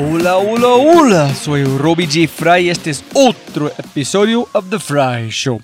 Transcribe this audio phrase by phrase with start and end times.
[0.00, 2.28] Hola, hola, hola, soy Robbie J.
[2.28, 5.60] Fry y este es otro episodio of The Fry Show.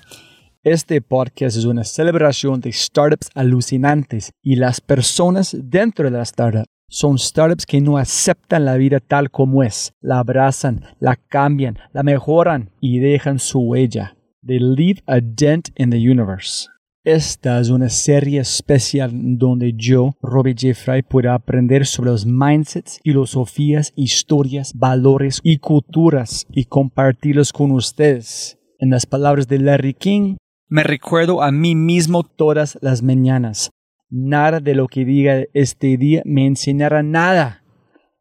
[0.61, 6.65] Este podcast es una celebración de startups alucinantes y las personas dentro de la startup
[6.89, 12.03] son startups que no aceptan la vida tal como es, la abrazan, la cambian, la
[12.03, 14.17] mejoran y dejan su huella.
[14.45, 16.67] They leave a dent in the universe.
[17.05, 20.73] Esta es una serie especial donde yo, Robbie J.
[20.73, 28.57] Fry, pueda aprender sobre los mindsets, filosofías, historias, valores y culturas y compartirlos con ustedes.
[28.79, 33.69] En las palabras de Larry King, me recuerdo a mí mismo todas las mañanas.
[34.09, 37.63] Nada de lo que diga este día me enseñará nada.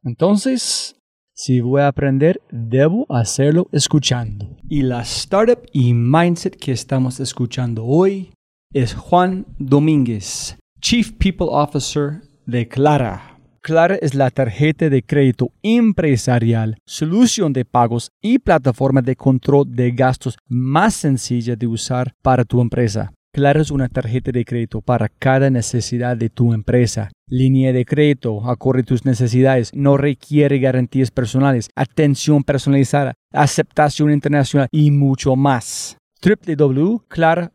[0.02, 1.00] Entonces,
[1.32, 4.58] si voy a aprender, debo hacerlo escuchando.
[4.68, 8.30] Y la startup y mindset que estamos escuchando hoy
[8.74, 13.38] es Juan Domínguez, Chief People Officer de Clara.
[13.62, 19.92] Clara es la tarjeta de crédito empresarial, solución de pagos y plataforma de control de
[19.92, 23.12] gastos más sencilla de usar para tu empresa.
[23.32, 27.10] Clara es una tarjeta de crédito para cada necesidad de tu empresa.
[27.28, 34.90] Línea de crédito, acorde tus necesidades, no requiere garantías personales, atención personalizada, aceptación internacional y
[34.90, 37.50] mucho más www.clara.cc.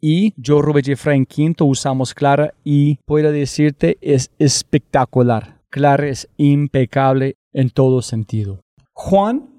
[0.00, 5.60] Y yo, Robert Jeffrey Quinto, usamos Clara y puedo decirte es espectacular.
[5.70, 8.60] Clara es impecable en todo sentido.
[8.94, 9.50] Juan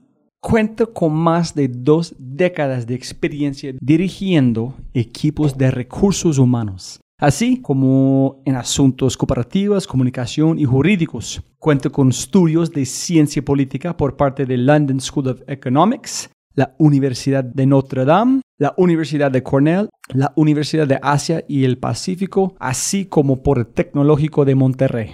[0.42, 8.42] cuenta con más de dos décadas de experiencia dirigiendo equipos de recursos humanos, así como
[8.46, 11.42] en asuntos cooperativos, comunicación y jurídicos.
[11.58, 17.44] Cuenta con estudios de ciencia política por parte de London School of Economics la Universidad
[17.44, 23.06] de Notre Dame, la Universidad de Cornell, la Universidad de Asia y el Pacífico, así
[23.06, 25.14] como por el Tecnológico de Monterrey.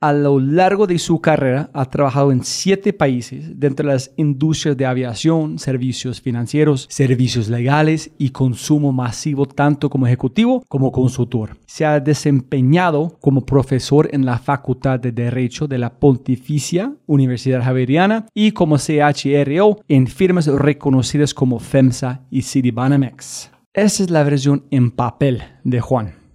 [0.00, 4.76] A lo largo de su carrera ha trabajado en siete países dentro de las industrias
[4.76, 11.56] de aviación, servicios financieros, servicios legales y consumo masivo tanto como ejecutivo como consultor.
[11.66, 18.26] Se ha desempeñado como profesor en la Facultad de Derecho de la Pontificia Universidad Javeriana
[18.32, 23.50] y como CHRO en firmas reconocidas como FEMSA y Citibanamex.
[23.74, 26.27] Esa es la versión en papel de Juan.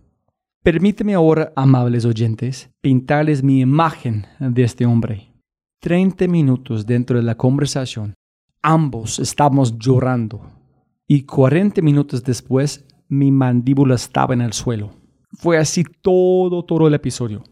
[0.64, 5.28] Permíteme ahora, amables oyentes, pintarles mi imagen de este hombre.
[5.82, 8.14] Treinta minutos dentro de la conversación,
[8.62, 10.40] ambos estábamos llorando
[11.06, 14.92] y cuarenta minutos después mi mandíbula estaba en el suelo.
[15.34, 17.44] Fue así todo, todo el episodio.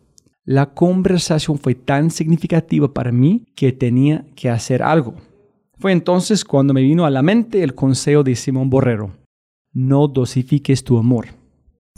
[0.45, 5.15] La conversación fue tan significativa para mí que tenía que hacer algo.
[5.77, 9.11] Fue entonces cuando me vino a la mente el consejo de Simón Borrero.
[9.73, 11.40] No dosifiques tu amor.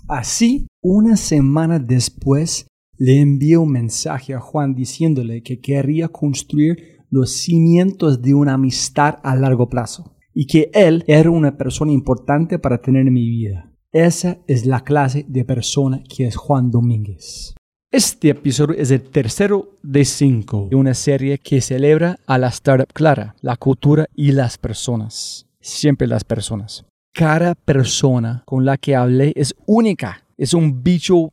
[0.07, 7.37] Así, una semana después, le envié un mensaje a Juan diciéndole que quería construir los
[7.37, 12.81] cimientos de una amistad a largo plazo y que él era una persona importante para
[12.81, 13.71] tener en mi vida.
[13.91, 17.55] Esa es la clase de persona que es Juan Domínguez.
[17.91, 22.91] Este episodio es el tercero de cinco de una serie que celebra a la startup
[22.91, 25.47] clara, la cultura y las personas.
[25.61, 30.25] Siempre las personas cada persona con la que hablé es única.
[30.37, 31.31] Es un bicho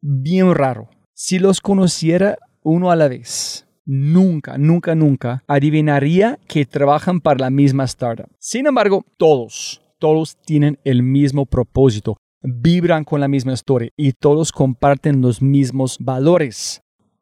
[0.00, 0.90] bien raro.
[1.14, 7.50] Si los conociera uno a la vez, nunca, nunca, nunca adivinaría que trabajan para la
[7.50, 8.28] misma startup.
[8.38, 14.50] Sin embargo, todos, todos tienen el mismo propósito, vibran con la misma historia y todos
[14.50, 16.80] comparten los mismos valores.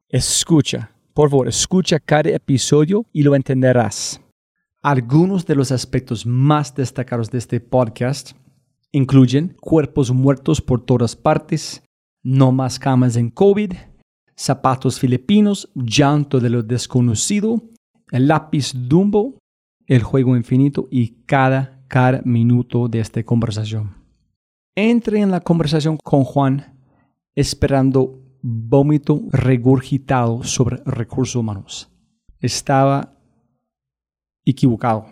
[0.09, 4.21] Escucha, por favor, escucha cada episodio y lo entenderás.
[4.89, 8.33] Algunos de los aspectos más destacados de este podcast
[8.91, 11.83] incluyen cuerpos muertos por todas partes,
[12.23, 13.75] no más camas en COVID,
[14.35, 17.63] zapatos filipinos, llanto de lo desconocido,
[18.13, 19.37] el lápiz Dumbo,
[19.87, 21.85] el juego infinito y cada,
[22.25, 23.95] minuto de esta conversación.
[24.75, 26.79] Entré en la conversación con Juan
[27.35, 31.91] esperando vómito regurgitado sobre recursos humanos.
[32.41, 33.18] Estaba
[34.51, 35.07] equivocado.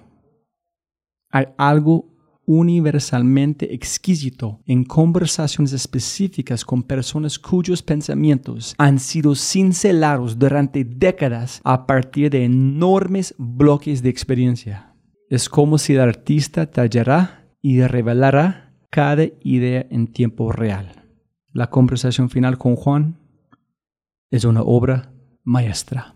[1.30, 2.16] Hay algo
[2.46, 11.86] universalmente exquisito en conversaciones específicas con personas cuyos pensamientos han sido cincelados durante décadas a
[11.86, 14.94] partir de enormes bloques de experiencia.
[15.28, 21.04] Es como si el artista tallará y revelará cada idea en tiempo real.
[21.52, 23.18] La conversación final con Juan
[24.30, 25.12] es una obra
[25.42, 26.15] maestra.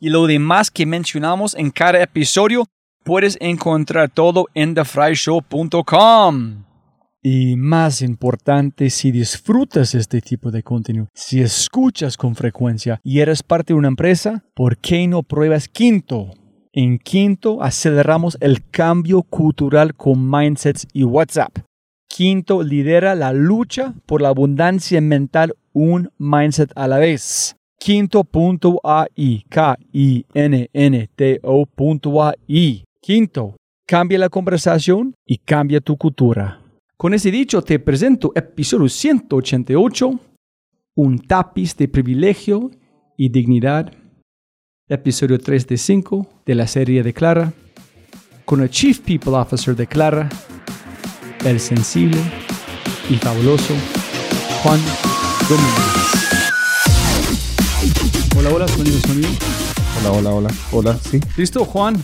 [0.00, 2.64] y lo demás que mencionamos en cada episodio,
[3.04, 6.64] puedes encontrar todo en thefryshow.com.
[7.22, 13.42] Y más importante, si disfrutas este tipo de contenido, si escuchas con frecuencia y eres
[13.42, 16.30] parte de una empresa, ¿por qué no pruebas Quinto?
[16.72, 21.58] En Quinto aceleramos el cambio cultural con mindsets y WhatsApp.
[22.08, 27.59] Quinto lidera la lucha por la abundancia mental un mindset a la vez.
[27.82, 30.04] Quinto.ai, K-I-N-N-T-O.ai.
[33.00, 33.56] Quinto,
[33.86, 36.60] cambia la conversación y cambia tu cultura.
[36.98, 40.20] Con ese dicho te presento episodio 188,
[40.96, 42.70] un tapiz de privilegio
[43.16, 43.90] y dignidad,
[44.86, 47.54] episodio 3 de 5 de la serie de Clara,
[48.44, 50.28] con el Chief People Officer de Clara,
[51.46, 52.20] el sensible
[53.08, 53.72] y fabuloso
[54.62, 54.80] Juan
[55.48, 56.29] Domínguez.
[58.36, 59.28] Hola, hola, sonido, sonido.
[60.00, 60.50] Hola, hola, hola.
[60.72, 61.18] Hola, sí.
[61.36, 61.96] Listo, Juan.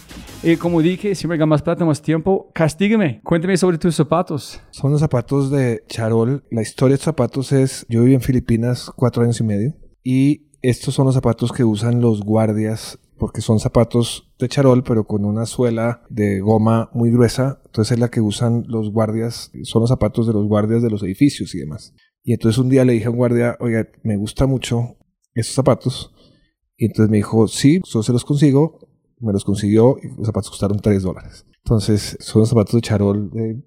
[0.42, 2.50] Eh, como dije, siempre gana más plata, más tiempo.
[2.54, 3.20] Castígueme.
[3.22, 4.60] Cuénteme sobre tus zapatos.
[4.70, 6.44] Son los zapatos de charol.
[6.50, 10.46] La historia de estos zapatos es, yo viví en Filipinas cuatro años y medio y
[10.62, 15.24] estos son los zapatos que usan los guardias porque son zapatos de charol pero con
[15.24, 17.60] una suela de goma muy gruesa.
[17.66, 21.02] Entonces es la que usan los guardias, son los zapatos de los guardias de los
[21.02, 21.94] edificios y demás.
[22.24, 24.96] Y entonces un día le dije a un guardia, oiga, me gusta mucho
[25.40, 26.12] estos zapatos.
[26.76, 28.78] Y entonces me dijo, sí, yo se los consigo.
[29.18, 31.46] Me los consiguió y los zapatos costaron 3 dólares.
[31.64, 33.62] Entonces son los zapatos de charol eh,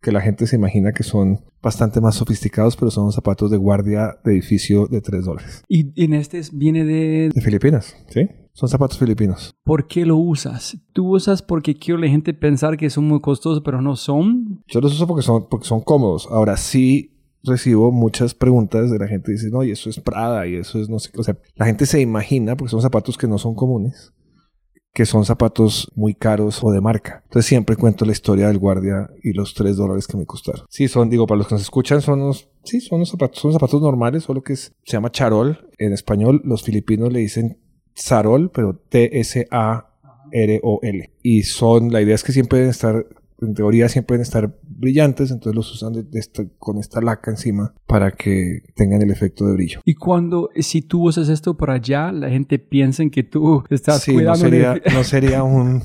[0.00, 4.18] que la gente se imagina que son bastante más sofisticados, pero son zapatos de guardia
[4.24, 5.64] de edificio de 3 dólares.
[5.68, 7.30] Y en este viene de...
[7.34, 8.28] De Filipinas, ¿sí?
[8.54, 9.54] Son zapatos filipinos.
[9.64, 10.76] ¿Por qué lo usas?
[10.92, 14.62] ¿Tú usas porque quiero la gente pensar que son muy costosos, pero no son?
[14.66, 16.28] Yo los uso porque son, porque son cómodos.
[16.30, 17.11] Ahora sí
[17.44, 20.88] recibo muchas preguntas de la gente dice, no, y eso es Prada y eso es
[20.88, 21.20] no sé qué.
[21.20, 24.12] O sea, la gente se imagina, porque son zapatos que no son comunes,
[24.92, 27.22] que son zapatos muy caros o de marca.
[27.24, 30.66] Entonces siempre cuento la historia del guardia y los tres dólares que me costaron.
[30.68, 33.52] Sí, son, digo, para los que nos escuchan, son los, sí, son los zapatos, son
[33.52, 35.70] zapatos normales, solo que se llama charol.
[35.78, 37.58] En español, los filipinos le dicen
[37.94, 39.90] sarol, pero T-S-A-R-O-L.
[41.22, 43.06] Y son, la idea es que siempre deben estar
[43.46, 47.30] en teoría siempre deben estar brillantes, entonces los usan de, de esta- con esta laca
[47.30, 49.80] encima para que tengan el efecto de brillo.
[49.84, 54.02] Y cuando, si tú usas esto por allá, la gente piensa en que tú estás
[54.02, 54.82] Sí, no cuidando sería, de...
[54.92, 55.82] no sería un,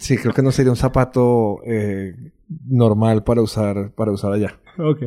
[0.00, 2.32] sí, creo que no sería un zapato eh,
[2.66, 4.58] normal para usar, para usar allá.
[4.78, 5.02] Ok,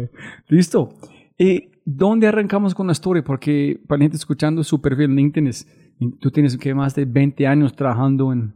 [0.47, 0.89] listo.
[1.37, 3.23] Eh, ¿Dónde arrancamos con la historia?
[3.23, 5.67] Porque para la gente escuchando su perfil en LinkedIn, es-
[6.19, 8.53] tú tienes que más de 20 años trabajando en,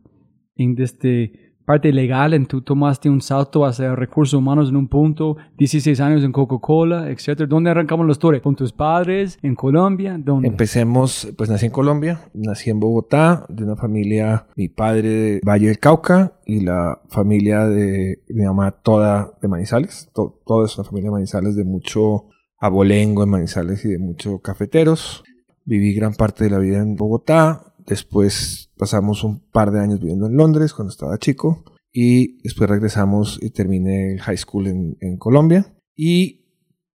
[0.55, 5.35] en este parte legal, en tú tomaste un salto hacia recursos humanos en un punto,
[5.57, 7.47] 16 años en Coca-Cola, etcétera.
[7.47, 8.41] ¿Dónde arrancamos la historia?
[8.41, 9.39] ¿Con tus padres?
[9.41, 10.17] ¿En Colombia?
[10.19, 10.47] ¿Dónde?
[10.47, 15.67] Empecemos, pues nací en Colombia, nací en Bogotá, de una familia, mi padre de Valle
[15.67, 20.09] del Cauca y la familia de mi mamá toda de Manizales.
[20.13, 22.25] To- Todo es una familia de Manizales de mucho
[22.59, 25.23] abolengo en Manizales y de mucho cafeteros.
[25.65, 27.73] Viví gran parte de la vida en Bogotá.
[27.87, 31.63] Después pasamos un par de años viviendo en Londres cuando estaba chico.
[31.91, 35.73] Y después regresamos y terminé el high school en, en Colombia.
[35.95, 36.45] Y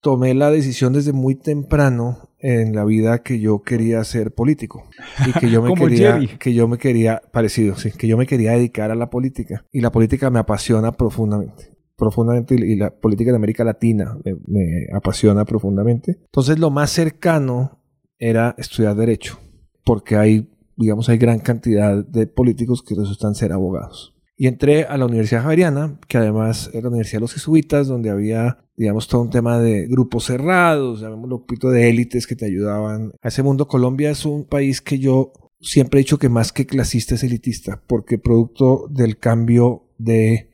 [0.01, 4.89] tomé la decisión desde muy temprano en la vida que yo quería ser político
[5.27, 6.39] y que yo me quería Jerry.
[6.39, 9.81] que yo me quería parecido sí que yo me quería dedicar a la política y
[9.81, 14.87] la política me apasiona profundamente profundamente y y la política de América Latina me, me
[14.95, 17.83] apasiona profundamente entonces lo más cercano
[18.19, 19.41] era estudiar derecho
[19.85, 24.99] porque hay digamos hay gran cantidad de políticos que resultan ser abogados y entré a
[24.99, 29.23] la Universidad Javeriana, que además era la Universidad de los Jesuitas, donde había, digamos, todo
[29.23, 33.43] un tema de grupos cerrados, llamémoslo un poquito de élites que te ayudaban a ese
[33.43, 33.67] mundo.
[33.67, 37.83] Colombia es un país que yo siempre he dicho que más que clasista es elitista,
[37.87, 40.51] porque producto del cambio de...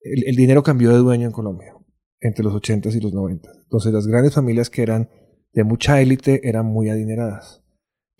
[0.00, 1.74] El, dinero cambió de dueño en Colombia.
[2.18, 3.48] entre los 80s y los 90.
[3.64, 5.10] Entonces las grandes familias que eran
[5.52, 7.61] de mucha élite eran muy adineradas.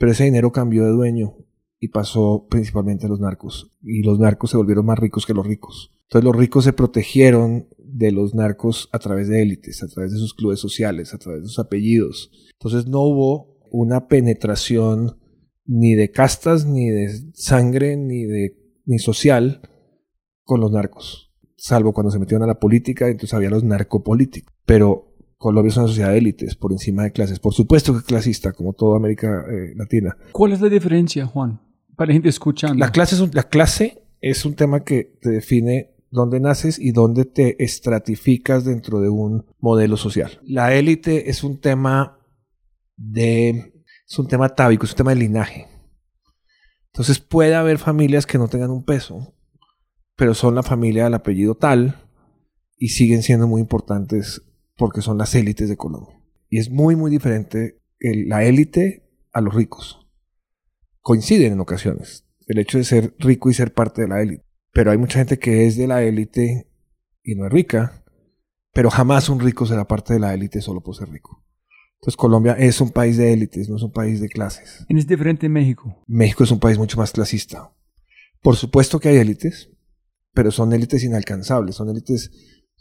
[0.03, 1.37] Pero ese dinero cambió de dueño
[1.79, 3.71] y pasó principalmente a los narcos.
[3.85, 5.93] Y los narcos se volvieron más ricos que los ricos.
[6.09, 10.19] Entonces los ricos se protegieron de los narcos a través de élites, a través de
[10.19, 12.33] sus clubes sociales, a través de sus apellidos.
[12.55, 15.21] Entonces no hubo una penetración
[15.67, 19.61] ni de castas, ni de sangre, ni de ni social
[20.43, 24.53] con los narcos, salvo cuando se metieron a la política, entonces había los narcopolíticos.
[24.67, 25.12] Pero
[25.43, 27.41] Colombia es una sociedad de élites por encima de clases.
[27.41, 30.17] Por supuesto que es clasista, como toda América eh, Latina.
[30.31, 31.61] ¿Cuál es la diferencia, Juan?
[31.97, 32.79] Para la gente escuchando.
[32.79, 36.93] La clase, es un, la clase es un tema que te define dónde naces y
[36.93, 40.41] dónde te estratificas dentro de un modelo social.
[40.45, 42.19] La élite es un tema
[42.97, 43.73] de
[44.09, 45.67] es un tema tábico, es un tema de linaje.
[46.93, 49.35] Entonces puede haber familias que no tengan un peso,
[50.17, 51.97] pero son la familia del apellido tal
[52.77, 54.43] y siguen siendo muy importantes
[54.76, 56.19] porque son las élites de Colombia.
[56.49, 60.07] Y es muy, muy diferente la élite a los ricos.
[61.00, 62.26] Coinciden en ocasiones.
[62.47, 64.45] El hecho de ser rico y ser parte de la élite.
[64.73, 66.69] Pero hay mucha gente que es de la élite
[67.23, 68.05] y no es rica,
[68.73, 71.45] pero jamás un rico será parte de la élite solo por ser rico.
[72.00, 74.85] Entonces Colombia es un país de élites, no es un país de clases.
[74.88, 76.02] ¿Y es diferente en México?
[76.09, 77.73] México es un país mucho más clasista.
[78.41, 79.71] Por supuesto que hay élites,
[80.33, 82.33] pero son élites inalcanzables, son élites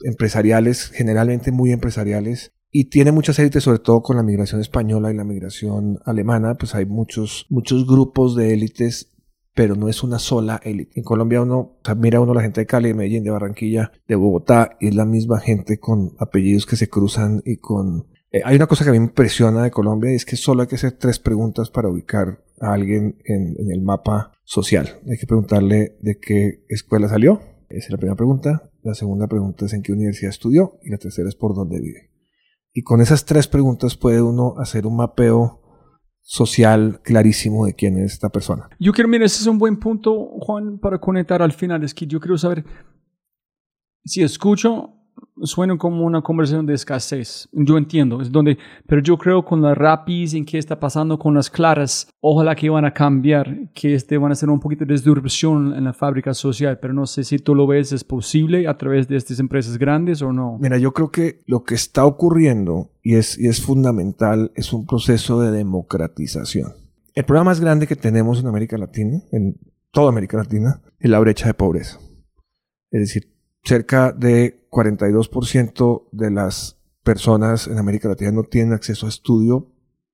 [0.04, 5.16] empresariales, generalmente muy empresariales, y tiene muchas élites, sobre todo con la migración española y
[5.16, 9.12] la migración alemana, pues hay muchos, muchos grupos de élites,
[9.54, 10.94] pero no es una sola élite.
[10.96, 13.92] En Colombia uno, o sea, mira uno la gente de Cali, de Medellín, de Barranquilla,
[14.08, 18.42] de Bogotá, y es la misma gente con apellidos que se cruzan y con eh,
[18.46, 20.68] hay una cosa que a mí me impresiona de Colombia y es que solo hay
[20.68, 25.02] que hacer tres preguntas para ubicar a alguien en, el mapa social.
[25.10, 27.42] Hay que preguntarle de qué escuela salió,
[27.78, 28.72] esa es la primera pregunta.
[28.84, 32.12] La segunda pregunta es en qué universidad estudió y la tercera es por dónde vive.
[32.74, 35.62] Y con esas tres preguntas puede uno hacer un mapeo
[36.20, 38.70] social clarísimo de quién es esta persona.
[38.80, 41.84] Yo quiero, mira, ese es un buen punto, Juan, para conectar al final.
[41.84, 42.64] Es que yo quiero saber
[44.06, 45.01] si escucho
[45.44, 47.50] suena como una conversación de escasez.
[47.52, 48.58] Yo entiendo, es donde,
[48.88, 52.70] pero yo creo con la rapidez en que está pasando con las claras, ojalá que
[52.70, 56.34] van a cambiar, que este van a hacer un poquito de disrupción en la fábrica
[56.34, 59.78] social, pero no sé si tú lo ves es posible a través de estas empresas
[59.78, 60.58] grandes o no.
[60.60, 64.86] Mira, yo creo que lo que está ocurriendo y es, y es fundamental es un
[64.86, 66.74] proceso de democratización.
[67.14, 69.58] El problema más grande que tenemos en América Latina, en
[69.92, 72.00] toda América Latina, es la brecha de pobreza.
[72.92, 73.32] Es decir,
[73.64, 79.72] cerca de 42% de las personas en América Latina no tienen acceso a estudio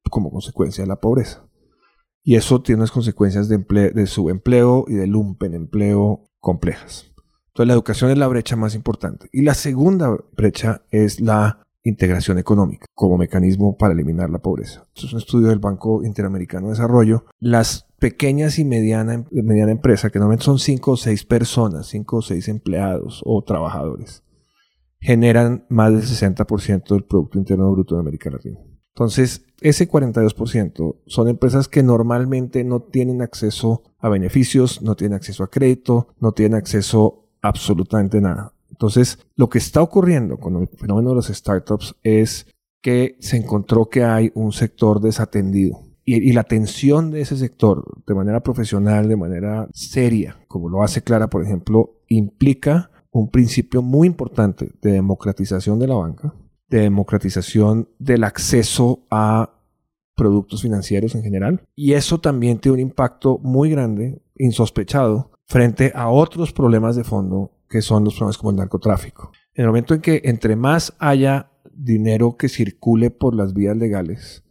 [0.09, 1.43] como consecuencia de la pobreza.
[2.23, 5.05] Y eso tiene unas consecuencias de, de subempleo y de
[5.55, 7.11] empleo complejas.
[7.47, 9.29] Entonces la educación es la brecha más importante.
[9.31, 14.85] Y la segunda brecha es la integración económica como mecanismo para eliminar la pobreza.
[14.93, 17.25] Esto es un estudio del Banco Interamericano de Desarrollo.
[17.39, 22.47] Las pequeñas y mediana, mediana que normalmente son cinco o seis personas, cinco o seis
[22.47, 24.23] empleados o trabajadores,
[24.99, 28.59] generan más del 60% del Producto Interno Bruto de América Latina.
[28.93, 35.43] Entonces, ese 42% son empresas que normalmente no tienen acceso a beneficios, no tienen acceso
[35.43, 38.53] a crédito, no tienen acceso absolutamente nada.
[38.71, 42.47] Entonces, lo que está ocurriendo con el fenómeno de los startups es
[42.81, 45.86] que se encontró que hay un sector desatendido.
[46.09, 51.01] Y, la atención de ese sector de manera profesional, de manera seria, como lo hace
[51.01, 56.33] Clara, por ejemplo, implica un principio muy importante de democratización de la banca,
[56.69, 59.59] de democratización del acceso a
[60.15, 61.67] productos financieros en general.
[61.75, 67.51] Y eso también tiene un impacto muy grande, insospechado, frente a otros problemas de fondo
[67.69, 69.33] que son los problemas como el narcotráfico.
[69.53, 74.45] En el momento en que entre más haya dinero que circule por las vías legales,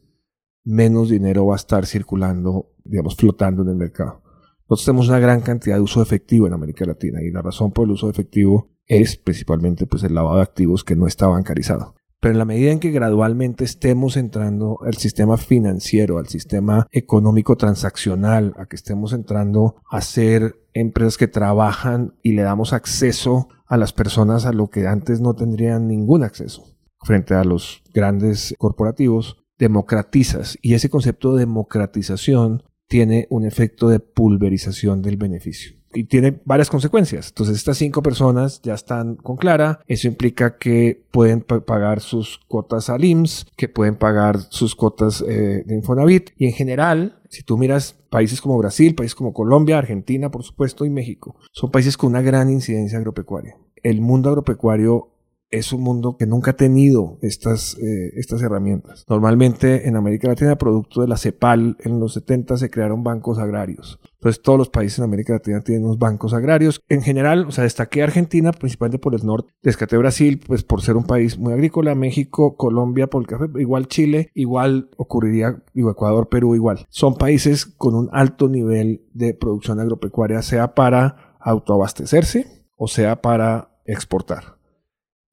[0.67, 4.21] menos dinero va a estar circulando, digamos, flotando en el mercado.
[4.69, 7.85] Nosotros tenemos una gran cantidad de uso efectivo en América Latina y la razón por
[7.85, 11.95] el uso efectivo es principalmente pues, el lavado de activos que no está bancarizado.
[12.19, 17.57] Pero en la medida en que gradualmente estemos entrando al sistema financiero, al sistema económico
[17.57, 23.77] transaccional, a que estemos entrando a ser empresas que trabajan y le damos acceso a
[23.77, 26.65] las personas a lo que antes no tendrían ningún acceso
[27.03, 30.59] frente a los grandes corporativos, democratizas.
[30.63, 35.77] Y ese concepto de democratización tiene un efecto de pulverización del beneficio.
[35.95, 37.29] Y tiene varias consecuencias.
[37.29, 39.81] Entonces, estas cinco personas ya están con Clara.
[39.87, 45.63] Eso implica que pueden pagar sus cuotas al IMSS, que pueden pagar sus cuotas eh,
[45.65, 46.31] de Infonavit.
[46.37, 50.85] Y en general, si tú miras países como Brasil, países como Colombia, Argentina, por supuesto,
[50.85, 53.57] y México, son países con una gran incidencia agropecuaria.
[53.83, 55.16] El mundo agropecuario
[55.59, 59.05] es un mundo que nunca ha tenido estas, eh, estas herramientas.
[59.09, 63.99] Normalmente en América Latina, producto de la CEPAL, en los 70 se crearon bancos agrarios.
[64.15, 66.83] Entonces todos los países en América Latina tienen unos bancos agrarios.
[66.89, 70.97] En general, o sea, destaqué Argentina principalmente por el norte, descaté Brasil pues por ser
[70.97, 76.29] un país muy agrícola, México, Colombia por el café, igual Chile, igual ocurriría, digo, Ecuador,
[76.29, 76.87] Perú igual.
[76.89, 83.71] Son países con un alto nivel de producción agropecuaria, sea para autoabastecerse o sea para
[83.85, 84.56] exportar.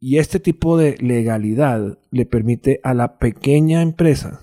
[0.05, 4.41] Y este tipo de legalidad le permite a la pequeña empresa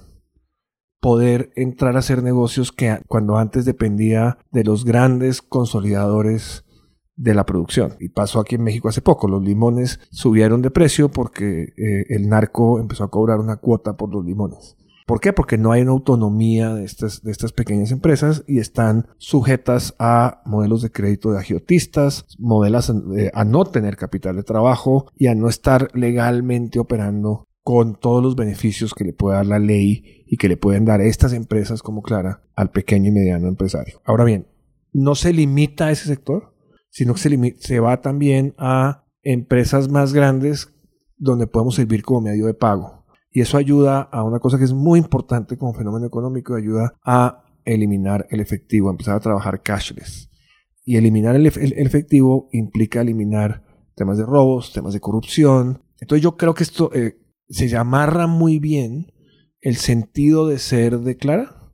[1.00, 6.64] poder entrar a hacer negocios que cuando antes dependía de los grandes consolidadores
[7.14, 7.92] de la producción.
[8.00, 9.28] Y pasó aquí en México hace poco.
[9.28, 14.14] Los limones subieron de precio porque eh, el narco empezó a cobrar una cuota por
[14.14, 14.78] los limones.
[15.10, 15.32] ¿Por qué?
[15.32, 17.20] Porque no hay una autonomía de estas,
[17.52, 23.64] pequeñas empresas y están sujetas a modelos de crédito de agiotistas, modelos eh, a no
[23.64, 29.02] tener capital de trabajo y a no estar legalmente operando con todos los beneficios que
[29.02, 32.70] le puede dar la ley y que le pueden dar estas empresas como Clara al
[32.70, 34.00] pequeño y mediano empresario.
[34.04, 34.46] Ahora bien,
[34.92, 36.54] no se limita a ese sector,
[36.88, 40.72] sino que se, se va también a empresas más grandes
[41.16, 42.99] donde podemos servir como medio de pago.
[43.30, 47.44] Y eso ayuda a una cosa que es muy importante como fenómeno económico, ayuda a
[47.64, 50.30] eliminar el efectivo, empezar a trabajar cashless.
[50.84, 55.82] Y eliminar el, efectivo implica eliminar temas de robos, temas de corrupción.
[56.00, 57.18] Entonces yo creo que esto eh,
[57.48, 59.12] se amarra muy bien
[59.60, 61.72] el sentido de ser de Clara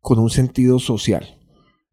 [0.00, 1.38] con un sentido social.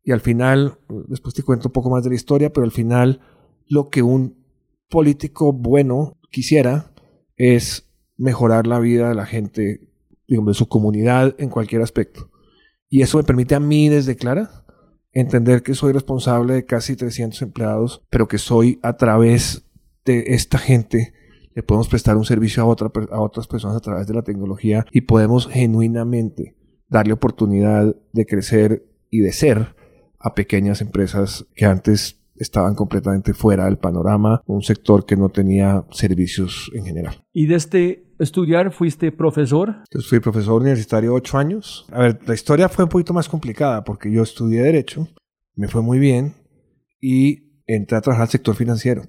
[0.03, 3.21] Y al final, después te cuento un poco más de la historia, pero al final
[3.67, 4.45] lo que un
[4.89, 6.93] político bueno quisiera
[7.37, 9.89] es mejorar la vida de la gente,
[10.27, 12.29] digamos, de su comunidad en cualquier aspecto.
[12.89, 14.65] Y eso me permite a mí desde Clara
[15.11, 19.65] entender que soy responsable de casi 300 empleados, pero que soy a través
[20.03, 21.13] de esta gente
[21.55, 24.85] le podemos prestar un servicio a, otra, a otras personas a través de la tecnología
[24.91, 26.57] y podemos genuinamente
[26.89, 29.73] darle oportunidad de crecer y de ser
[30.19, 35.85] a pequeñas empresas que antes estaban completamente fuera del panorama, un sector que no tenía
[35.91, 37.23] servicios en general.
[37.31, 39.77] ¿Y desde estudiar fuiste profesor?
[39.83, 41.85] Entonces fui profesor universitario ocho años.
[41.91, 45.07] A ver, la historia fue un poquito más complicada porque yo estudié Derecho,
[45.55, 46.35] me fue muy bien
[47.01, 49.03] y entré a trabajar al sector financiero.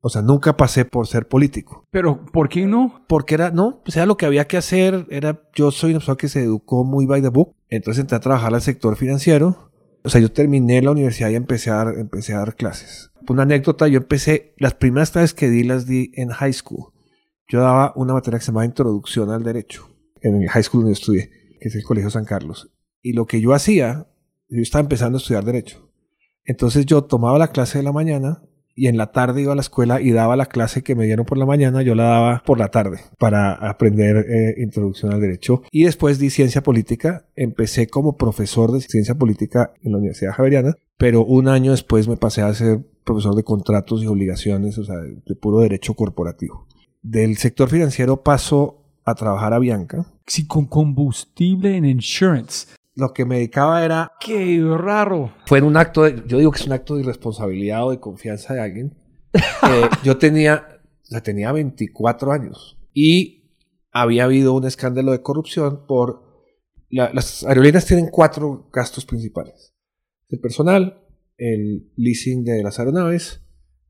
[0.00, 1.84] O sea, nunca pasé por ser político.
[1.90, 3.04] ¿Pero por qué no?
[3.06, 5.06] Porque era, no, pues era lo que había que hacer.
[5.10, 7.54] Era, yo soy una persona que se educó muy by the book.
[7.68, 9.72] Entonces entré a trabajar al sector financiero
[10.04, 13.10] o sea, yo terminé la universidad y empecé a empecé a dar clases.
[13.28, 16.91] Una anécdota, yo empecé, las primeras clases que di las di en high school.
[17.52, 19.86] Yo daba una materia que se llama Introducción al Derecho,
[20.22, 21.28] en el high school donde estudié,
[21.60, 22.70] que es el Colegio San Carlos.
[23.02, 24.06] Y lo que yo hacía,
[24.48, 25.92] yo estaba empezando a estudiar Derecho.
[26.46, 28.42] Entonces yo tomaba la clase de la mañana
[28.74, 31.26] y en la tarde iba a la escuela y daba la clase que me dieron
[31.26, 35.60] por la mañana, yo la daba por la tarde para aprender eh, introducción al derecho.
[35.70, 40.74] Y después di ciencia política, empecé como profesor de ciencia política en la Universidad Javeriana,
[40.96, 44.96] pero un año después me pasé a ser profesor de contratos y obligaciones, o sea,
[44.96, 46.66] de puro derecho corporativo.
[47.02, 50.06] Del sector financiero paso a trabajar a Bianca.
[50.26, 54.12] Sí, con combustible en insurance lo que me dedicaba era...
[54.20, 55.32] ¡Qué raro!
[55.46, 58.54] Fue un acto, de, yo digo que es un acto de irresponsabilidad o de confianza
[58.54, 58.98] de alguien.
[59.70, 63.56] Eh, yo tenía, sea, tenía 24 años y
[63.92, 66.44] había habido un escándalo de corrupción por...
[66.90, 69.72] las aerolíneas tienen cuatro gastos principales.
[70.28, 71.00] El personal,
[71.38, 73.40] el leasing de las aeronaves,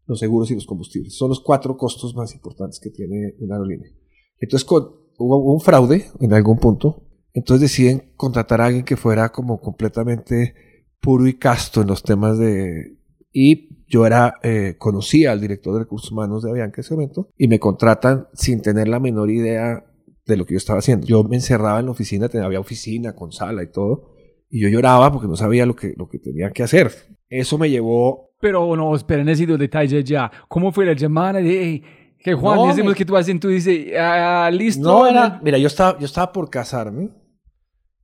[0.07, 1.17] los seguros y los combustibles.
[1.17, 3.91] Son los cuatro costos más importantes que tiene una aerolínea.
[4.38, 9.61] Entonces hubo un fraude en algún punto entonces deciden contratar a alguien que fuera como
[9.61, 10.55] completamente
[11.01, 12.99] puro y casto en los temas de...
[13.33, 17.31] Y yo era, eh, conocía al director de recursos humanos de Avianca en ese momento
[17.38, 19.87] y me contratan sin tener la menor idea
[20.27, 21.07] de lo que yo estaba haciendo.
[21.07, 24.12] Yo me encerraba en la oficina, tenía, había oficina con sala y todo,
[24.51, 26.93] y yo lloraba porque no sabía lo que, lo que tenía que hacer.
[27.29, 28.32] Eso me llevó...
[28.43, 30.31] Pero no, espera, necesito detalles ya.
[30.49, 31.83] ¿Cómo fue la llamada de...
[32.19, 34.83] que Juan, no, decimos que tú haces, tú dices, ah, listo.
[34.83, 37.23] No, era, mira, yo estaba, yo estaba por casarme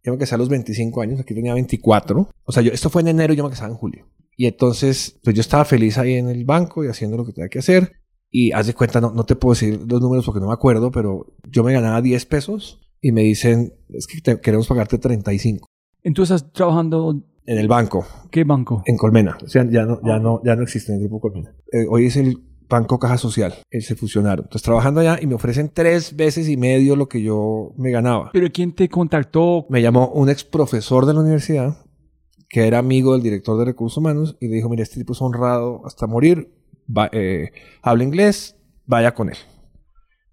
[0.09, 2.31] yo me casé a los 25 años, aquí tenía 24.
[2.44, 4.07] O sea, yo, esto fue en enero y yo me casaba en julio.
[4.37, 7.48] Y entonces, pues yo estaba feliz ahí en el banco y haciendo lo que tenía
[7.48, 7.92] que hacer.
[8.31, 10.90] Y haz de cuenta, no, no te puedo decir los números porque no me acuerdo,
[10.90, 15.66] pero yo me ganaba 10 pesos y me dicen, es que queremos pagarte 35.
[16.03, 18.06] Entonces estás trabajando en el banco.
[18.30, 18.82] ¿Qué banco?
[18.84, 19.38] En Colmena.
[19.42, 21.54] O sea, ya no, ya no, ya no existe en el grupo Colmena.
[21.72, 23.54] Eh, hoy es el Banco Caja Social.
[23.70, 24.44] Él se fusionaron.
[24.44, 28.28] Entonces trabajando allá y me ofrecen tres veces y medio lo que yo me ganaba.
[28.34, 29.64] ¿Pero quién te contactó?
[29.70, 31.78] Me llamó un ex profesor de la universidad
[32.50, 35.22] que era amigo del director de recursos humanos y le dijo, mira, este tipo es
[35.22, 36.50] honrado hasta morir,
[37.12, 37.50] eh,
[37.82, 38.56] habla inglés,
[38.87, 39.37] vaya con él.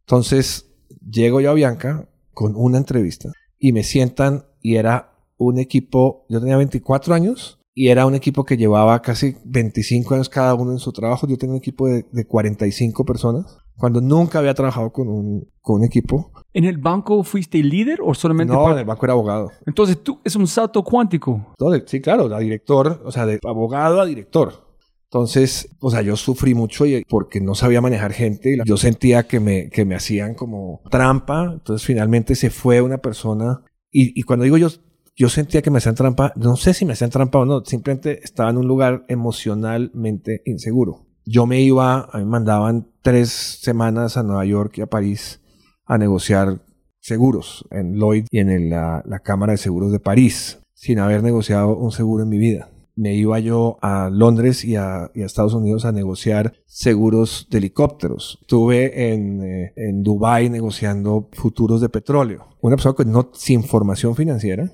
[0.01, 0.69] Entonces,
[1.09, 6.39] llego yo a Bianca con una entrevista y me sientan y era un equipo, yo
[6.39, 10.79] tenía 24 años y era un equipo que llevaba casi 25 años cada uno en
[10.79, 11.27] su trabajo.
[11.27, 15.81] Yo tenía un equipo de, de 45 personas cuando nunca había trabajado con un, con
[15.81, 16.31] un equipo.
[16.53, 19.51] ¿En el banco fuiste líder o solamente No, en el banco era abogado.
[19.65, 21.53] Entonces tú es un salto cuántico.
[21.57, 24.63] Todo, sí, claro, a director, o sea, de abogado a director.
[25.11, 28.57] Entonces, o sea, yo sufrí mucho y- porque no sabía manejar gente.
[28.65, 31.51] Yo sentía que me, que me hacían como trampa.
[31.53, 33.63] Entonces, finalmente se fue una persona.
[33.91, 34.67] Y, y cuando digo yo,
[35.15, 38.19] yo sentía que me hacían trampa, no sé si me hacían trampa o no, simplemente
[38.23, 41.05] estaba en un lugar emocionalmente inseguro.
[41.25, 45.41] Yo me iba, a mí me mandaban tres semanas a Nueva York y a París
[45.85, 46.61] a negociar
[46.99, 51.23] seguros en Lloyd y en el- la, la Cámara de Seguros de París, sin haber
[51.23, 52.69] negociado un seguro en mi vida.
[52.97, 57.57] Me iba yo a Londres y a, y a Estados Unidos a negociar seguros de
[57.57, 58.37] helicópteros.
[58.41, 62.45] Estuve en, eh, en Dubái negociando futuros de petróleo.
[62.61, 64.71] Una persona con no, sin formación financiera,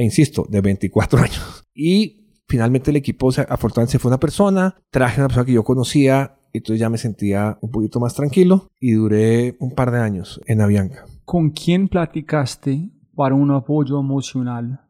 [0.00, 1.64] e insisto, de 24 años.
[1.74, 5.52] Y finalmente el equipo, o sea, afortunadamente se fue una persona, traje una persona que
[5.52, 9.90] yo conocía, y entonces ya me sentía un poquito más tranquilo y duré un par
[9.92, 11.04] de años en Avianca.
[11.24, 14.80] ¿Con quién platicaste para un apoyo emocional?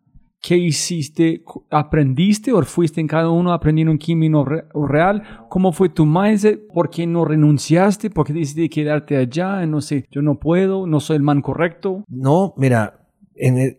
[0.42, 1.44] ¿Qué hiciste?
[1.70, 5.23] ¿Aprendiste o fuiste en cada uno aprendiendo un camino re- real?
[5.51, 6.66] ¿Cómo fue tu mindset?
[6.73, 8.09] ¿Por qué no renunciaste?
[8.09, 9.66] ¿Por qué decidiste quedarte allá?
[9.66, 12.05] No sé, yo no puedo, no soy el man correcto.
[12.09, 13.00] No, mira,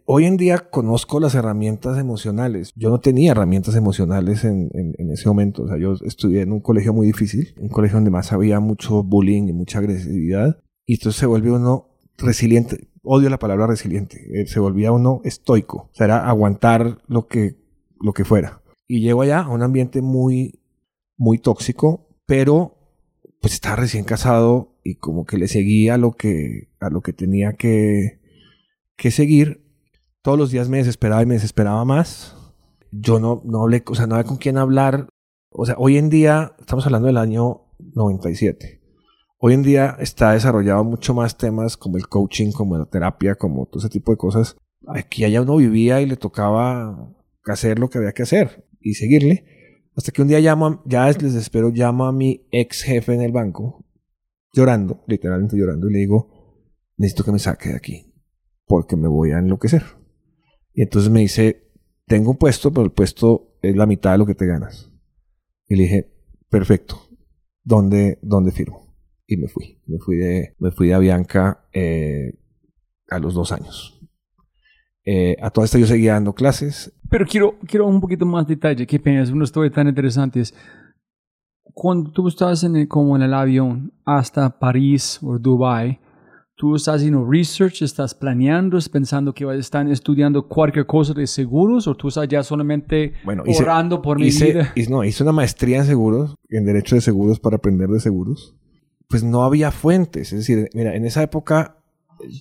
[0.05, 2.71] hoy en día conozco las herramientas emocionales.
[2.75, 4.71] Yo no tenía herramientas emocionales en,
[5.11, 5.63] ese momento.
[5.63, 9.03] O sea, yo estudié en un colegio muy difícil, un colegio donde más había mucho
[9.03, 10.61] bullying y mucha agresividad.
[10.85, 12.87] Y entonces se vuelve uno resiliente.
[13.03, 14.17] Odio la palabra resiliente.
[14.33, 15.89] Eh, Se volvía uno estoico.
[15.91, 17.55] O sea, era aguantar lo que,
[17.99, 18.61] lo que fuera.
[18.87, 20.59] Y llego allá a un ambiente muy,
[21.17, 22.77] muy tóxico, pero
[23.41, 27.53] pues estaba recién casado y como que le seguía lo que, a lo que tenía
[27.53, 28.20] que,
[29.01, 29.65] que seguir.
[30.21, 32.37] Todos los días me desesperaba y me desesperaba más.
[32.91, 35.07] Yo no, no hablé, o sea, no había con quién hablar.
[35.49, 37.63] O sea, hoy en día, estamos hablando del año
[37.95, 38.79] 97.
[39.39, 43.65] Hoy en día está desarrollado mucho más temas como el coaching, como la terapia, como
[43.65, 44.55] todo ese tipo de cosas.
[44.87, 47.11] Aquí allá uno vivía y le tocaba
[47.45, 49.45] hacer lo que había que hacer y seguirle.
[49.97, 53.31] Hasta que un día llamo, ya les desespero, llamo a mi ex jefe en el
[53.31, 53.83] banco,
[54.53, 56.29] llorando, literalmente llorando, y le digo,
[56.97, 58.10] necesito que me saque de aquí,
[58.65, 59.83] porque me voy a enloquecer.
[60.73, 61.69] Y entonces me dice,
[62.05, 64.91] tengo un puesto, pero el puesto es la mitad de lo que te ganas.
[65.67, 66.11] Y le dije,
[66.49, 66.97] perfecto,
[67.63, 68.95] ¿dónde, dónde firmo?
[69.27, 72.33] Y me fui, me fui de, me fui de Avianca eh,
[73.09, 73.97] a los dos años.
[75.05, 76.93] Eh, a toda esta yo seguía dando clases.
[77.09, 78.85] Pero quiero, quiero un poquito más detalle.
[78.85, 80.41] Qué pena, es una historia tan interesante.
[80.41, 80.53] Es,
[81.73, 85.99] Cuando tú estás en el- como en el avión hasta París o Dubai,
[86.61, 91.87] tú estás haciendo research, estás planeando, estás pensando que están estudiando cualquier cosa de seguros
[91.87, 94.71] o tú estás ya solamente Bueno, hice- orando por mi hice, vida.
[94.75, 98.53] hice- no, hice una maestría en seguros, en derecho de seguros para aprender de seguros.
[99.09, 100.33] Pues no había fuentes.
[100.33, 101.77] Es decir, mira, en esa época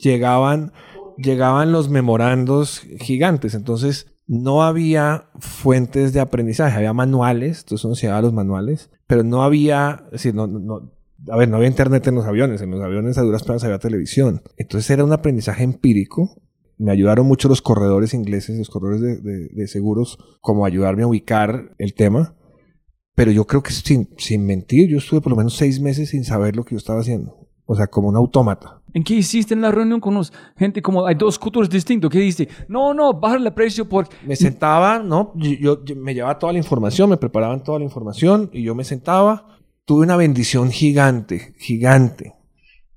[0.03, 0.73] llegaban,
[1.17, 3.55] llegaban los memorandos gigantes.
[3.55, 6.77] Entonces no había fuentes de aprendizaje.
[6.77, 10.59] Había manuales, entonces uno se llevaba los manuales, pero no había, es decir, no, no-
[10.59, 10.93] no-
[11.29, 12.61] a ver, no había internet en los aviones.
[12.63, 14.43] En los aviones a duras penas había televisión.
[14.57, 16.43] Entonces era un aprendizaje empírico
[16.83, 21.07] me ayudaron mucho los corredores ingleses, los corredores de, de- de seguros, como ayudarme a
[21.09, 22.35] ubicar el tema.
[23.15, 26.25] Pero yo creo que sin, sin mentir, yo estuve por lo menos seis meses sin
[26.25, 27.37] saber lo que yo estaba haciendo.
[27.67, 28.81] O sea, como un autómata.
[28.95, 32.11] ¿En qué hiciste en la reunión con los gente como hay dos culturas distintos?
[32.11, 32.49] ¿Qué dijiste?
[32.67, 34.09] No, no, bajar el precio por...
[34.27, 35.33] Me sentaba, ¿no?
[35.37, 38.85] Yo- yo me llevaba toda la información, me preparaban toda la información y yo me
[38.85, 39.60] sentaba.
[39.91, 42.37] Tuve una bendición gigante, gigante.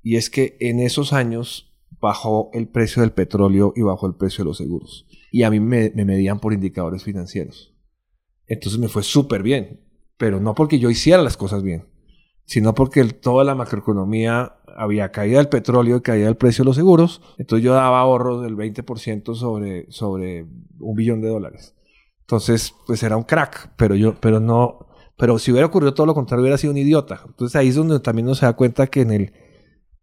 [0.03, 4.43] Y es que en esos años bajó el precio del petróleo y bajó el precio
[4.43, 5.07] de los seguros.
[5.31, 7.73] Y a mí me, me medían por indicadores financieros.
[8.45, 9.81] Entonces me fue súper bien.
[10.17, 11.87] Pero no porque yo hiciera las cosas bien,
[12.45, 16.75] sino porque toda la macroeconomía había caída del petróleo y caída del precio de los
[16.75, 17.23] seguros.
[17.39, 20.45] Entonces yo daba ahorros del 20% sobre, sobre
[20.77, 21.73] un billón de dólares.
[22.19, 26.13] Entonces, pues era un crack, pero yo, pero no, pero si hubiera ocurrido todo lo
[26.13, 27.21] contrario, hubiera sido un idiota.
[27.25, 29.33] Entonces ahí es donde también uno se da cuenta que en el,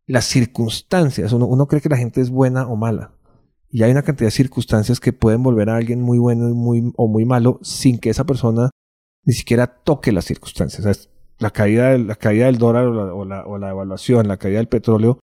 [0.07, 3.15] las circunstancias, uno, uno cree que la gente es buena o mala.
[3.69, 7.09] Y hay una cantidad de circunstancias que pueden volver a alguien muy bueno muy, o
[7.09, 8.71] muy malo sin que esa persona
[9.25, 11.09] ni siquiera toque las circunstancias.
[11.39, 14.59] La, caída del, la caída del dólar o la, o, la, o la evaluación, caída
[14.59, 15.21] del petróleo,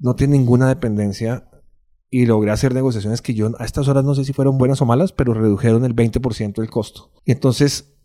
[0.00, 1.48] no tiene ninguna dependencia
[2.10, 4.86] y logré hacer negociaciones que yo a estas horas no sé si fueron buenas o
[4.86, 7.12] malas, pero redujeron el 20% del costo.
[7.24, 7.97] Y entonces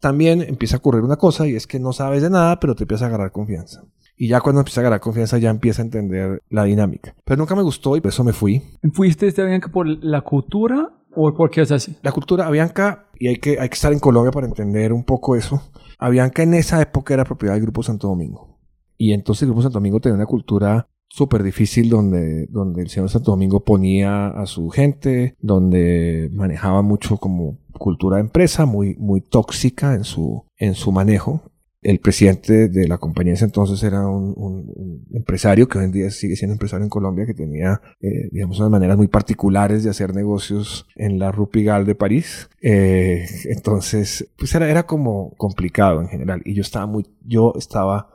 [0.00, 2.84] también empieza a ocurrir una cosa y es que no sabes de nada, pero te
[2.84, 3.84] empieza a agarrar confianza.
[4.16, 7.14] Y ya cuando empieza a ganar confianza ya empieza a entender la dinámica.
[7.24, 8.62] Pero nunca me gustó y por eso me fui.
[8.92, 11.96] ¿Fuiste este Avianca por la cultura o por qué es así?
[12.02, 15.36] La cultura Avianca, y hay que, hay que estar en Colombia para entender un poco
[15.36, 15.62] eso.
[15.98, 18.58] Avianca en esa época era propiedad del Grupo Santo Domingo.
[18.98, 23.10] Y entonces el Grupo Santo Domingo tenía una cultura súper difícil donde, donde el señor
[23.10, 29.20] Santo Domingo ponía a su gente, donde manejaba mucho como cultura de empresa, muy, muy
[29.20, 31.42] tóxica en su, en su manejo.
[31.82, 36.36] El presidente de la compañía ese entonces era un, empresario que hoy en día sigue
[36.36, 40.86] siendo empresario en Colombia, que tenía, eh, digamos, unas maneras muy particulares de hacer negocios
[40.94, 42.50] en la Rue Pigalle de París.
[42.60, 46.42] Eh, entonces, pues era, era como complicado en general.
[46.44, 48.10] Y yo estaba muy, yo estaba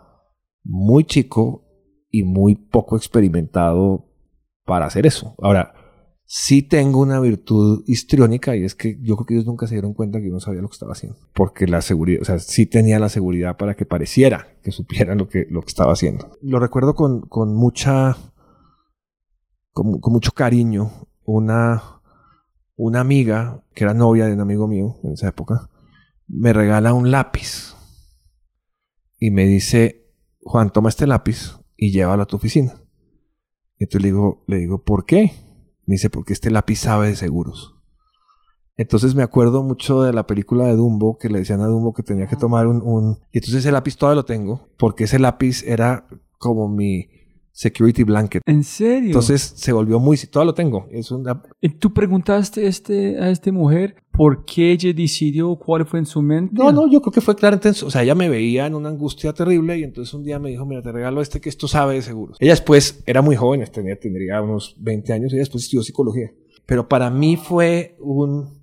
[0.63, 1.64] muy chico
[2.15, 4.07] y muy poco experimentado
[4.63, 5.35] para hacer eso.
[5.41, 5.73] Ahora,
[6.23, 9.93] sí tengo una virtud histriónica y es que yo creo que ellos nunca se dieron
[9.93, 11.19] cuenta que yo no sabía lo que estaba haciendo.
[11.33, 15.27] Porque la seguridad, o sea, sí tenía la seguridad para que pareciera que supieran lo
[15.27, 16.37] que, lo que estaba haciendo.
[16.41, 18.15] Lo recuerdo con, con mucha,
[19.73, 20.89] con, mucho cariño.
[21.25, 22.01] Una,
[22.77, 25.69] una amiga, que era novia de un amigo mío en esa época,
[26.29, 27.75] me regala un lápiz
[29.19, 30.07] y me dice,
[30.43, 32.81] Juan, toma este lápiz y llévalo a tu oficina.
[33.77, 35.31] Entonces le digo, le digo, ¿por qué?
[35.85, 37.75] Me dice, porque este lápiz sabe de seguros.
[38.77, 42.03] Entonces me acuerdo mucho de la película de Dumbo, que le decían a Dumbo que
[42.03, 42.81] tenía que tomar un...
[42.81, 43.19] un...
[43.31, 46.07] Y entonces ese lápiz todavía lo tengo, porque ese lápiz era
[46.37, 47.07] como mi
[47.55, 48.41] security blanket.
[48.45, 49.07] ¿En serio?
[49.07, 50.17] Entonces se volvió muy...
[50.17, 50.87] Todavía lo tengo.
[50.91, 51.41] Es una...
[51.61, 56.21] ¿Y ¿Tú preguntaste este, a esta mujer por qué ella decidió cuál fue en su
[56.21, 56.53] mente?
[56.53, 57.55] No, no, yo creo que fue claro.
[57.55, 60.49] Entonces, o sea, ella me veía en una angustia terrible y entonces un día me
[60.49, 62.35] dijo, mira, te regalo este que esto sabe de seguros.
[62.41, 66.31] Ella después era muy joven, tenía, tendría unos 20 años, ella después estudió psicología.
[66.65, 68.59] Pero para mí fue un,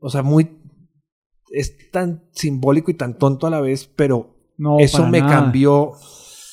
[0.00, 0.58] o sea, muy,
[1.52, 5.32] es tan simbólico y tan tonto a la vez, pero No, eso me nada.
[5.32, 5.92] cambió,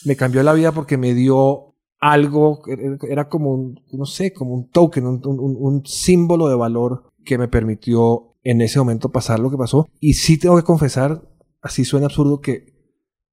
[0.05, 4.53] me cambió la vida porque me dio algo, era- era como un, no sé, como
[4.53, 9.57] un token, un, símbolo de valor que me permitió en ese momento pasar lo que
[9.57, 9.87] pasó.
[9.99, 11.21] Y sí tengo que confesar,
[11.61, 12.75] así suena absurdo, que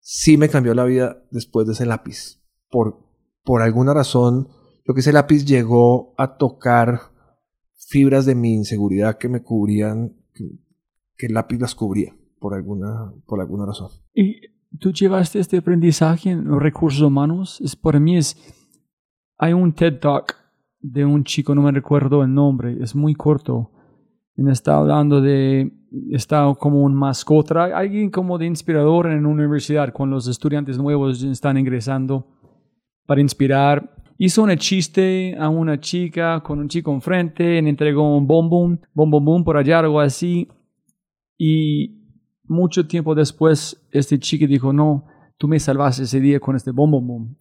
[0.00, 2.40] sí me cambió la vida después de ese lápiz.
[2.70, 2.98] Por,
[3.44, 4.48] por alguna razón,
[4.86, 7.12] yo que ese lápiz llegó a tocar
[7.74, 13.40] fibras de mi inseguridad que me cubrían, que, el lápiz las cubría, por alguna, por
[13.40, 13.90] alguna razón.
[14.12, 17.60] ¿Y tú llevaste este aprendizaje en los recursos humanos?
[17.60, 18.36] Es, para mí es...
[19.38, 20.36] Hay un TED Talk
[20.80, 23.70] de un chico, no me recuerdo el nombre, es muy corto.
[24.36, 25.72] Está hablando de...
[26.10, 31.22] Está como un mascota, alguien como de inspirador en una universidad, con los estudiantes nuevos
[31.22, 32.26] están ingresando
[33.06, 33.94] para inspirar.
[34.16, 39.24] Hizo un chiste a una chica con un chico enfrente, le entregó un bombón, bombón
[39.24, 40.48] boom por allá, algo así.
[41.36, 42.01] Y
[42.52, 45.06] mucho tiempo después, este chico dijo, no,
[45.38, 47.36] tú me salvaste ese día con este bombón boom.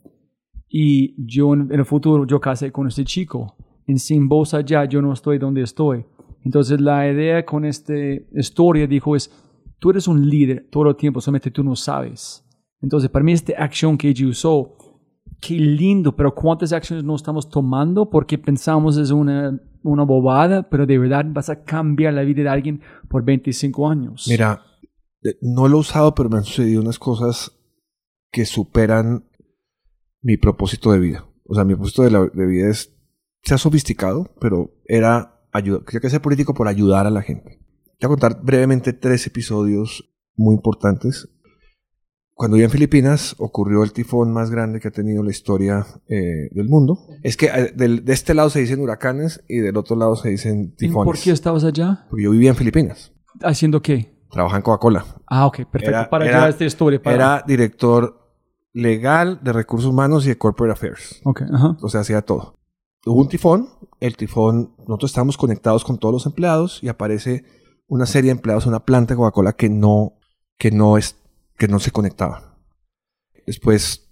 [0.67, 3.55] Y yo en, el futuro, yo casé con este chico.
[3.85, 6.05] En sin vos allá, yo no estoy donde estoy.
[6.43, 7.93] Entonces la idea con esta
[8.33, 9.29] historia dijo es,
[9.79, 12.43] tú eres un líder todo el tiempo, solamente tú no sabes.
[12.81, 14.77] Entonces para mí esta acción que ella usó,
[15.39, 20.85] qué lindo, pero ¿cuántas acciones no estamos tomando porque pensamos es una, una bobada, pero
[20.85, 24.25] de verdad vas a cambiar la vida de alguien por 25 años?
[24.29, 24.61] Mira,
[25.41, 27.51] no lo he usado, pero me han sucedido unas cosas
[28.31, 29.25] que superan
[30.21, 31.27] mi propósito de vida.
[31.47, 32.93] O sea, mi propósito de, la, de vida es,
[33.43, 37.59] se ha sofisticado, pero era ayudar, quería que ser político por ayudar a la gente.
[37.99, 41.27] Te voy a contar brevemente tres episodios muy importantes.
[42.33, 46.49] Cuando vivía en Filipinas ocurrió el tifón más grande que ha tenido la historia eh,
[46.51, 46.97] del mundo.
[47.21, 50.29] Es que eh, del- de este lado se dicen huracanes y del otro lado se
[50.29, 51.05] dicen ¿Y tifones.
[51.13, 52.07] ¿Por qué estabas allá?
[52.09, 53.11] Porque yo vivía en Filipinas.
[53.43, 54.15] ¿Haciendo qué?
[54.31, 55.05] Trabajaba en Coca-Cola.
[55.27, 55.89] Ah, ok, perfecto.
[55.89, 57.01] Era- para era- esta historia.
[57.01, 57.15] Para...
[57.15, 58.17] Era director
[58.73, 61.19] legal de recursos humanos y de corporate affairs.
[61.25, 61.77] Ok, ajá.
[61.81, 62.57] O sea, hacía todo.
[63.05, 63.67] Hubo un tifón.
[63.99, 67.43] El tifón, nosotros estábamos conectados con todos los empleados y aparece
[67.87, 70.13] una serie de empleados en una planta de Coca-Cola que no,
[70.57, 71.17] que no es,
[71.57, 72.43] que no se conectaban.
[73.45, 74.09] Después,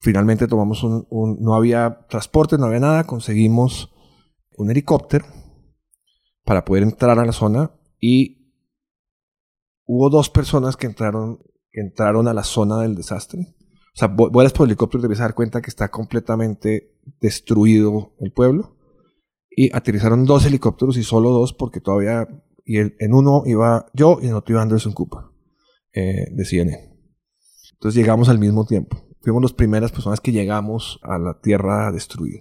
[0.00, 3.90] finalmente tomamos un, un- no había transporte, no había nada, conseguimos
[4.56, 5.24] un helicóptero
[6.44, 8.37] para poder entrar a la zona y
[9.88, 11.38] hubo dos personas que entraron,
[11.72, 13.40] que entraron a la zona del desastre.
[13.94, 15.88] O sea, vu- vuelas por el helicóptero y te empiezas a dar cuenta que está
[15.90, 18.76] completamente destruido el pueblo.
[19.50, 22.28] Y aterrizaron dos helicópteros y solo dos porque todavía...
[22.64, 25.20] Y el- en uno iba yo y en otro iba Anderson Cooper,
[25.94, 26.94] eh, de CNN.
[27.72, 29.04] Entonces llegamos al mismo tiempo.
[29.22, 32.40] Fuimos las primeras personas que llegamos a la tierra destruida.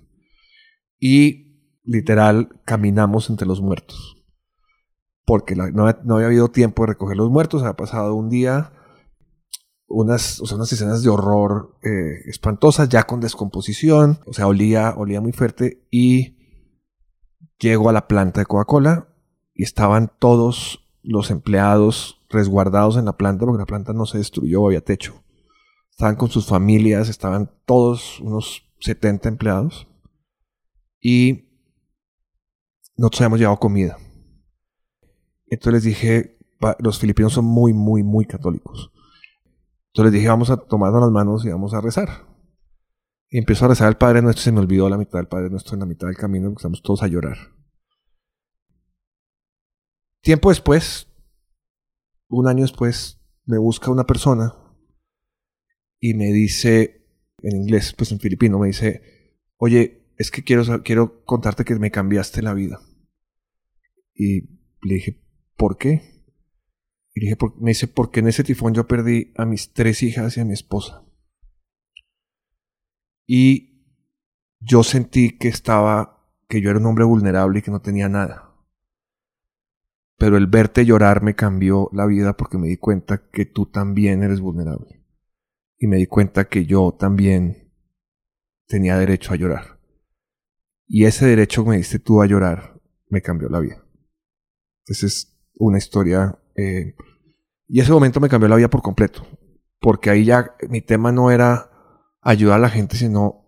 [0.99, 4.16] Y literal caminamos entre los muertos.
[5.27, 7.61] Porque no, no había habido tiempo de recoger los muertos.
[7.61, 8.71] Había pasado un día
[9.87, 14.93] unas, o sea, unas escenas de horror eh, espantosas, ya con descomposición, o sea, olía,
[14.97, 16.37] olía muy fuerte y
[17.59, 19.07] llego a la planta de Coca-Cola
[19.53, 24.65] y estaban todos los empleados resguardados en la planta porque la planta no se destruyó,
[24.65, 25.23] había techo.
[25.89, 29.87] Estaban con sus familias, estaban todos unos 70 empleados
[31.01, 31.45] y
[32.97, 33.97] nosotros habíamos llevado comida.
[35.47, 36.37] Entonces les dije,
[36.79, 38.91] los filipinos son muy, muy, muy católicos.
[39.87, 42.27] Entonces les dije, vamos a tomarnos las manos y vamos a rezar.
[43.29, 45.73] Y empezó a rezar el Padre Nuestro se me olvidó la mitad del Padre Nuestro
[45.73, 47.37] en la mitad del camino, empezamos todos a llorar.
[50.21, 51.07] Tiempo después,
[52.29, 54.53] un año después, me busca una persona
[55.99, 57.05] y me dice,
[57.41, 61.91] en inglés, pues en filipino, me dice, oye, es que quiero, quiero contarte que me
[61.91, 62.79] cambiaste la vida.
[64.13, 64.41] Y
[64.81, 65.26] le dije,
[65.57, 66.23] ¿por qué?
[67.13, 70.39] Y dije, me dice, porque en ese tifón yo perdí a mis tres hijas y
[70.39, 71.03] a mi esposa.
[73.25, 73.83] Y
[74.59, 78.55] yo sentí que estaba, que yo era un hombre vulnerable y que no tenía nada.
[80.17, 84.23] Pero el verte llorar me cambió la vida porque me di cuenta que tú también
[84.23, 85.03] eres vulnerable.
[85.77, 87.71] Y me di cuenta que yo también
[88.67, 89.79] tenía derecho a llorar.
[90.87, 93.83] Y ese derecho que me diste tú a llorar me cambió la vida.
[94.85, 96.39] Esa es una historia.
[96.55, 96.95] Eh,
[97.67, 99.25] y ese momento me cambió la vida por completo.
[99.79, 101.69] Porque ahí ya mi tema no era
[102.21, 103.45] ayudar a la gente, sino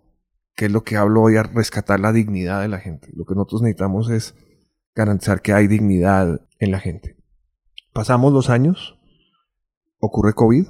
[0.55, 3.09] que es lo que hablo hoy, a rescatar la dignidad de la gente.
[3.13, 4.35] Lo que nosotros necesitamos es
[4.93, 7.17] garantizar que hay dignidad en la gente.
[7.93, 8.99] Pasamos los años,
[9.99, 10.67] ocurre COVID.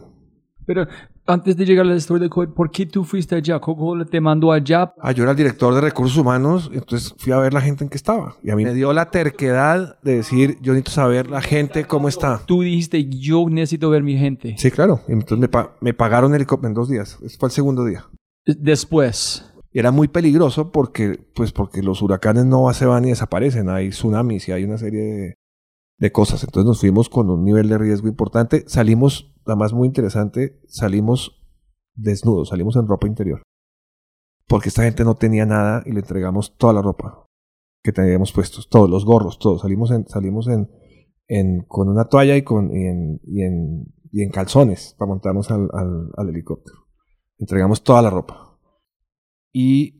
[0.65, 0.88] Pero
[1.30, 3.60] antes de llegar a la historia de COVID, ¿por qué tú fuiste allá?
[3.60, 4.94] ¿Cómo te mandó allá?
[5.00, 7.89] Ah, yo era el director de recursos humanos, entonces fui a ver la gente en
[7.89, 8.36] que estaba.
[8.44, 12.08] Y a mí me dio la terquedad de decir, yo necesito saber la gente cómo
[12.08, 12.42] está.
[12.46, 14.56] Tú dijiste, yo necesito ver mi gente.
[14.58, 15.02] Sí, claro.
[15.08, 17.18] Entonces me, me pagaron helicóptero en dos días.
[17.24, 18.06] Ese fue el segundo día.
[18.46, 23.89] Después era muy peligroso porque, pues porque los huracanes no se van y desaparecen, hay
[23.89, 25.36] tsunamis y hay una serie de,
[26.00, 26.44] de, cosas.
[26.44, 28.64] Entonces nos fuimos con un nivel de riesgo importante.
[28.68, 31.42] Salimos, la más muy interesante, salimos
[31.96, 33.42] desnudos, salimos en ropa interior.
[34.48, 37.26] Porque esta gente no tenía nada y le entregamos toda la ropa
[37.84, 39.62] que teníamos puestos, todos los gorros, todos.
[39.62, 40.70] Salimos en, salimos en,
[41.28, 45.52] en con una toalla y, con, y, en, y, en, y en calzones para montarnos
[45.52, 46.88] al, al helicóptero.
[47.38, 48.50] Entregamos toda la ropa
[49.52, 50.00] y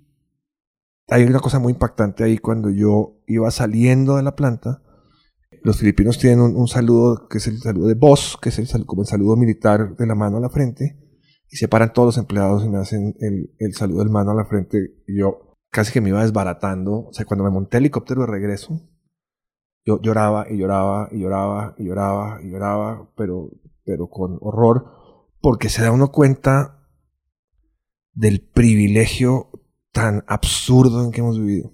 [1.08, 4.84] hay una cosa muy impactante ahí cuando yo iba saliendo de la planta.
[5.64, 9.02] Los filipinos tienen un, saludo que es el saludo de voz, que es el, como
[9.02, 10.98] el saludo militar de la mano a la frente,
[11.50, 14.36] y se paran todos los empleados y me hacen el, el saludo de mano a
[14.36, 14.78] la frente.
[15.08, 17.08] Y yo casi que me iba desbaratando.
[17.08, 18.80] O sea, cuando me monté el helicóptero de regreso,
[19.86, 23.50] yo lloraba y lloraba y lloraba y lloraba y lloraba, pero,
[23.84, 24.86] pero con horror,
[25.42, 26.88] porque se da uno cuenta
[28.14, 29.50] del privilegio
[29.92, 31.74] tan absurdo en que hemos vivido.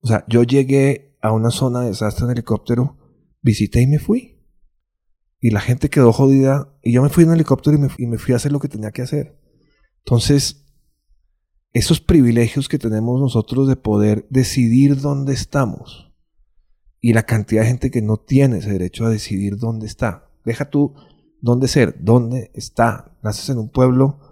[0.00, 2.96] O sea, yo llegué a una zona de desastre en helicóptero,
[3.42, 4.38] visité y me fui.
[5.40, 8.18] Y la gente quedó jodida y yo me fui en helicóptero y me, y me
[8.18, 9.38] fui a hacer lo que tenía que hacer.
[9.98, 10.66] Entonces,
[11.72, 16.12] esos privilegios que tenemos nosotros de poder decidir dónde estamos
[17.00, 20.30] y la cantidad de gente que no tiene ese derecho a decidir dónde está.
[20.44, 20.94] Deja tú
[21.40, 23.16] dónde ser, dónde está.
[23.22, 24.30] Naces en un pueblo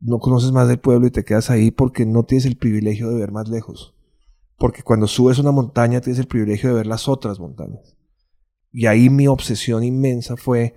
[0.00, 3.16] no conoces más del pueblo y te quedas ahí porque no tienes el privilegio de
[3.16, 3.95] ver más lejos.
[4.56, 7.96] Porque cuando subes una montaña tienes el privilegio de ver las otras montañas.
[8.72, 10.76] Y ahí mi obsesión inmensa fue,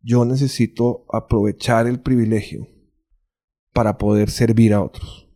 [0.00, 2.66] yo necesito aprovechar el privilegio
[3.72, 5.30] para poder servir a otros.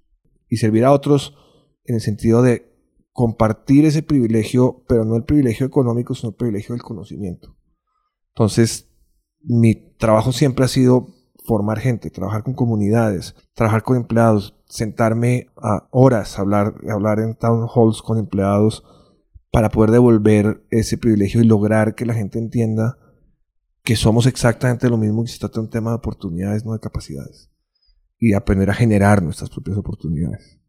[0.48, 1.36] Y servir a otros
[1.84, 2.72] en el sentido de
[3.12, 7.56] compartir ese privilegio, pero no el privilegio económico, sino el privilegio del conocimiento.
[8.34, 8.90] Entonces,
[9.40, 11.08] mi trabajo siempre ha sido
[11.44, 17.68] formar gente, trabajar con comunidades, trabajar con empleados, sentarme a horas, hablar, hablar en town
[17.74, 18.84] halls con empleados
[19.50, 22.98] para poder devolver ese privilegio y lograr que la gente entienda
[23.84, 26.80] que somos exactamente lo mismo que se trata de un tema de oportunidades, no de
[26.80, 27.50] capacidades.
[28.18, 30.60] Y aprender a generar nuestras propias oportunidades.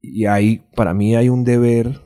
[0.00, 2.00] Y ahí, para mí, hay un deber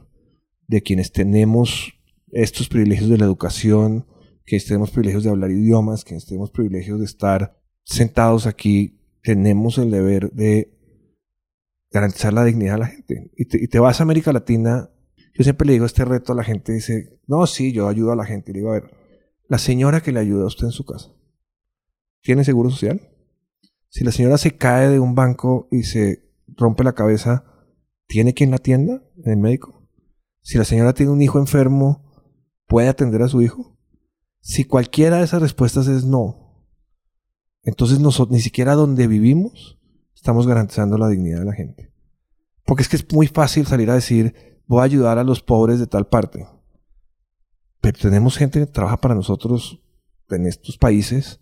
[0.66, 1.92] de quienes tenemos
[2.32, 4.06] estos privilegios de la educación,
[4.44, 9.90] que tenemos privilegios de hablar idiomas, que tenemos privilegios de estar sentados aquí tenemos el
[9.90, 10.78] deber de
[11.90, 13.30] garantizar la dignidad de la gente.
[13.36, 14.90] Y te, vas a América Latina,
[15.34, 18.16] yo siempre le digo este reto a la gente, dice, no, sí, yo ayudo a
[18.16, 18.50] la gente.
[18.50, 18.90] Y le digo, a ver,
[19.48, 21.12] la señora que le ayuda a usted en su casa,
[22.22, 23.00] ¿tiene seguro social?
[23.88, 27.44] Si la señora se cae de un banco y se rompe la cabeza,
[28.06, 29.88] ¿tiene quien la atienda en el médico?
[30.40, 32.10] Si la señora tiene un hijo enfermo,
[32.66, 33.78] ¿puede atender a su hijo?
[34.40, 36.41] Si cualquiera de esas respuestas es no,
[37.62, 39.78] entonces nosotros, ni siquiera donde vivimos
[40.14, 41.92] estamos garantizando la dignidad de la gente.
[42.64, 45.80] Porque es que es muy fácil salir a decir, voy a ayudar a los pobres
[45.80, 46.46] de tal parte.
[47.80, 49.82] Pero tenemos gente que trabaja para nosotros
[50.30, 51.40] en estos países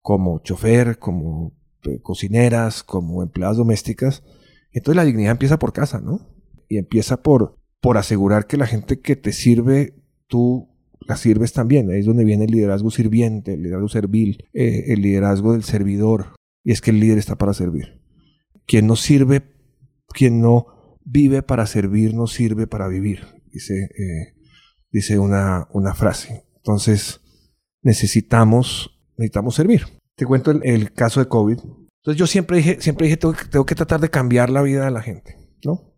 [0.00, 1.52] como chofer, como
[1.82, 4.22] eh, cocineras, como empleadas domésticas.
[4.70, 6.20] Entonces la dignidad empieza por casa, ¿no?
[6.68, 10.69] Y empieza por, por asegurar que la gente que te sirve, tú
[11.00, 11.90] la sirves también.
[11.90, 16.34] Ahí es donde viene el liderazgo sirviente, el liderazgo servil, eh, el liderazgo del servidor.
[16.62, 18.00] Y es que el líder está para servir.
[18.66, 19.42] Quien no sirve,
[20.08, 23.20] quien no vive para servir, no sirve para vivir,
[23.50, 24.34] dice, eh,
[24.90, 26.44] dice una, una frase.
[26.56, 27.20] Entonces,
[27.82, 29.86] necesitamos, necesitamos servir.
[30.14, 31.58] Te cuento el, caso de COVID.
[31.58, 34.84] Entonces yo siempre dije, siempre dije, tengo que, tengo que tratar de cambiar la vida
[34.84, 35.94] de la gente, ¿no?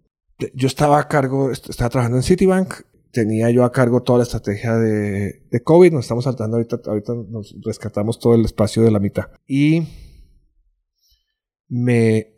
[0.54, 2.74] Yo estaba a cargo, estaba trabajando en Citibank,
[3.12, 7.12] tenía yo a cargo toda la estrategia de, de COVID, nos estamos saltando ahorita, ahorita
[7.28, 9.28] nos rescatamos todo el espacio de la mitad.
[9.46, 9.82] Y
[11.68, 12.34] me,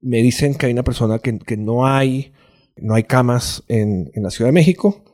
[0.00, 2.32] me dicen que hay una persona que, que no hay,
[2.76, 5.04] no hay camas en, en la Ciudad de México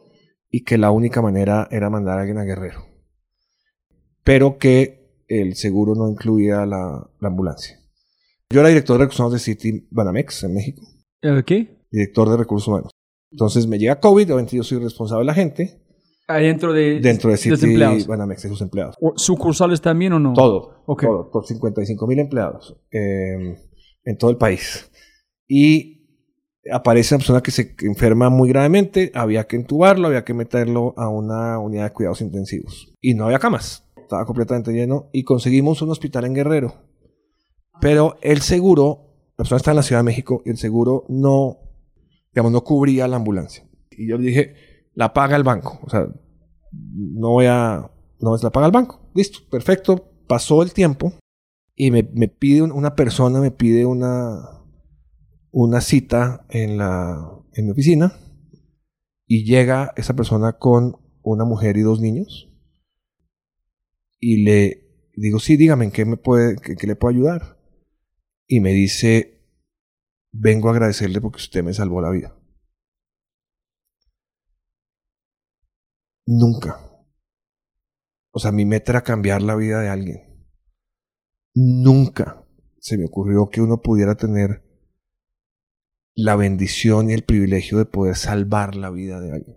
[0.51, 2.87] y que la única manera era mandar a alguien a Guerrero.
[4.25, 7.79] Pero que el seguro no incluía la, la ambulancia.
[8.51, 10.83] Yo era director de recursos humanos de City Banamex en México.
[11.47, 11.87] ¿Qué?
[11.91, 12.91] Director de recursos humanos.
[13.35, 15.81] Entonces me llega COVID, obviamente yo soy responsable de la gente.
[16.29, 18.07] Ahí dentro de, Dentro de los City empleados.
[18.07, 18.95] Banamex, de sus empleados.
[19.01, 20.35] ¿O ¿Sucursales también o no?
[20.35, 20.85] Todo.
[20.87, 21.03] Ok.
[21.03, 21.31] Todo.
[21.33, 23.59] Por 55 mil empleados eh,
[24.05, 24.89] en todo el país.
[25.49, 26.07] Y
[26.73, 29.11] aparece una persona que se enferma muy gravemente.
[29.17, 32.95] Había que entubarlo, había que meterlo a una unidad de cuidados intensivos.
[33.01, 33.85] Y no había camas.
[33.97, 35.11] Estaba completamente lleno.
[35.13, 36.75] Y conseguimos un hospital en Guerrero.
[37.81, 41.64] Pero el seguro, la persona está en la Ciudad de México y el seguro no,
[42.35, 43.65] digamos, no cubría la ambulancia.
[43.91, 44.55] Y yo le dije,
[44.95, 45.79] la paga el banco.
[45.83, 46.07] O sea,
[46.73, 49.01] no voy a, no es la paga el banco.
[49.15, 50.11] Listo, perfecto.
[50.27, 51.13] Pasó el tiempo
[51.77, 54.63] y me, me pide un- una persona, me pide una,
[55.53, 58.19] una cita en la, en mi oficina
[59.27, 62.51] y llega esa persona con una mujer y dos niños
[64.21, 64.83] y le
[65.17, 67.59] digo, sí, dígame, ¿en qué me puede, qué- qué le puedo ayudar?
[68.47, 69.34] Y me dice,
[70.35, 72.37] vengo a agradecerle porque usted me salvó la vida.
[76.27, 76.81] Nunca.
[78.33, 80.49] O sea, mi meta era cambiar la vida de alguien.
[81.55, 82.45] Nunca
[82.81, 84.65] se me ocurrió que uno pudiera tener
[86.17, 89.57] la bendición y el privilegio de poder salvar la vida de alguien.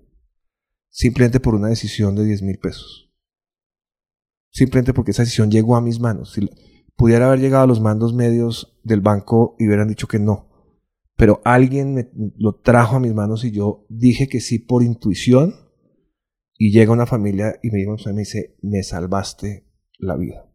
[0.89, 3.11] Simplemente por una decisión de 10 mil pesos.
[4.51, 6.33] Simplemente porque esa decisión llegó a mis manos.
[6.33, 6.47] Si
[6.95, 10.46] pudiera haber llegado a los mandos medios del banco y hubieran dicho que no.
[11.17, 15.55] Pero alguien me, lo trajo a mis manos y yo dije que sí por intuición.
[16.59, 19.67] Y llega una familia y me, dice- me dice, me salvaste
[19.99, 20.49] la vida.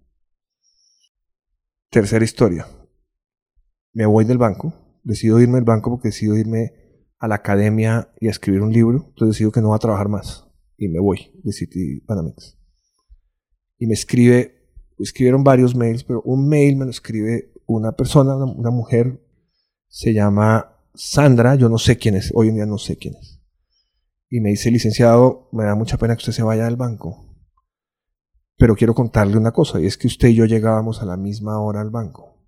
[1.91, 2.67] Tercera historia.
[3.93, 4.73] Me voy del banco.
[5.05, 6.73] Decido irme del banco porque decido irme
[7.19, 9.05] a la academia y a escribir un libro.
[9.09, 10.49] Entonces decido que no voy a trabajar más.
[10.77, 12.59] Y me voy de City Banamex.
[13.79, 18.71] Y me escribe, escribieron varios mails, pero un mail me lo escribe una persona, una
[18.71, 19.22] mujer.
[19.93, 21.55] Se llama Sandra.
[21.55, 22.32] Yo no sé quién es.
[22.34, 23.40] Hoy en día no sé quién es.
[24.30, 27.36] Y me dice, licenciado, me da mucha pena que usted se vaya del banco.
[28.57, 31.61] Pero quiero contarle una cosa, y es que usted y yo llegábamos a la misma
[31.61, 32.43] hora al banco.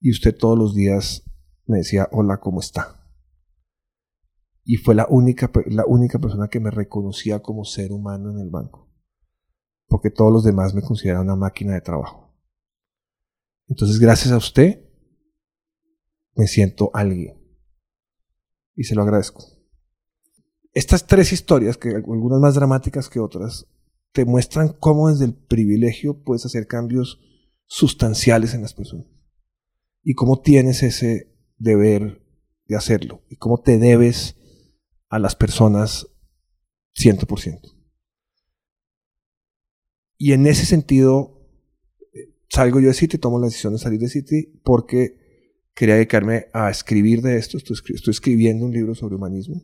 [0.00, 1.22] Y usted todos los días
[1.66, 3.06] me decía, hola, ¿cómo está?
[4.64, 8.50] Y fue la única, la única persona que me reconocía como ser humano en el
[8.50, 8.90] banco.
[9.86, 12.34] Porque todos los demás me consideraban una máquina de trabajo.
[13.68, 14.89] Entonces, gracias a usted,
[16.34, 17.36] me siento alguien.
[18.74, 19.44] Y se lo agradezco.
[20.72, 23.66] Estas tres historias, que algunas más dramáticas que otras,
[24.12, 27.20] te muestran cómo desde el privilegio puedes hacer cambios
[27.66, 29.06] sustanciales en las personas.
[30.02, 32.22] Y cómo tienes ese deber
[32.66, 33.22] de hacerlo.
[33.28, 34.36] Y cómo te debes
[35.08, 36.06] a las personas
[36.96, 37.60] 100%.
[40.16, 41.48] Y en ese sentido,
[42.12, 45.19] eh, salgo yo de City, tomo la decisión de salir de City porque
[45.74, 47.56] quería dedicarme a escribir de esto.
[47.56, 49.62] Estoy, estoy escribiendo un libro sobre humanismo.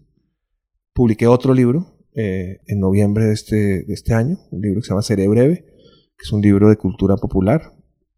[0.93, 4.91] Publiqué otro libro eh, en noviembre de este, de este año, un libro que se
[4.91, 5.67] llama Seré Breve,
[6.17, 7.75] que es un libro de cultura popular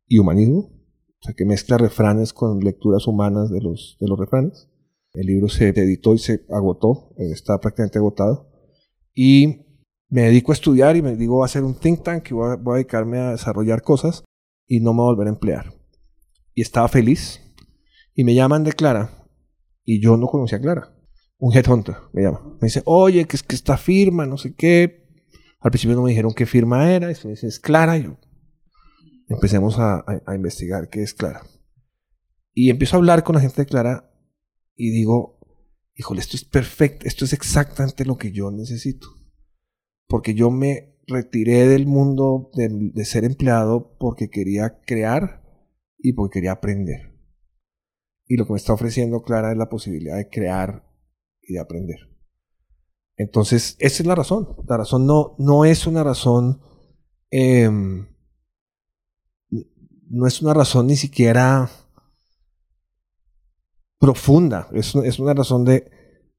[0.07, 0.71] y humanismo,
[1.21, 4.69] o sea, que mezcla refranes con lecturas humanas de los, de los refranes.
[5.15, 8.49] El libro se editó y se agotó, eh, está prácticamente agotado.
[9.15, 9.67] Y
[10.09, 12.53] me dedico a estudiar y me digo, voy a hacer un think tank y voy
[12.53, 14.23] a, voy a dedicarme a desarrollar cosas
[14.67, 15.75] y no me voy a volver a emplear.
[16.55, 17.41] Y estaba feliz.
[18.19, 19.29] Y me llaman de Clara.
[19.85, 20.93] Y yo no conocía a Clara.
[21.39, 22.41] Un headhunter me llama.
[22.61, 25.07] Me dice, oye, que es que esta firma, no sé qué.
[25.61, 27.13] Al principio no me dijeron qué firma era.
[27.13, 27.97] Y me dice, es Clara.
[27.97, 28.19] Y yo,
[29.29, 31.43] empecemos a, a- investigar qué es Clara.
[32.53, 34.11] Y empiezo a hablar con la gente de Clara
[34.75, 35.39] y digo,
[35.95, 39.07] híjole, esto es perfecto, esto es exactamente lo que yo necesito.
[40.09, 45.45] Porque yo me retiré del mundo de, de ser empleado porque quería crear
[45.99, 47.08] y porque quería aprender.
[48.29, 50.87] Y lo que me está ofreciendo Clara es la posibilidad de crear
[51.43, 52.09] y de aprender.
[53.17, 54.49] Entonces, esa es la razón.
[54.69, 56.61] La razón no, no es una razón,
[57.31, 58.07] em,
[60.11, 61.69] no es una razón ni siquiera
[63.99, 64.69] profunda.
[64.73, 65.91] Es, es una razón de,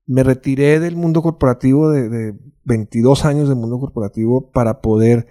[0.05, 5.27] me retiré del mundo corporativo de, de 22 años del mundo corporativo para poder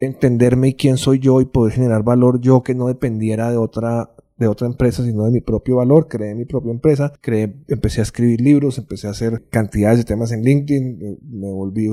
[0.00, 4.14] entenderme y quién soy yo y poder generar valor yo que no dependiera de otra
[4.36, 6.08] de otra empresa, sino de mi propio valor.
[6.08, 10.32] Creé mi propia empresa, creé, empecé a escribir libros, empecé a hacer cantidades de temas
[10.32, 11.88] en LinkedIn, eh, me volví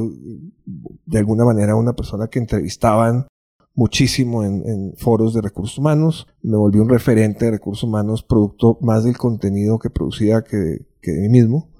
[1.05, 3.27] de alguna manera una persona que entrevistaban
[3.73, 8.77] muchísimo en, en foros de recursos humanos, me volví un referente de recursos humanos, producto
[8.81, 11.71] más del contenido que producía que, que de mí mismo,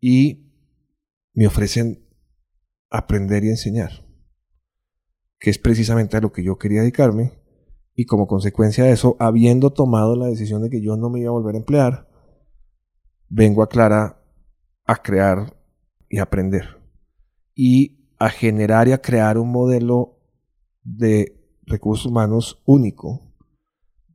[0.00, 0.50] y
[1.34, 2.04] me ofrecen
[2.90, 3.90] aprender y enseñar,
[5.38, 7.41] que es precisamente a lo que yo quería dedicarme,
[7.94, 11.28] y como consecuencia de eso, habiendo tomado la decisión de que yo no me iba
[11.28, 12.08] a volver a emplear,
[13.28, 14.22] vengo a Clara
[14.84, 15.56] a crear
[16.08, 16.80] y aprender.
[17.54, 20.18] Y a generar y a crear un modelo
[20.82, 23.34] de recursos humanos único,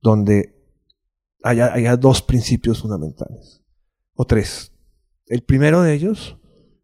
[0.01, 0.55] donde
[1.43, 3.63] haya, haya dos principios fundamentales,
[4.15, 4.73] o tres.
[5.27, 6.37] El primero de ellos,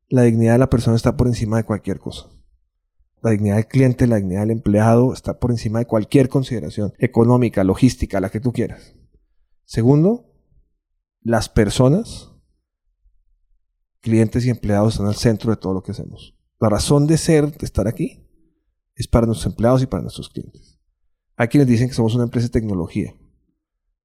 [0.10, 2.30] la dignidad de la persona está por encima de cualquier cosa.
[3.24, 7.63] La dignidad del cliente, la dignidad del empleado está por encima de cualquier consideración económica,
[7.63, 8.95] logística, la que tú quieras.
[9.63, 10.30] Segundo,
[11.21, 12.34] las personas,
[14.01, 16.36] clientes y empleados están al centro de todo lo que hacemos.
[16.59, 18.28] La razón de ser, de estar aquí,
[18.93, 20.78] es para nuestros empleados y para nuestros clientes.
[21.38, 23.15] Hay quienes dicen que somos una empresa de tecnología.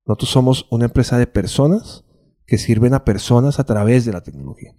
[0.07, 2.05] Nosotros somos una empresa de personas
[2.47, 4.77] que sirven a personas a través de la tecnología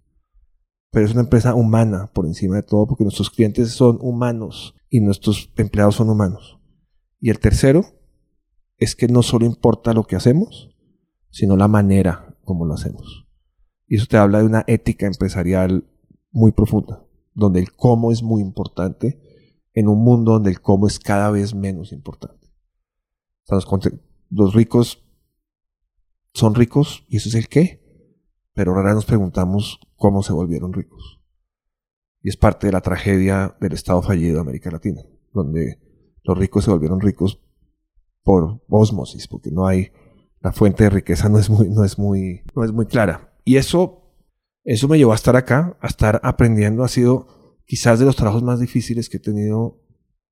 [0.92, 5.02] pero es una empresa humana por encima de todo porque nuestros clientes son humanos y
[5.02, 6.60] nuestros empleados son humanos.
[7.20, 7.86] Y el tercero
[8.78, 10.76] es que no solo importa lo que hacemos,
[11.30, 13.28] sino la manera como lo hacemos.
[13.88, 15.88] Y eso te habla de una ética empresarial
[16.32, 19.20] muy profunda, donde el cómo es muy importante
[19.74, 22.48] en un mundo donde el cómo es cada vez menos importante.
[23.48, 23.68] Los,
[24.30, 25.04] los ricos
[26.34, 27.89] son ricos y eso es el qué,
[28.60, 31.22] pero ahora nos preguntamos cómo se volvieron ricos.
[32.22, 35.02] Y es parte de la tragedia del Estado fallido de América Latina,
[35.32, 35.80] donde
[36.26, 37.42] los ricos se volvieron ricos
[38.22, 39.94] por osmosis, porque no hay,
[40.42, 43.34] la fuente de riqueza no es muy, no es muy, no es muy clara.
[43.46, 44.14] Y eso,
[44.66, 46.84] eso me llevó a estar acá, a estar aprendiendo.
[46.84, 49.82] Ha sido quizás de los trabajos más difíciles que he tenido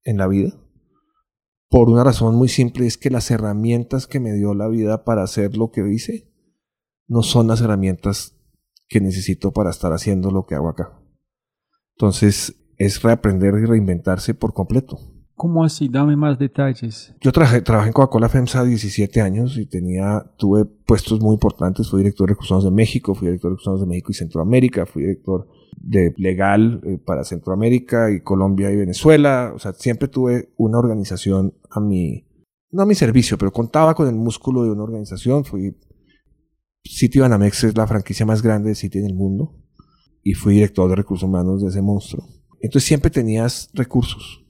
[0.04, 0.52] en la vida.
[1.70, 5.24] Por una razón muy simple, es que las herramientas que me dio la vida para
[5.24, 6.27] hacer lo que hice,
[7.08, 8.36] no son las herramientas
[8.88, 11.00] que necesito para estar haciendo lo que hago acá.
[11.96, 15.00] Entonces, es reaprender y reinventarse por completo.
[15.36, 15.88] ¿Cómo así?
[15.88, 17.14] Dame más detalles.
[17.22, 21.92] Yo trabajé, trabajé en Coca-Cola FEMSA 17 años y tenía, tuve puestos muy importantes.
[21.92, 25.04] Fui director de recursos de México, fui director de recursos de México y Centroamérica, fui
[25.04, 25.48] director
[25.80, 29.52] de legal eh, para Centroamérica y Colombia y Venezuela.
[29.56, 32.26] O sea, siempre tuve una organización a mi,
[32.72, 35.46] no a mi servicio, pero contaba con el músculo de una organización.
[35.46, 35.78] Fui
[36.84, 39.56] City Banamex es la franquicia más grande de City en el mundo
[40.24, 42.28] y fui director de recursos humanos de ese monstruo.
[42.62, 44.46] Entonces siempre tenías recursos.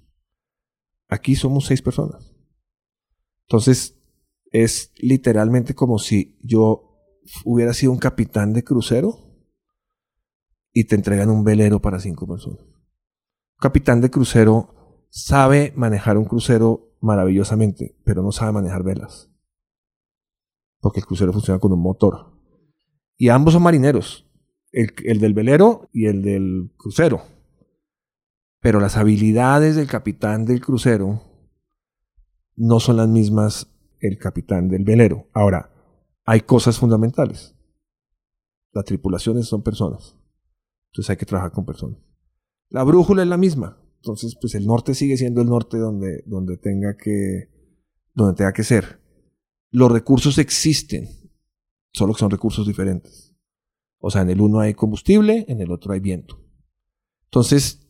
[1.09, 2.33] Aquí somos seis personas.
[3.47, 3.97] Entonces
[4.51, 6.83] es literalmente como si yo
[7.43, 9.35] hubiera sido un capitán de crucero
[10.71, 12.61] y te entregan un velero para cinco personas.
[12.61, 19.29] Un capitán de crucero sabe manejar un crucero maravillosamente, pero no sabe manejar velas
[20.79, 22.37] porque el crucero funciona con un motor.
[23.17, 24.29] Y ambos son marineros,
[24.71, 27.21] el, el, del velero y el del crucero.
[28.59, 31.21] Pero las habilidades del capitán del crucero
[32.55, 33.67] no son las mismas
[33.99, 35.27] el capitán del velero.
[35.33, 35.71] Ahora,
[36.25, 37.55] hay cosas fundamentales.
[38.73, 40.15] Las tripulaciones son personas.
[40.91, 41.99] Entonces hay que trabajar con personas.
[42.69, 43.81] La brújula es la misma.
[43.95, 47.49] Entonces, pues el norte sigue siendo el norte donde, donde, tenga, que,
[48.13, 49.06] donde tenga que ser
[49.71, 51.07] los recursos existen,
[51.91, 53.35] solo que son recursos diferentes.
[53.99, 56.39] O sea, en el uno hay combustible, en el otro hay viento.
[57.25, 57.87] Entonces,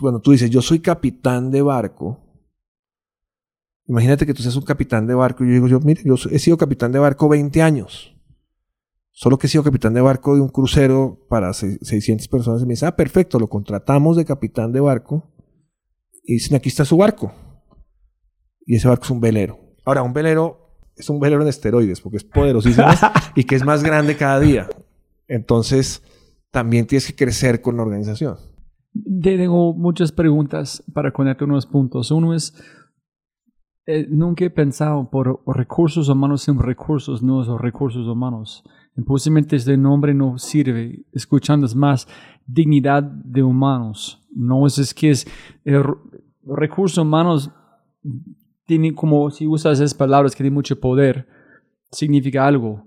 [0.00, 2.18] cuando tú dices, yo soy capitán de barco,
[3.86, 6.38] imagínate que tú seas un capitán de barco y yo digo, yo, mire, yo he
[6.38, 8.16] sido capitán de barco 20 años.
[9.12, 12.72] Solo que he sido capitán de barco de un crucero para 600 personas y me
[12.72, 15.30] dice, ah, perfecto, lo contratamos de capitán de barco
[16.24, 17.32] y dicen, aquí está su barco
[18.64, 19.69] y ese barco es un velero.
[19.84, 20.70] Ahora, un velero
[21.00, 22.86] es un velero en esteroides porque es poderosísimo
[23.34, 24.68] y que es más grande cada día.
[25.26, 26.02] Entonces,
[26.50, 28.36] también tienes que crecer con la organización.
[29.22, 32.10] Tengo muchas preguntas para conectar unos puntos.
[32.10, 32.54] Uno es,
[33.86, 38.64] eh, nunca he pensado por recursos humanos son recursos, no son recursos humanos.
[39.06, 41.06] Posiblemente este nombre no sirve.
[41.12, 42.08] Escuchando es más
[42.46, 44.26] dignidad de humanos.
[44.34, 45.26] No es, es que es
[45.64, 45.82] eh,
[46.44, 47.50] recursos humanos
[48.70, 51.26] tiene como si usas esas palabras que tienen mucho poder
[51.90, 52.86] significa algo,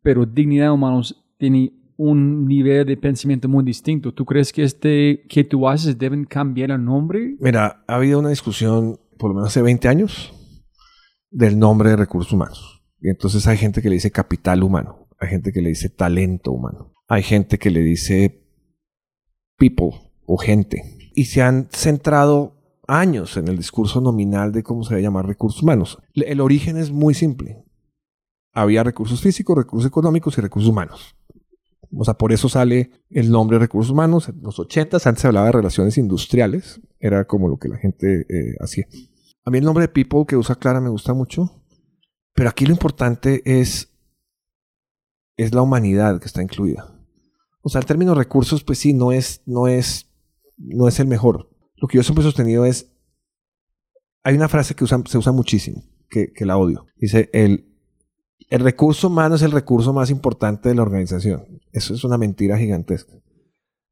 [0.00, 4.14] pero dignidad humanos tiene un nivel de pensamiento muy distinto.
[4.14, 7.34] ¿Tú crees que este que tú haces deben cambiar el nombre?
[7.40, 10.32] Mira, ha habido una discusión por lo menos hace 20 años
[11.28, 12.84] del nombre de recursos humanos.
[13.00, 16.52] Y entonces hay gente que le dice capital humano, hay gente que le dice talento
[16.52, 18.46] humano, hay gente que le dice
[19.56, 19.90] people
[20.24, 21.10] o gente.
[21.16, 22.55] Y se han centrado
[22.88, 25.98] años en el discurso nominal de cómo se debe llamar recursos humanos.
[26.14, 27.64] El origen es muy simple.
[28.52, 31.14] Había recursos físicos, recursos económicos y recursos humanos.
[31.94, 34.28] O sea, por eso sale el nombre recursos humanos.
[34.28, 36.80] En los 80 antes se hablaba de relaciones industriales.
[36.98, 38.86] Era como lo que la gente eh, hacía.
[39.44, 41.62] A mí el nombre de people que usa Clara me gusta mucho.
[42.34, 43.94] Pero aquí lo importante es,
[45.36, 46.92] es la humanidad que está incluida.
[47.62, 50.10] O sea, el término recursos, pues sí, no es, no es,
[50.56, 51.50] no es el mejor.
[51.76, 52.92] Lo que yo siempre he sostenido es,
[54.22, 56.86] hay una frase que se usa muchísimo, que, la odio.
[56.96, 57.72] Dice, el,
[58.48, 61.60] el recurso humano es el recurso más importante de la organización.
[61.72, 63.14] Eso es una mentira gigantesca.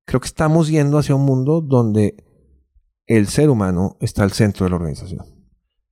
[0.06, 2.24] Creo que estamos yendo hacia un mundo donde
[3.06, 5.24] el ser humano está al centro de la organización.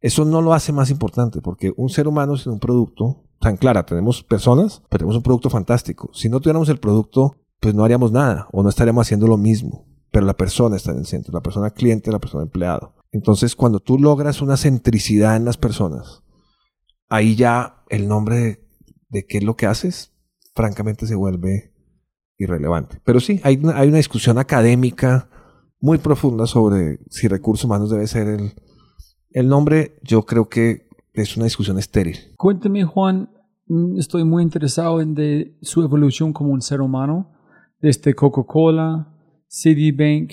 [0.01, 3.87] Eso no lo hace más importante, porque un ser humano es un producto tan clara.
[3.87, 6.11] Tenemos personas, pero tenemos un producto fantástico.
[6.13, 9.87] Si no tuviéramos el producto, pues no haríamos nada o no estaríamos haciendo lo mismo.
[10.13, 12.95] Pero la persona está en el centro, la persona cliente, la persona empleado.
[13.11, 16.23] Entonces, cuando tú logras una centricidad en las personas,
[17.09, 18.69] ahí ya el nombre
[19.09, 20.13] de, qué es lo que haces,
[20.55, 21.73] francamente se vuelve
[22.39, 23.01] irrelevante.
[23.05, 25.29] Pero sí, hay una, hay una discusión académica
[25.81, 28.53] muy profunda sobre si recursos humanos debe ser el,
[29.31, 29.99] el nombre.
[30.03, 32.17] Yo creo que es una discusión estéril.
[32.37, 33.31] Cuénteme, Juan,
[33.67, 37.33] mm, estoy muy interesado en de su evolución como un ser humano,
[37.81, 39.12] desde Coca-Cola,
[39.55, 40.33] Citibank,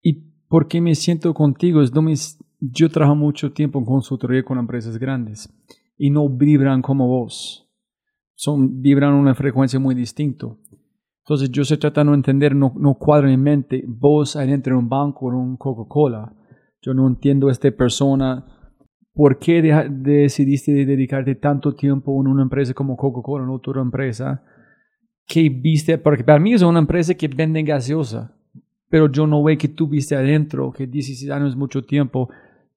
[0.00, 0.12] y
[0.48, 2.14] por qué me siento contigo es, me,
[2.60, 5.52] yo trabajo mucho tiempo en consultoría con empresas grandes
[5.98, 7.68] y no vibran como vos.
[8.36, 10.46] Son, vibran una frecuencia muy distinta.
[11.24, 14.88] Entonces yo estoy tratando de entender, no, no cuadra en mente, vos adentro de un
[14.88, 16.32] banco o un Coca-Cola.
[16.80, 18.46] Yo no entiendo a esta persona.
[19.12, 24.44] ¿Por qué decidiste dedicarte tanto tiempo en una empresa como Coca-Cola, en otra empresa?
[25.26, 25.98] ¿Qué viste?
[25.98, 28.36] Porque para mí es una empresa que vende gaseosa,
[28.88, 32.28] pero yo no veo que tú viste adentro, que 16 años es mucho tiempo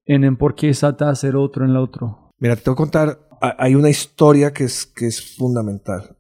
[0.05, 2.33] en, por qué salta a ser otro en el otro.
[2.39, 6.17] Mira, te voy a contar, hay una historia que es, que es fundamental.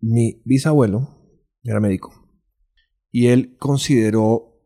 [0.00, 1.08] Mi bisabuelo
[1.64, 2.22] era médico
[3.12, 4.58] y él consideró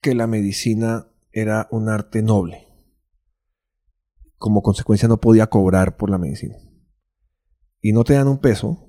[0.00, 2.68] que la medicina era un arte noble.
[4.36, 6.56] Como consecuencia no podía cobrar por la medicina.
[7.80, 8.85] Y no te dan un peso.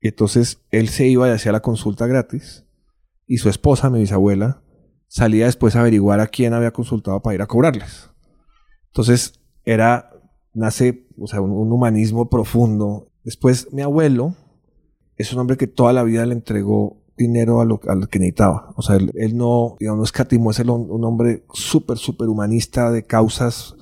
[0.00, 2.64] Y entonces él se iba y hacía la consulta gratis.
[3.26, 4.62] Y su esposa, mi bisabuela,
[5.08, 8.10] salía después a averiguar a quién había consultado para ir a cobrarles.
[8.86, 10.10] Entonces era,
[10.54, 13.10] nace, o sea, un, humanismo profundo.
[13.24, 14.34] Después mi abuelo
[15.16, 18.72] es un hombre que toda la vida le entregó dinero a lo, que necesitaba.
[18.76, 23.74] O sea, él, no, digamos, no escatimó, es un, hombre súper, súper humanista de causas,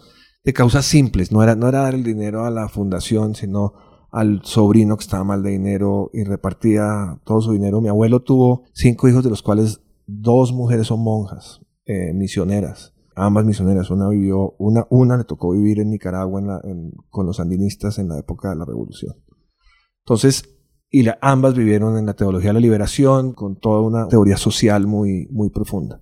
[0.42, 1.30] de causas simples.
[1.30, 3.74] No era, no era dar el dinero a la fundación, sino
[4.16, 7.80] al sobrino que estaba mal de dinero y repartía todo su dinero.
[7.80, 13.44] Mi abuelo tuvo cinco hijos, de los cuales dos mujeres son monjas, eh, misioneras ambas
[13.44, 13.90] misioneras.
[13.90, 16.60] Una vivió, una, una le tocó vivir en Nicaragua
[17.08, 19.16] con los sandinistas en la época de la revolución.
[20.04, 20.44] Entonces,
[20.90, 24.86] y la, ambas vivieron en la teología de la liberación, con toda una teoría social
[24.86, 26.00] muy, muy profunda.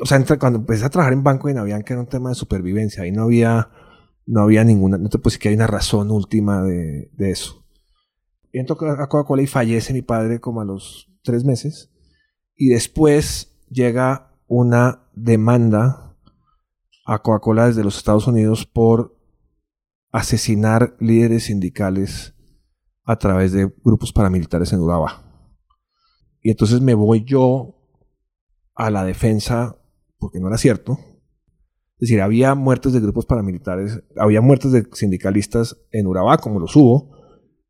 [0.00, 2.34] O sea, cuando empecé a trabajar en Banco de Navián, que era un tema de
[2.36, 3.70] supervivencia, ahí no había,
[4.26, 7.64] no había ninguna, no te decir que hay una razón última de, de eso.
[8.52, 11.90] Entro a Coca-Cola y fallece mi padre como a los tres meses,
[12.54, 16.16] y después llega una demanda
[17.06, 19.18] a Coca-Cola desde los Estados Unidos por
[20.12, 22.34] asesinar líderes sindicales
[23.04, 25.24] a través de grupos paramilitares en Urabá.
[26.42, 27.78] Y entonces me voy yo
[28.74, 29.76] a la defensa,
[30.18, 30.98] porque no era cierto.
[32.02, 37.12] Decir, había muertes de grupos paramilitares, había muertes de sindicalistas en Urabá, como los hubo,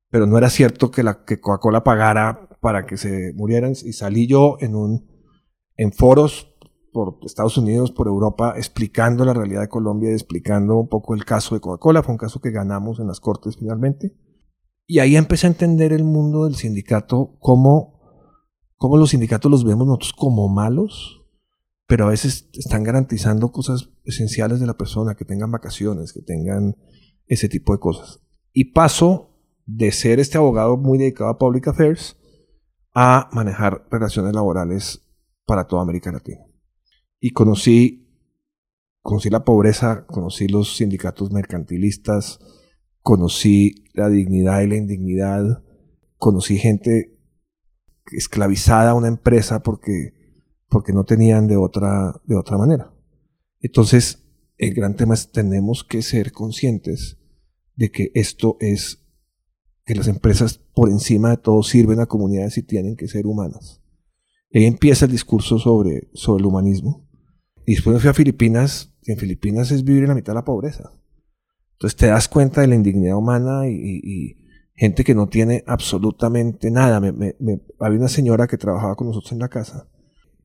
[0.09, 3.73] pero no era cierto que, que Coca-Cola pagara para que se murieran.
[3.73, 5.07] Y salí yo en, un,
[5.77, 6.51] en foros
[6.95, 11.27] por Estados Unidos, por Europa, explicando la realidad de Colombia y explicando un poco el
[11.27, 12.03] caso de Coca-Cola.
[12.03, 14.17] Fue un caso que ganamos en las cortes finalmente.
[14.87, 18.01] Y ahí empecé a entender el mundo del sindicato, cómo,
[18.79, 21.22] cómo los sindicatos los vemos nosotros como malos,
[21.93, 26.75] pero a veces están garantizando cosas esenciales de la persona, que tengan vacaciones, que tengan
[27.27, 28.23] ese tipo de cosas.
[28.55, 29.37] Y paso
[29.67, 32.17] de ser este abogado muy dedicado a Public Affairs
[32.95, 35.07] a manejar relaciones laborales
[35.45, 36.41] para toda América Latina.
[37.21, 38.09] Y conocí,
[39.03, 42.39] conocí la pobreza, conocí los sindicatos mercantilistas,
[43.03, 45.63] conocí la dignidad y la indignidad,
[46.17, 47.21] conocí gente
[48.13, 50.22] esclavizada a una empresa porque,
[50.73, 52.93] porque no tenían de otra, de otra manera.
[53.61, 57.19] Entonces, el gran tema es tenemos que ser conscientes
[57.77, 59.07] de que esto es
[59.85, 63.83] que las empresas por encima de todo sirven a comunidades y tienen que ser humanas.
[64.51, 67.09] Y ahí empieza el discurso sobre, sobre el humanismo.
[67.67, 70.39] Y después me fui a Filipinas, y en Filipinas es vivir en la mitad de
[70.39, 70.93] la pobreza.
[71.73, 74.39] Entonces te das cuenta de la indignidad humana y,
[74.75, 76.97] gente que no tiene absolutamente nada.
[76.97, 79.89] había una señora que trabajaba con nosotros en la casa,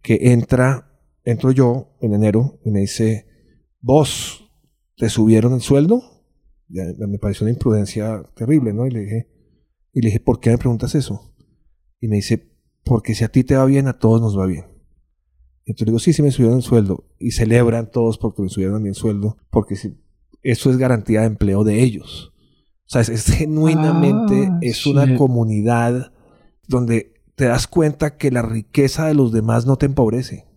[0.08, 3.28] que entra, entro yo en enero y me dice,
[3.82, 4.50] vos,
[4.96, 6.02] ¿te subieron el sueldo?
[6.70, 8.88] me pareció una imprudencia terrible, ¿no?
[8.88, 9.28] Y le dije,
[9.92, 11.34] y le dije, ¿por qué me preguntas eso?
[12.00, 12.54] Y me dice,
[12.86, 14.64] porque si a ti te va bien, a todos nos va bien.
[15.66, 17.06] Entonces le digo, sí, sí me subieron el sueldo.
[17.20, 19.98] Y celebran todos porque me subieron a mí el sueldo, porque si,
[20.42, 22.34] eso es garantía de empleo de ellos.
[22.86, 26.14] O sea, es, genuinamente, ah, es una comunidad
[26.66, 30.48] donde te das cuenta que la riqueza de los demás no te empobrece.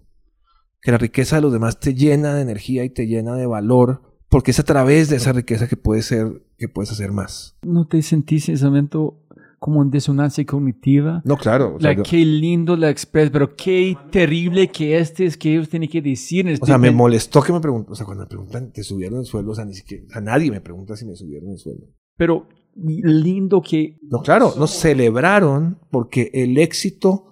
[0.80, 4.00] Que la riqueza de los demás te llena de energía y te llena de valor
[4.30, 7.58] porque es a través de esa riqueza que puedes ser, que puedes hacer más.
[7.62, 9.26] ¿No te sentiste en ese momento
[9.58, 11.20] como en disonancia cognitiva?
[11.26, 11.76] No, claro.
[11.76, 16.00] O Qué lindo la express, pero qué terrible que este es que ellos tienen que
[16.00, 16.46] decir.
[16.62, 19.26] O sea, me molestó que me pregunten, o sea, cuando me preguntan, ¿te subieron el
[19.26, 19.50] sueldo?
[19.50, 21.88] O sea, ni siquiera, a nadie me pregunta si me subieron el sueldo.
[22.16, 23.98] Pero lindo que...
[24.02, 27.30] No, claro, nos celebraron porque el éxito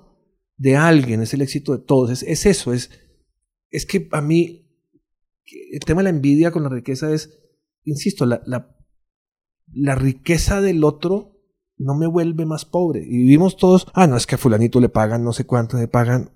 [0.57, 2.11] de alguien es el éxito de todos.
[2.11, 2.91] Es, es eso, es,
[3.71, 4.69] es que a mí
[5.73, 7.39] el tema de la envidia con la riqueza es,
[7.85, 11.33] insisto, la, la, riqueza del otro
[11.77, 13.01] no me vuelve más pobre.
[13.01, 15.89] Y vivimos todos, ah, no, es que a fulanito le pagan no sé cuánto le
[15.89, 16.33] pagan.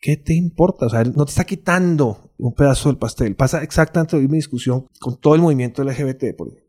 [0.00, 0.86] ¿Qué te importa?
[0.86, 3.36] O sea, no te está quitando un pedazo del pastel.
[3.36, 6.63] Pasa exactamente la misma discusión con todo el movimiento LGBT, por ejemplo.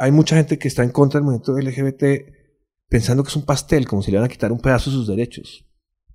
[0.00, 2.34] Hay mucha gente que está en contra del movimiento LGBT
[2.88, 5.06] pensando que es un pastel, como si le van a quitar un pedazo de sus
[5.06, 5.64] derechos.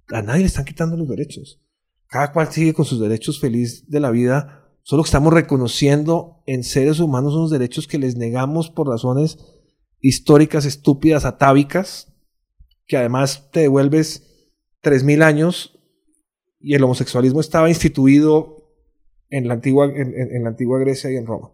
[0.09, 1.61] A nadie le están quitando los derechos.
[2.07, 6.63] Cada cual sigue con sus derechos feliz de la vida Solo que estamos reconociendo en
[6.63, 9.39] seres humanos unos derechos que les negamos por razones
[9.99, 12.13] históricas, estúpidas, atávicas,
[12.85, 14.45] que además te devuelves
[14.83, 15.79] 3.000 años
[16.59, 18.75] y el homosexualismo estaba instituido
[19.31, 21.51] antigua, en, la antigua Grecia y en Roma,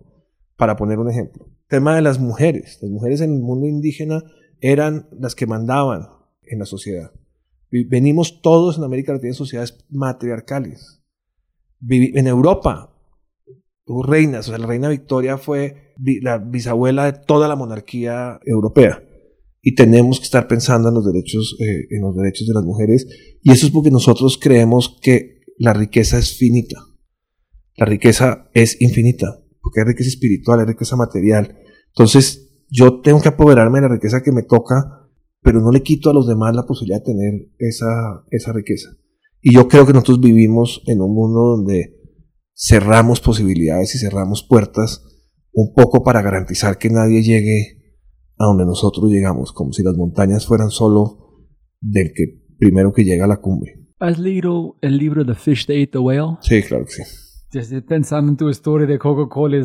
[0.57, 1.47] para poner un ejemplo.
[1.71, 2.77] Tema de las mujeres.
[2.81, 4.23] Las mujeres en el mundo indígena
[4.59, 6.09] eran las que mandaban
[6.43, 7.11] en la sociedad.
[7.71, 11.01] Venimos todos en América Latina en sociedades matriarcales.
[11.89, 12.91] En Europa
[14.01, 14.47] reinas.
[14.47, 19.03] O sea, la reina Victoria fue la bisabuela de toda la monarquía europea.
[19.61, 23.07] Y tenemos que estar pensando en los derechos, eh, en los derechos de las mujeres.
[23.43, 26.83] Y eso es porque nosotros creemos que la riqueza es finita.
[27.75, 29.40] La riqueza es infinita.
[29.71, 31.57] Porque hay riqueza espiritual, hay riqueza material.
[31.95, 35.07] Entonces, yo tengo que apoderarme de la riqueza que me toca,
[35.41, 37.87] pero no le quito a los demás la posibilidad de tener esa,
[38.31, 38.89] esa riqueza.
[39.41, 42.01] Y yo creo que nosotros vivimos en un mundo donde
[42.53, 45.03] cerramos posibilidades y cerramos puertas
[45.53, 47.95] un poco para garantizar que nadie llegue
[48.37, 51.47] a donde nosotros llegamos, como si las montañas fueran solo
[51.79, 53.81] del que primero que llega a la cumbre.
[53.99, 56.37] ¿Has leído el libro The Fish That Ate the Whale?
[56.41, 57.03] Sí, claro que sí.
[57.53, 59.57] Estoy pensando en tu historia de Coca-Cola,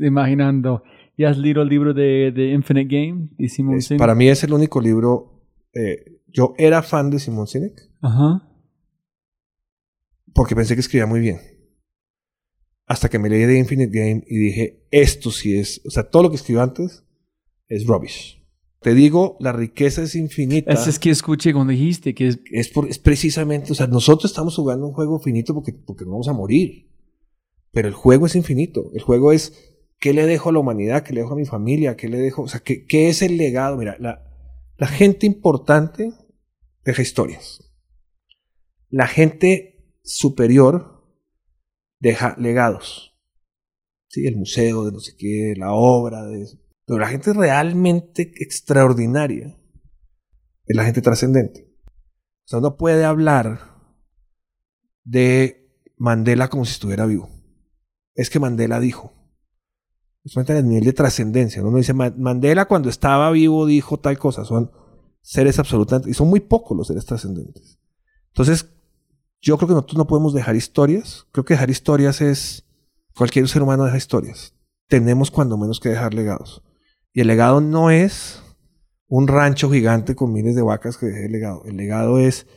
[0.00, 0.82] imaginando.
[1.16, 3.98] ¿Y has leído el libro de, de Infinite Game de Simon Sinek?
[3.98, 5.42] Para mí es el único libro.
[5.74, 7.90] Eh, yo era fan de Simon Sinek.
[8.00, 8.48] Ajá.
[10.32, 11.38] Porque pensé que escribía muy bien
[12.88, 16.24] hasta que me leí de Infinite Game y dije, esto sí es, o sea, todo
[16.24, 17.04] lo que escribió antes
[17.68, 18.42] es rubbish.
[18.80, 20.72] Te digo, la riqueza es infinita.
[20.72, 22.38] Eso es que escuché cuando dijiste que es...
[22.50, 26.12] Es, por, es precisamente, o sea, nosotros estamos jugando un juego finito porque, porque no
[26.12, 26.88] vamos a morir.
[27.78, 28.90] Pero el juego es infinito.
[28.92, 29.52] El juego es,
[30.00, 31.04] ¿qué le dejo a la humanidad?
[31.04, 31.96] ¿Qué le dejo a mi familia?
[31.96, 32.42] ¿Qué le dejo?
[32.42, 33.76] O sea, ¿qué, qué es el legado?
[33.76, 34.24] Mira, la,
[34.78, 36.12] la gente importante
[36.84, 37.72] deja historias.
[38.88, 41.04] La gente superior
[42.00, 43.16] deja legados.
[44.08, 44.26] ¿Sí?
[44.26, 46.48] El museo de no sé qué, la obra de
[46.84, 49.56] Pero la gente realmente extraordinaria
[50.66, 51.72] es la gente trascendente.
[51.86, 53.60] O sea, uno puede hablar
[55.04, 57.37] de Mandela como si estuviera vivo.
[58.18, 59.12] Es que Mandela dijo.
[60.24, 61.62] Es el nivel de trascendencia.
[61.62, 64.44] Uno dice, Mandela cuando estaba vivo dijo tal cosa.
[64.44, 64.72] Son
[65.22, 67.78] seres absolutamente, y son muy pocos los seres trascendentes.
[68.32, 68.66] Entonces,
[69.40, 71.28] yo creo que nosotros no podemos dejar historias.
[71.30, 72.66] Creo que dejar historias es,
[73.16, 74.52] cualquier ser humano deja historias.
[74.88, 76.64] Tenemos cuando menos que dejar legados.
[77.12, 78.42] Y el legado no es
[79.06, 81.62] un rancho gigante con miles de vacas que deje el legado.
[81.66, 82.48] El legado es,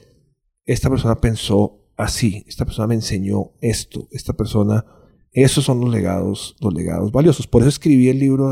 [0.65, 4.85] esta persona pensó así, esta persona me enseñó esto, esta persona,
[5.31, 7.47] esos son los legados, los legados valiosos.
[7.47, 8.51] Por eso escribí el libro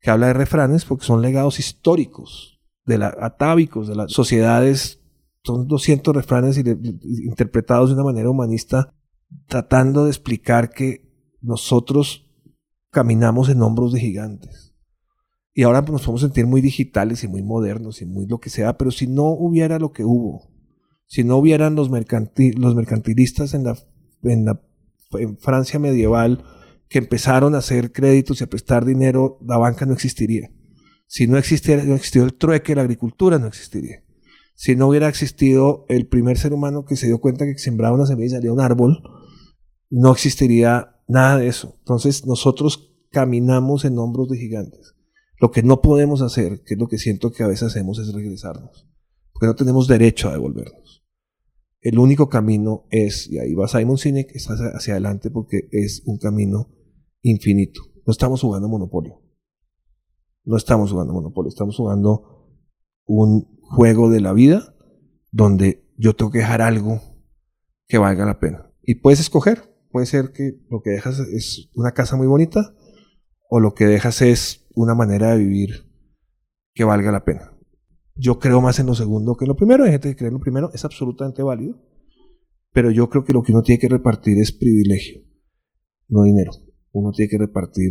[0.00, 5.00] que habla de refranes, porque son legados históricos, de la, atávicos, de las sociedades,
[5.42, 8.94] son 200 refranes interpretados de una manera humanista,
[9.46, 11.08] tratando de explicar que
[11.40, 12.26] nosotros
[12.90, 14.66] caminamos en hombros de gigantes
[15.58, 18.76] y ahora nos podemos sentir muy digitales y muy modernos y muy lo que sea,
[18.76, 20.50] pero si no hubiera lo que hubo,
[21.06, 24.60] si no hubieran los, los mercantilistas en la
[25.38, 26.44] Francia medieval
[26.88, 30.50] que empezaron a hacer créditos y a prestar dinero, la banca no existiría.
[31.06, 34.02] Si no existiera, no existió el trueque, la agricultura no existiría.
[34.54, 38.06] Si no hubiera existido el primer ser humano que se dio cuenta que sembraba una
[38.06, 39.02] semilla y salía un árbol,
[39.90, 41.74] no existiría nada de eso.
[41.78, 44.94] Entonces nosotros caminamos en hombros de gigantes.
[45.40, 48.12] Lo que no podemos hacer, que es lo que siento que a veces hacemos, es
[48.12, 48.88] regresarnos.
[49.32, 50.95] Porque no tenemos derecho a devolvernos.
[51.86, 56.18] El único camino es, y ahí va Simon Sinek, está hacia adelante porque es un
[56.18, 56.68] camino
[57.22, 57.80] infinito.
[58.04, 59.22] No estamos jugando Monopolio.
[60.42, 62.50] No estamos jugando Monopolio, estamos jugando
[63.04, 64.74] un juego de la vida
[65.30, 67.00] donde yo tengo que dejar algo
[67.86, 68.68] que valga la pena.
[68.82, 69.72] Y puedes escoger.
[69.92, 72.74] Puede ser que lo que dejas es una casa muy bonita
[73.48, 75.88] o lo que dejas es una manera de vivir
[76.74, 77.55] que valga la pena.
[78.16, 79.84] Yo creo más en lo segundo que en lo primero.
[79.84, 81.80] Hay gente que cree en lo primero, es absolutamente válido.
[82.72, 85.22] Pero yo creo que lo que uno tiene que repartir es privilegio,
[86.08, 86.52] no dinero.
[86.92, 87.90] Uno tiene que repartir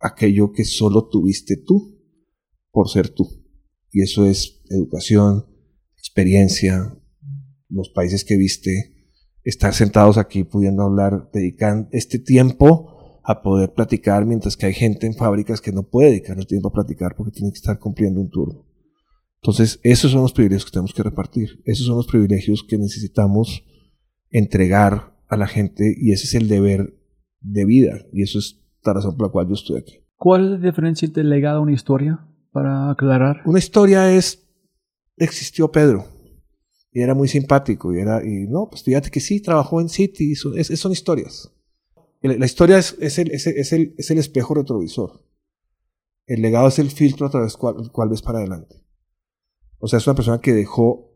[0.00, 2.00] aquello que solo tuviste tú
[2.70, 3.28] por ser tú.
[3.90, 5.46] Y eso es educación,
[5.96, 6.96] experiencia,
[7.68, 8.94] los países que viste,
[9.44, 15.06] estar sentados aquí pudiendo hablar, dedicar este tiempo a poder platicar, mientras que hay gente
[15.06, 18.20] en fábricas que no puede dedicar el tiempo a platicar porque tiene que estar cumpliendo
[18.20, 18.66] un turno.
[19.44, 21.60] Entonces, esos son los privilegios que tenemos que repartir.
[21.66, 23.62] Esos son los privilegios que necesitamos
[24.30, 26.98] entregar a la gente y ese es el deber
[27.40, 28.06] de vida.
[28.10, 29.98] Y eso es la razón por la cual yo estoy aquí.
[30.16, 32.26] ¿Cuál es la diferencia entre legado y una historia?
[32.52, 33.42] Para aclarar.
[33.44, 34.48] Una historia es,
[35.18, 36.06] existió Pedro
[36.90, 40.34] y era muy simpático y era, y no, pues fíjate que sí, trabajó en City,
[40.36, 41.52] son, son historias.
[42.22, 45.22] La historia es, es, el, es, el, es, el, espejo retrovisor.
[46.24, 48.83] El legado es el filtro a través del cual, cual ves para adelante.
[49.84, 51.12] O sea, es una persona que dejó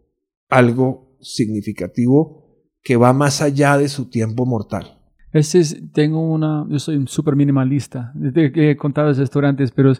[0.50, 2.44] algo significativo
[2.82, 5.00] que va más allá de su tiempo mortal.
[5.32, 9.94] Este es, tengo una, yo soy un súper minimalista, he contado esto antes, pero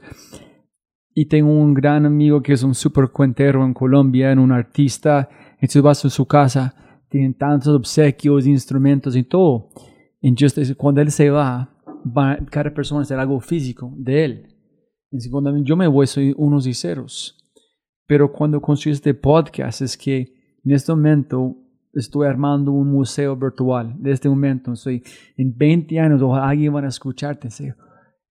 [1.14, 5.30] y tengo un gran amigo que es un súper cuentero en Colombia, en un artista,
[5.54, 6.74] entonces vas a su casa,
[7.08, 9.70] tienen tantos obsequios, instrumentos y todo.
[10.20, 14.56] Entonces, cuando él se va, va cada persona hacer algo físico de él.
[15.10, 17.34] Entonces, cuando yo me voy, soy unos y ceros.
[18.08, 20.32] Pero cuando construí este podcast, es que
[20.64, 21.54] en este momento
[21.92, 23.94] estoy armando un museo virtual.
[23.98, 25.02] De este momento, estoy
[25.36, 27.48] en 20 años, ojalá alguien van a escucharte.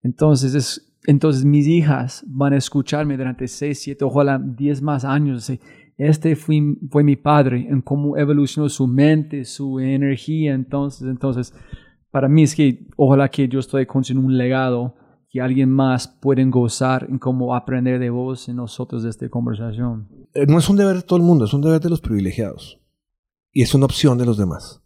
[0.02, 5.52] Entonces, es, entonces mis hijas van a escucharme durante 6, 7, ojalá 10 más años.
[5.96, 6.60] Este fue,
[6.90, 10.56] fue mi padre en cómo evolucionó su mente, su energía.
[10.56, 11.54] Entonces, entonces,
[12.10, 14.96] para mí es que ojalá que yo estoy construyendo un legado
[15.30, 20.08] que alguien más pueden gozar en cómo aprender de vos y nosotros de esta conversación.
[20.34, 22.80] Eh, no es un deber de todo el mundo, es un deber de los privilegiados.
[23.52, 24.82] Y es una opción de los demás.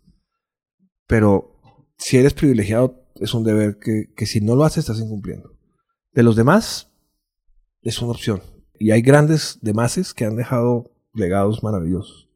[1.08, 1.60] Pero
[1.98, 5.52] si eres privilegiado, es un deber que, que si no lo haces, estás incumpliendo.
[6.14, 6.92] De los demás,
[7.82, 8.42] es una opción.
[8.80, 12.30] Y hay grandes demases que han dejado legados maravillosos.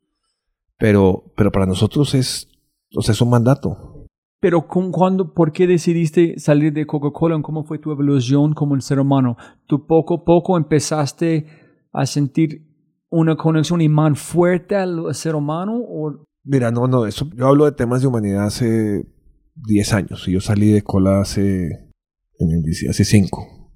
[0.77, 2.49] Pero, pero para nosotros es,
[2.95, 3.94] o es un mandato.
[4.39, 7.41] Pero cuando, ¿por qué decidiste salir de Coca-Cola?
[7.41, 9.37] ¿Cómo fue tu evolución como el ser humano?
[9.65, 11.47] ¿Tú poco a poco empezaste
[11.91, 12.67] a sentir
[13.09, 15.77] una conexión imán fuerte al ser humano?
[15.77, 16.25] O?
[16.43, 19.07] Mira, no, no, eso, yo hablo de temas de humanidad hace
[19.55, 21.91] 10 años y yo salí de cola hace,
[22.37, 23.71] en hace 5.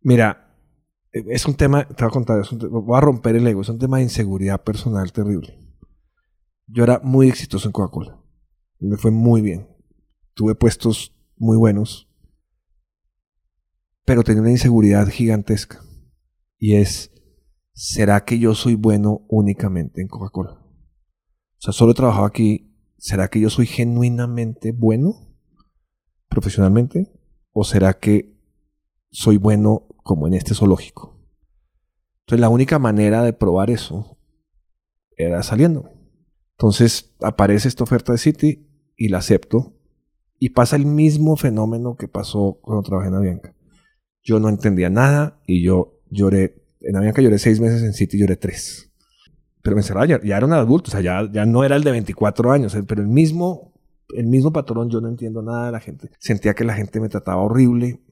[0.00, 0.56] Mira,
[1.12, 3.98] es un tema, te voy a contar, voy a romper el ego, es un tema
[3.98, 5.58] de inseguridad personal terrible.
[6.66, 8.18] Yo era muy exitoso en Coca-Cola.
[8.80, 9.68] Me fue muy bien.
[10.34, 12.08] Tuve puestos muy buenos.
[14.04, 15.80] Pero tenía una inseguridad gigantesca.
[16.58, 17.12] Y es,
[17.72, 20.52] ¿será que yo soy bueno únicamente en Coca-Cola?
[20.52, 22.72] O sea, solo he trabajado aquí
[23.02, 25.36] ¿será que yo soy genuinamente bueno
[26.28, 27.12] profesionalmente?
[27.50, 28.38] ¿O será que
[29.10, 31.20] soy bueno como en este zoológico?
[32.20, 34.18] Entonces la única manera de probar eso
[35.16, 35.90] era saliendo.
[36.52, 39.76] Entonces aparece esta oferta de City y la acepto.
[40.44, 43.54] Y pasa el mismo fenómeno que pasó cuando trabajé en Avianca.
[44.24, 46.64] Yo no entendía nada y yo lloré.
[46.80, 48.90] En Avianca lloré seis meses, en City lloré tres.
[49.62, 51.84] Pero me encerraba, ya, ya era un adulto, o sea, ya, ya no era el
[51.84, 53.72] de 24 años, eh, pero el mismo,
[54.16, 56.10] el mismo patrón, yo no entiendo nada de la gente.
[56.18, 58.02] Sentía que la gente me trataba horrible.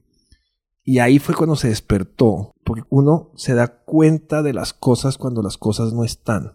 [0.85, 5.41] Y ahí fue cuando se despertó, porque uno se da cuenta de las cosas cuando
[5.41, 6.53] las cosas no están.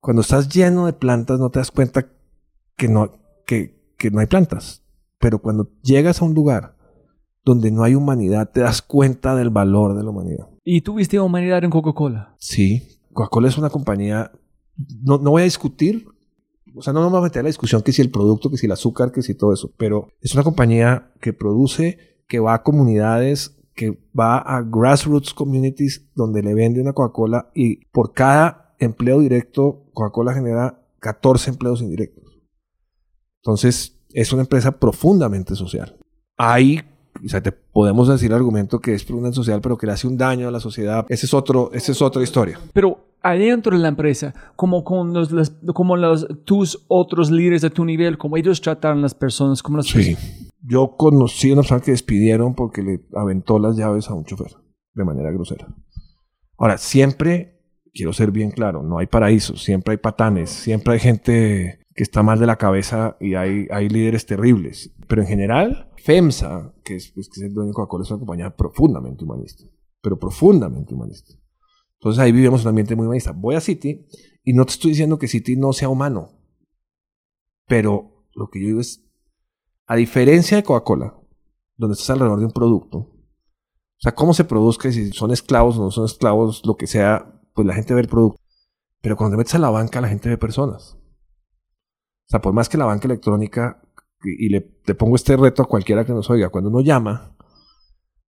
[0.00, 2.10] Cuando estás lleno de plantas no te das cuenta
[2.76, 4.82] que no, que, que no hay plantas.
[5.18, 6.76] Pero cuando llegas a un lugar
[7.44, 10.48] donde no hay humanidad, te das cuenta del valor de la humanidad.
[10.64, 12.36] ¿Y tuviste humanidad en Coca-Cola?
[12.38, 14.30] Sí, Coca-Cola es una compañía,
[15.02, 16.06] no, no voy a discutir,
[16.74, 18.58] o sea, no nos vamos a meter a la discusión que si el producto, que
[18.58, 22.54] si el azúcar, que si todo eso, pero es una compañía que produce, que va
[22.54, 28.74] a comunidades, que va a grassroots communities donde le vende una Coca-Cola y por cada
[28.78, 32.27] empleo directo, Coca-Cola genera 14 empleos indirectos.
[33.42, 35.96] Entonces, es una empresa profundamente social.
[36.36, 36.80] Hay,
[37.24, 40.06] o sea, te podemos decir el argumento que es profundamente social, pero que le hace
[40.06, 41.06] un daño a la sociedad.
[41.08, 42.58] Ese es otro, esa es otra historia.
[42.72, 47.70] Pero adentro de la empresa, como con los, las- como los, tus otros líderes de
[47.70, 50.16] tu nivel, como ellos trataron a las personas, como las Sí.
[50.60, 54.52] Yo conocí a una persona que despidieron porque le aventó las llaves a un chofer
[54.94, 55.68] de manera grosera.
[56.58, 57.60] Ahora, siempre,
[57.94, 62.22] quiero ser bien claro, no hay paraísos, siempre hay patanes, siempre hay gente que está
[62.22, 64.94] mal de la cabeza y hay, hay líderes terribles.
[65.08, 68.20] Pero en general, FEMSA, que es, pues, que es el dueño de Coca-Cola, es una
[68.20, 69.64] compañía profundamente humanista,
[70.00, 71.34] pero profundamente humanista.
[71.94, 73.32] Entonces ahí vivimos un ambiente muy humanista.
[73.32, 74.06] Voy a City
[74.44, 76.38] y no te estoy diciendo que City no sea humano,
[77.66, 79.04] pero lo que yo digo es,
[79.88, 81.18] a diferencia de Coca-Cola,
[81.76, 85.82] donde estás alrededor de un producto, o sea, cómo se produzca, si son esclavos o
[85.82, 88.40] no son esclavos, lo que sea, pues la gente ve el producto.
[89.00, 90.97] Pero cuando te metes a la banca, la gente ve personas.
[92.28, 93.80] O sea, por más que la banca electrónica,
[94.22, 97.34] y, le, te pongo este reto a cualquiera que nos oiga, cuando uno llama,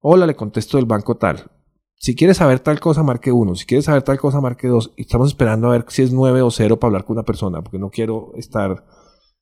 [0.00, 1.50] hola, le contesto del banco tal.
[1.96, 3.54] Si quieres saber tal cosa, marque uno.
[3.54, 4.94] Si quieres saber tal cosa, marque dos.
[4.96, 7.60] Y estamos esperando a ver si es nueve o cero para hablar con una persona,
[7.60, 8.86] porque no quiero estar.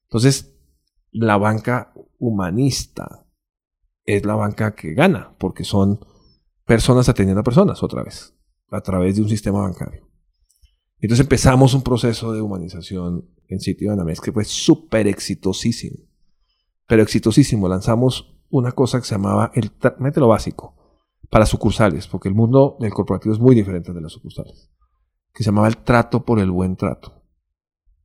[0.08, 0.58] Entonces,
[1.12, 3.28] la banca humanista
[4.04, 6.00] es la banca que gana, porque son
[6.64, 8.34] personas atendiendo a personas otra vez,
[8.72, 10.07] a través de un sistema bancario.
[11.00, 15.98] Entonces empezamos un proceso de humanización en Sitio Banamex que fue súper exitosísimo.
[16.86, 17.68] Pero exitosísimo.
[17.68, 20.74] Lanzamos una cosa que se llamaba el tra- mételo básico
[21.30, 24.70] para sucursales, porque el mundo del corporativo es muy diferente de las sucursales,
[25.34, 27.22] que se llamaba el trato por el buen trato.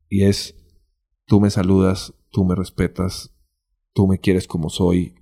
[0.09, 0.55] Y es,
[1.25, 3.33] tú me saludas, tú me respetas,
[3.93, 5.15] tú me quieres como soy.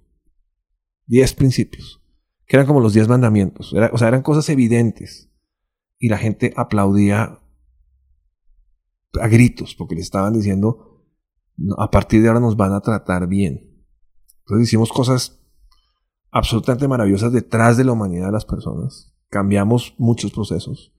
[1.06, 2.02] Diez principios,
[2.48, 3.72] que eran como los diez mandamientos.
[3.74, 5.30] Era- o sea, eran cosas evidentes.
[6.00, 7.41] Y la gente aplaudía
[9.20, 11.04] a gritos, porque le estaban diciendo,
[11.58, 13.72] "No, a partir de ahora nos van a tratar bien.
[14.40, 15.40] Entonces hicimos cosas
[16.32, 19.14] absolutamente maravillosas detrás de la humanidad de las personas.
[19.30, 20.94] Cambiamos muchos procesos.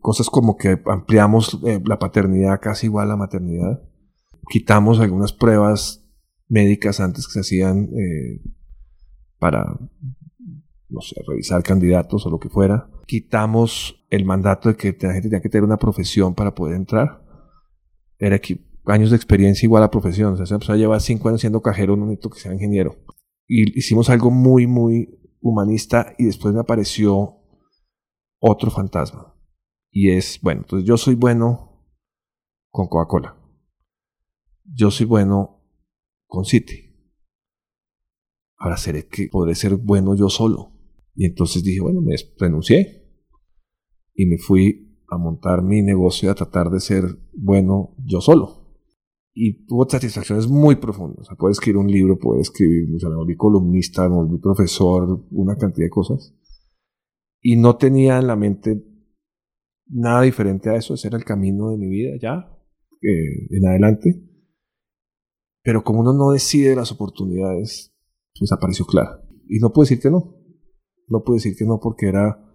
[0.00, 3.82] Cosas como que ampliamos eh, la paternidad casi igual a la maternidad.
[4.48, 6.04] Quitamos algunas pruebas
[6.48, 8.42] médicas antes que se hacían eh,
[9.38, 9.78] para,
[10.90, 12.88] no revisar candidatos o lo que fuera.
[13.06, 17.24] Quitamos el mandato de que la gente tenía que tener una profesión para poder entrar.
[18.20, 20.34] Era equi- años de experiencia igual a profesión.
[20.34, 22.96] O sea, esa persona lleva cinco años siendo cajero, no necesito que sea ingeniero
[23.52, 27.38] y hicimos algo muy, muy humanista y después me apareció
[28.38, 29.34] otro fantasma.
[29.90, 31.84] Y es, bueno, entonces yo soy bueno
[32.70, 33.36] con Coca-Cola.
[34.64, 35.64] Yo soy bueno
[36.28, 36.94] con City.
[38.56, 40.76] Ahora seré que podré ser bueno yo solo.
[41.16, 43.04] Y entonces dije, bueno, me renuncié
[44.14, 48.60] y me fui a montar mi negocio a tratar de ser bueno yo solo
[49.42, 51.30] y tuvo satisfacciones muy profundas.
[51.30, 55.26] O sea, escribir un libro, puedo escribir, o sea, me volví columnista, me volví profesor,
[55.30, 56.34] una cantidad de cosas.
[57.40, 58.84] Y no tenía en la mente
[59.86, 62.54] nada diferente a eso, ese era el camino de mi vida ya,
[63.02, 64.22] eh, en adelante.
[65.62, 67.94] Pero como uno no decide las oportunidades,
[68.38, 69.22] pues apareció clara.
[69.48, 70.36] Y no puedo decir que no.
[71.08, 72.49] No puedo decir que no porque era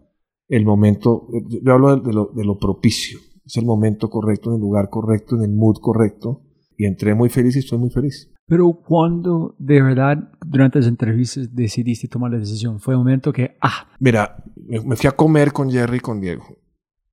[0.48, 4.56] el momento, yo yo hablo de lo, de lo propicio, es el momento correcto, en
[4.56, 6.42] el lugar correcto, en el mood correcto.
[6.78, 8.34] Y entré muy feliz y estoy muy feliz.
[8.48, 13.56] Pero cuando de verdad durante las entrevistas decidiste tomar la decisión, fue un momento que,
[13.62, 16.44] ah, Mira, me me fui a comer con Jerry y con Diego.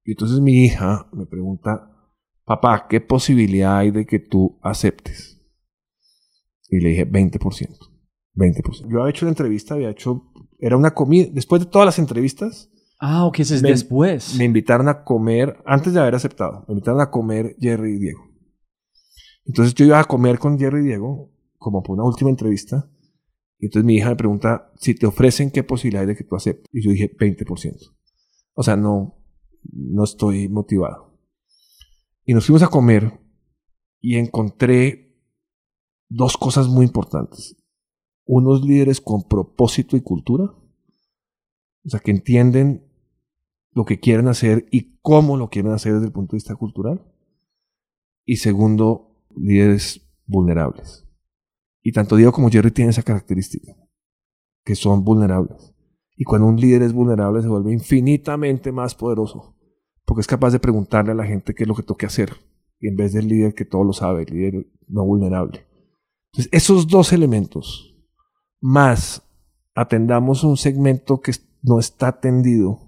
[0.04, 1.92] Y entonces mi hija me pregunta,
[2.44, 5.40] papá, ¿qué posibilidad hay de que tú aceptes?
[6.68, 7.38] Y le dije, 20%.
[8.34, 8.88] 20%.
[8.90, 12.71] Yo había hecho una entrevista, había hecho, era una comida, después de todas las entrevistas,
[13.04, 14.36] Ah, ok, eso es Me- después.
[14.38, 18.20] me invitaron a comer, antes de haber aceptado, me invitaron a comer Jerry y Diego.
[19.44, 22.88] Entonces yo iba a comer con Jerry y Diego, como por una última entrevista,
[23.58, 26.36] y entonces mi hija me pregunta, si te ofrecen, ¿qué posibilidad hay de que tú
[26.36, 26.68] aceptes?
[26.72, 27.76] Y yo dije, 20%.
[28.54, 29.16] O sea, no,
[29.72, 31.18] no estoy motivado.
[32.24, 33.18] Y nos fuimos a comer
[34.00, 35.18] y encontré
[36.08, 37.56] dos cosas muy importantes.
[38.26, 42.86] Unos líderes con propósito y cultura, o sea, que entienden
[43.72, 47.02] lo que quieren hacer y cómo lo quieren hacer desde el punto de vista cultural.
[48.24, 51.06] Y segundo, líderes vulnerables.
[51.82, 53.74] Y tanto Diego como Jerry tienen esa característica,
[54.64, 55.74] que son vulnerables.
[56.16, 59.56] Y cuando un líder es vulnerable se vuelve infinitamente más poderoso,
[60.04, 62.30] porque es capaz de preguntarle a la gente qué es lo que toque hacer,
[62.78, 65.66] y en vez del líder que todo lo sabe, el líder no vulnerable.
[66.32, 67.96] Entonces, esos dos elementos,
[68.60, 69.22] más
[69.74, 72.81] atendamos un segmento que no está atendido,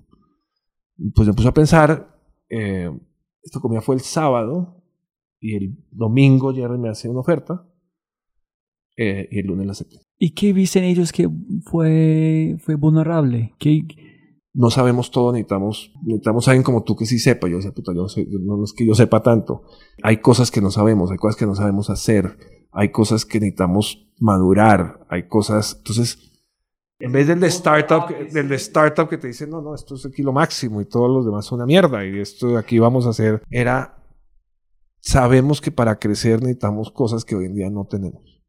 [1.15, 2.19] pues me puse a pensar,
[2.49, 2.91] eh,
[3.43, 4.83] esta comida fue el sábado
[5.41, 7.67] y el domingo Jerry me hace una oferta
[8.97, 9.99] eh, y el lunes la acepté.
[10.19, 11.29] ¿Y qué dicen ellos que
[11.65, 13.55] fue, fue vulnerable?
[13.59, 13.83] ¿Qué,
[14.55, 17.49] No sabemos todo, necesitamos, necesitamos a alguien como tú que sí sepa.
[17.49, 19.65] Yo decía, puta, yo no, sé, no es que yo sepa tanto.
[20.03, 22.39] Hay cosas que no sabemos, hay cosas que no sabemos hacer,
[22.73, 25.77] hay cosas que necesitamos madurar, hay cosas.
[25.79, 26.34] Entonces,
[27.05, 30.07] en vez del de startup, del de startup que te dice, no, no, esto es
[30.07, 33.07] aquí lo máximo y todos los demás son una mierda y esto de aquí vamos
[33.07, 34.03] a hacer, era,
[35.01, 38.43] sabemos que para crecer necesitamos cosas que hoy en día no tenemos.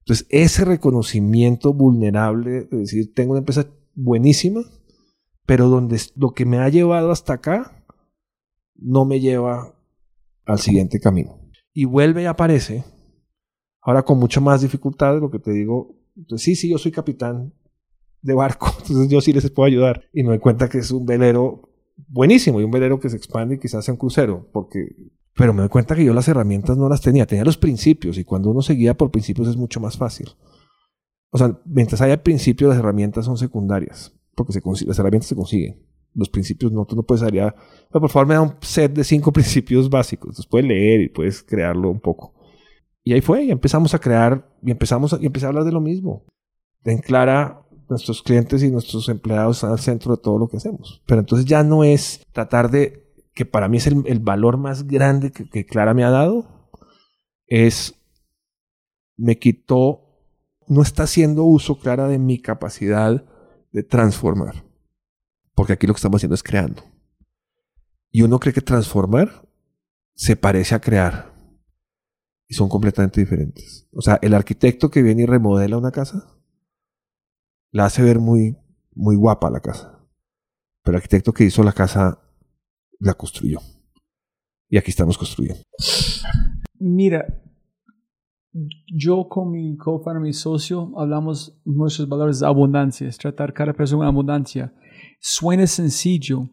[0.00, 4.62] Entonces, ese reconocimiento vulnerable de decir, tengo una empresa buenísima,
[5.46, 7.84] pero donde lo que me ha llevado hasta acá
[8.74, 9.76] no me lleva
[10.44, 11.38] al siguiente camino.
[11.72, 12.84] Y vuelve y aparece,
[13.80, 17.54] ahora con mucha más dificultad, lo que te digo, entonces, sí, sí, yo soy capitán
[18.22, 20.04] de barco, entonces yo sí les puedo ayudar.
[20.12, 21.70] Y me doy cuenta que es un velero
[22.08, 24.88] buenísimo y un velero que se expande y quizás sea un crucero, porque...
[25.34, 28.24] Pero me doy cuenta que yo las herramientas no las tenía, tenía los principios y
[28.24, 30.28] cuando uno se guía por principios es mucho más fácil.
[31.30, 35.86] O sea, mientras haya principios, las herramientas son secundarias, porque se las herramientas se consiguen.
[36.12, 37.54] Los principios no, tú no puedes haría,
[37.90, 41.08] "Oye, por favor me da un set de cinco principios básicos, entonces puedes leer y
[41.08, 42.34] puedes crearlo un poco.
[43.04, 45.72] Y ahí fue, y empezamos a crear, y empezamos a, y empecé a hablar de
[45.72, 46.24] lo mismo.
[46.84, 51.02] En Clara, nuestros clientes y nuestros empleados están al centro de todo lo que hacemos.
[51.06, 54.86] Pero entonces ya no es tratar de, que para mí es el, el valor más
[54.86, 56.70] grande que, que Clara me ha dado,
[57.46, 57.94] es,
[59.16, 60.02] me quitó,
[60.68, 63.24] no está haciendo uso Clara de mi capacidad
[63.72, 64.64] de transformar.
[65.54, 66.82] Porque aquí lo que estamos haciendo es creando.
[68.10, 69.46] Y uno cree que transformar
[70.14, 71.30] se parece a crear
[72.46, 73.88] y son completamente diferentes.
[73.92, 76.39] O sea, el arquitecto que viene y remodela una casa,
[77.72, 78.56] la hace ver muy,
[78.94, 79.98] muy guapa la casa.
[80.82, 82.20] Pero el arquitecto que hizo la casa,
[82.98, 83.60] la construyó.
[84.68, 85.62] Y aquí estamos construyendo.
[86.78, 87.26] Mira,
[88.86, 94.00] yo con mi co-founder, mi socio, hablamos nuestros valores de abundancia, es tratar cada persona
[94.00, 94.72] con abundancia.
[95.20, 96.50] Suena sencillo,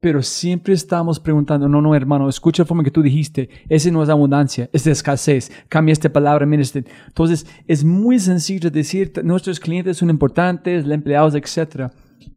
[0.00, 4.02] pero siempre estamos preguntando, no, no, hermano, escucha la forma que tú dijiste, ese no
[4.02, 6.84] es abundancia, es de escasez, cambia esta palabra, mira este.
[7.08, 11.90] Entonces, es muy sencillo decir, nuestros clientes son importantes, los empleados, etc.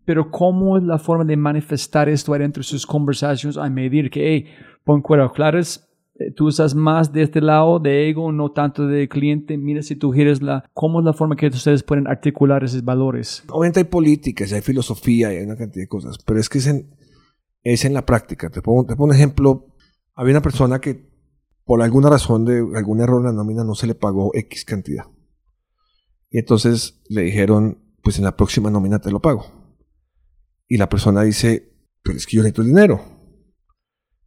[0.05, 4.27] Pero ¿cómo es la forma de manifestar esto adentro de sus conversaciones a medir que,
[4.27, 4.45] hey,
[4.83, 9.07] pon cuero claras, eh, tú estás más de este lado de ego, no tanto de
[9.07, 12.83] cliente, mira si tú quieres la, ¿cómo es la forma que ustedes pueden articular esos
[12.83, 13.43] valores?
[13.49, 16.87] Obviamente hay políticas, hay filosofía hay una cantidad de cosas, pero es que es en,
[17.63, 18.49] es en la práctica.
[18.49, 19.75] Te pongo, te pongo un ejemplo.
[20.15, 21.09] Había una persona que
[21.63, 25.05] por alguna razón de algún error en la nómina no se le pagó X cantidad.
[26.29, 29.45] Y entonces le dijeron, pues en la próxima nómina te lo pago.
[30.67, 31.71] Y la persona dice,
[32.01, 33.01] pero es que yo necesito el dinero.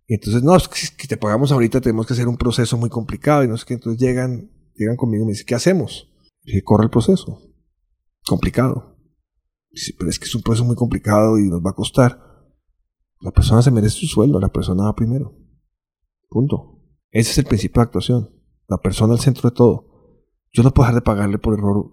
[0.06, 3.42] Y entonces, no, es que te pagamos ahorita tenemos que hacer un proceso muy complicado
[3.42, 3.74] y no sé qué.
[3.74, 6.10] Entonces llegan, llegan conmigo y me dicen, ¿qué hacemos?
[6.42, 7.40] Y dije, corre el proceso.
[8.26, 8.98] Complicado.
[9.70, 12.33] Dice, pero es que es un proceso muy complicado y nos va a costar.
[13.24, 15.34] La persona se merece su sueldo, la persona va primero.
[16.28, 16.78] Punto.
[17.10, 18.28] Ese es el principio de actuación.
[18.68, 19.86] La persona al centro de todo.
[20.52, 21.90] Yo no puedo dejar de pagarle por error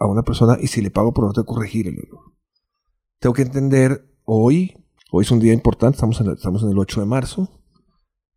[0.00, 2.32] a una persona y si le pago por error tengo que corregir el error.
[3.18, 6.78] Tengo que entender hoy, hoy es un día importante, estamos en, el, estamos en el
[6.78, 7.60] 8 de marzo.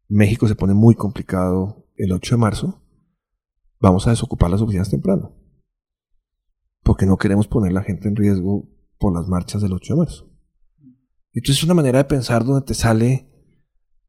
[0.09, 2.83] México se pone muy complicado el 8 de marzo.
[3.79, 5.37] Vamos a desocupar las oficinas temprano.
[6.83, 8.67] Porque no queremos poner la gente en riesgo
[8.97, 10.28] por las marchas del 8 de marzo.
[11.39, 13.25] Entonces es una manera de pensar donde te sale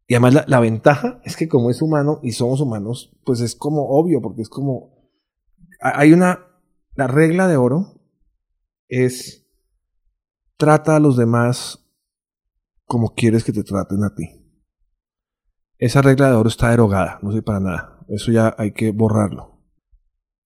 [0.09, 3.89] Y además la, ventaja es que como es humano y somos humanos, pues es como
[3.89, 5.09] obvio, porque es como...
[5.81, 6.47] ha- Hay una...
[6.97, 8.03] La regla de oro
[8.89, 9.47] es
[10.57, 11.87] trata a los demás
[12.85, 14.29] como quieres que te traten a ti.
[15.79, 18.05] Esa regla de oro está derogada, no sirve para nada.
[18.09, 19.63] Eso ya hay que borrarlo.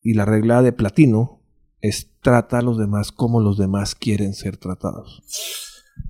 [0.03, 1.41] Y la regla de platino
[1.81, 5.23] es trata a los demás como los demás quieren ser tratados.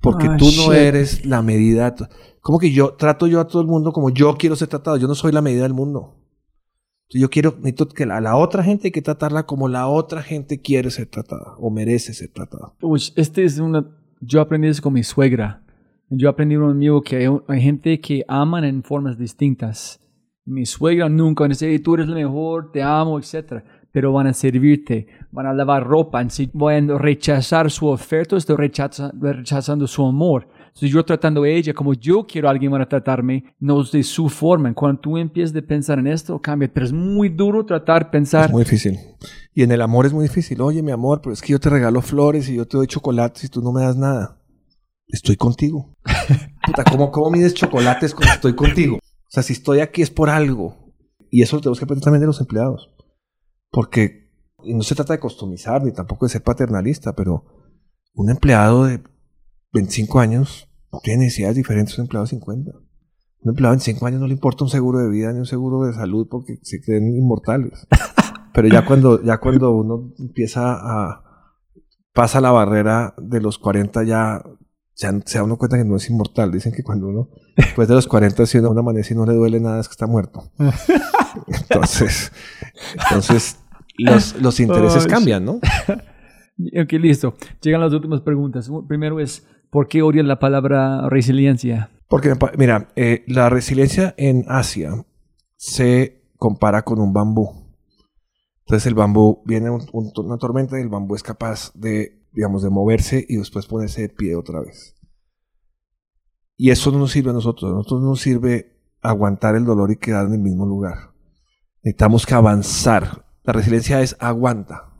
[0.05, 1.93] Porque Ah, tú no eres la medida.
[2.41, 4.97] Como que yo trato yo a todo el mundo como yo quiero ser tratado.
[4.97, 6.15] Yo no soy la medida del mundo.
[7.09, 10.61] Yo quiero, necesito que a la otra gente hay que tratarla como la otra gente
[10.61, 12.73] quiere ser tratada o merece ser tratada.
[13.15, 13.85] Este es una...
[14.21, 15.63] Yo aprendí eso con mi suegra.
[16.09, 19.99] Yo aprendí conmigo que hay, hay gente que aman en formas distintas.
[20.45, 23.63] Mi suegra nunca decir, "Hey, tú eres el mejor, te amo, etc.
[23.95, 26.21] Pero van a servirte, van a lavar ropa.
[26.21, 30.49] En sí, van a rechazar su oferta, estoy rechaza- rechazando su amor.
[30.67, 34.27] Entonces yo tratando a ella como yo quiero a alguien para tratarme, no de su
[34.27, 34.73] forma.
[34.73, 36.69] Cuando tú empiezas a pensar en esto, cambia.
[36.73, 38.47] Pero es muy duro tratar, pensar.
[38.47, 38.99] Es muy difícil.
[39.53, 40.59] Y en el amor es muy difícil.
[40.59, 43.45] Oye, mi amor, pero es que yo te regalo flores y yo te doy chocolates
[43.45, 44.41] y tú no me das nada.
[45.07, 45.95] Estoy contigo.
[46.65, 48.97] Puta, ¿cómo, cómo mides chocolates cuando estoy contigo?
[48.97, 50.91] O sea, si estoy aquí es por algo.
[51.31, 52.91] Y eso lo tenemos que aprender también de los empleados.
[53.75, 54.31] Porque
[54.63, 57.43] no se trata de customizar ni tampoco de ser paternalista, pero
[58.13, 59.03] un empleado de
[59.73, 60.69] 25 años
[61.03, 62.71] tiene necesidades diferentes a un empleado de 50.
[62.71, 65.81] Un empleado de 25 años no le importa un seguro de vida ni un seguro
[65.85, 67.85] de salud porque se creen inmortales.
[68.53, 71.21] Pero ya cuando, ya cuando uno empieza a
[72.13, 74.41] pasa la barrera de los 40 ya,
[74.95, 76.49] ya se da uno cuenta que no es inmortal.
[76.49, 77.27] Dicen que cuando uno,
[77.57, 80.07] después de los 40, si uno amanece y no le duele nada, es que está
[80.07, 80.49] muerto.
[81.47, 82.31] Entonces,
[82.93, 83.57] entonces
[83.97, 85.59] los, los intereses cambian, ¿no?
[86.81, 87.35] Ok, listo.
[87.61, 88.71] Llegan las últimas preguntas.
[88.87, 91.89] Primero es, ¿por qué odias la palabra resiliencia?
[92.07, 95.05] Porque, mira, eh, la resiliencia en Asia
[95.57, 97.49] se compara con un bambú.
[98.61, 102.63] Entonces el bambú viene un- un- una tormenta y el bambú es capaz de, digamos,
[102.63, 104.95] de moverse y después ponerse de pie otra vez.
[106.55, 107.69] Y eso no nos sirve a nosotros.
[107.69, 111.11] A nosotros no nos sirve aguantar el dolor y quedar en el mismo lugar.
[111.83, 113.24] Necesitamos que avanzar.
[113.45, 114.91] La resiliencia es aguanta.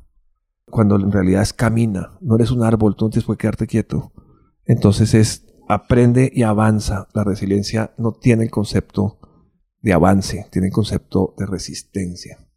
[0.70, 2.18] Cuando en realidad es camina.
[2.22, 4.12] No eres un árbol, tú no tienes qué quedarte quieto.
[4.66, 7.08] Entonces es aprende y avanza.
[7.14, 9.20] La resiliencia no tiene el concepto
[9.82, 12.48] de avance, tiene el concepto de resistencia,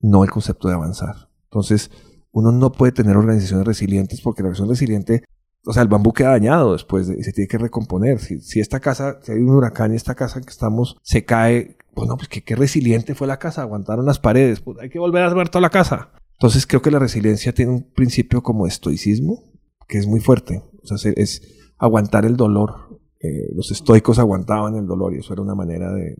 [0.00, 1.30] no el concepto de avanzar.
[1.44, 1.90] Entonces,
[2.30, 5.24] uno no puede tener organizaciones resilientes porque la organización resiliente,
[5.64, 8.18] o sea, el bambú queda dañado después de- y se tiene que recomponer.
[8.20, 11.24] Si, si esta casa, si hay un huracán y esta casa en que estamos se
[11.24, 14.98] cae, bueno, pues que qué resiliente fue la casa, aguantaron las paredes, pues hay que
[14.98, 16.10] volver a armar toda la casa.
[16.32, 19.42] Entonces, creo que la resiliencia tiene un principio como estoicismo,
[19.88, 20.62] que es muy fuerte.
[20.82, 21.42] O sea, se- es
[21.78, 22.98] aguantar el dolor.
[23.20, 26.14] Eh, los estoicos aguantaban el dolor y eso era una manera de,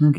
[0.00, 0.12] No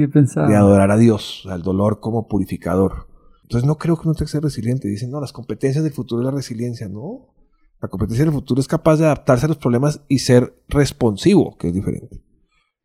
[0.47, 3.07] de adorar a Dios, al dolor como purificador.
[3.43, 4.87] Entonces no creo que uno tenga que ser resiliente.
[4.87, 6.87] Dicen, no, las competencias del futuro es la resiliencia.
[6.87, 7.33] No,
[7.81, 11.69] la competencia del futuro es capaz de adaptarse a los problemas y ser responsivo, que
[11.69, 12.21] es diferente.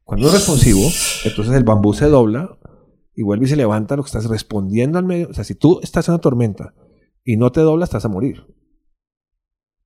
[0.05, 0.83] Cuando es responsivo,
[1.25, 2.59] entonces el bambú se dobla
[3.15, 5.29] y vuelve y se levanta lo que estás respondiendo al medio.
[5.31, 6.75] O sea, si tú estás en una tormenta
[7.25, 8.45] y no te doblas, estás a morir.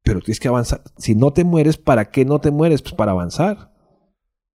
[0.03, 0.83] Pero tienes que avanzar.
[0.97, 2.83] Si no te mueres, ¿para qué no te mueres?
[2.83, 3.73] Pues para avanzar.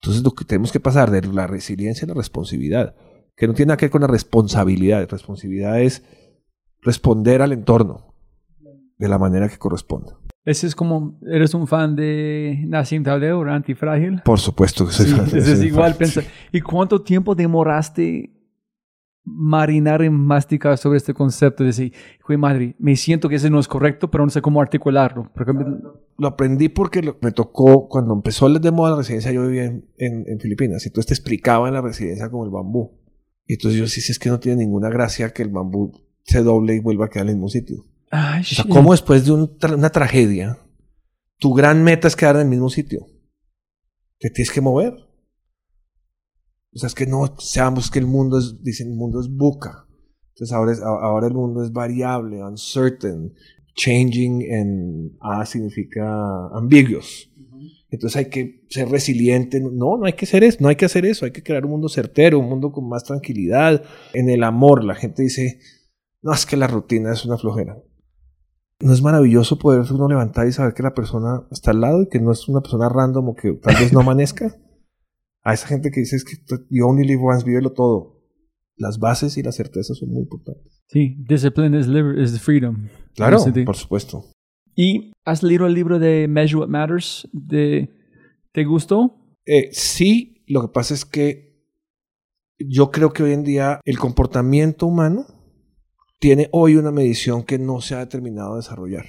[0.00, 2.94] Entonces lo que tenemos que pasar de la resiliencia a la responsabilidad,
[3.36, 5.06] que no tiene nada que ver con la responsabilidad.
[5.10, 6.04] Responsabilidad es
[6.80, 8.14] responder al entorno
[8.96, 10.12] de la manera que corresponde.
[10.44, 14.22] Ese es como, ¿eres un fan de Nassim Taleb, Antifrágil?
[14.24, 15.90] Por supuesto que soy Sí, fan de ese es igual.
[15.92, 16.28] fan, pensa- sí.
[16.52, 18.32] ¿Y cuánto tiempo demoraste
[19.22, 21.62] marinar y masticar sobre este concepto?
[21.62, 21.92] De decir,
[22.26, 25.30] güey, madre, me siento que ese no es correcto, pero no sé cómo articularlo.
[25.32, 29.32] Por ejemplo, Lo aprendí porque lo- me tocó, cuando empezó el de moda la residencia,
[29.32, 32.98] yo vivía en, en- en Filipinas, y entonces te explicaban la residencia como el bambú.
[33.46, 35.92] Y entonces yo sí, sí, es que no tiene ninguna gracia que el bambú
[36.24, 37.84] se doble y vuelva a quedar en el mismo sitio.
[38.10, 38.64] Ay, O sea.
[38.68, 40.58] ¿cómo después de un tra- una tragedia,
[41.38, 43.06] tu gran meta es quedar en el mismo sitio?
[44.18, 44.94] Te tienes que mover.
[46.72, 49.86] O sea, es que no seamos que el mundo es, dicen, el mundo es buca.
[50.34, 53.32] Entonces ahora, es- ahora el mundo es variable, uncertain,
[53.74, 57.28] changing en A significa ambiguous.
[57.90, 59.60] Entonces hay que ser resiliente.
[59.60, 61.24] No, no hay que ser eso, no hay que hacer eso.
[61.24, 63.82] Hay que crear un mundo certero, un mundo con más tranquilidad.
[64.14, 65.58] En el amor, la gente dice,
[66.22, 67.76] no, es que la rutina es una flojera.
[68.80, 72.08] ¿No es maravilloso poder uno levantar y saber que la persona está al lado y
[72.08, 74.56] que no es una persona random o que tal vez no amanezca?
[75.42, 76.36] A esa gente que dice es que
[76.68, 78.20] you only live once, vívelo todo.
[78.76, 80.82] Las bases y las certezas son muy importantes.
[80.88, 82.88] Sí, discipline is, liber- is freedom.
[83.14, 84.24] Claro, por supuesto.
[84.74, 87.28] ¿Y has leído el libro de Measure What Matters?
[87.32, 87.90] De,
[88.52, 89.16] ¿Te gustó?
[89.46, 91.64] Eh, sí Lo que pasa es que
[92.58, 95.24] yo creo que hoy en día el comportamiento humano
[96.20, 99.06] tiene hoy una medición que no se ha terminado de desarrollar,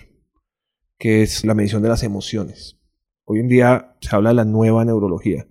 [0.98, 2.80] que es la medición de las emociones.
[3.26, 5.46] Hoy en día se habla de la nueva neurología.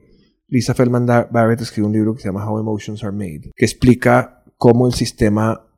[0.48, 4.42] Lisa Feldman Barrett escribió un libro que se llama How Emotions Are Made, que explica
[4.56, 5.68] cómo el sistema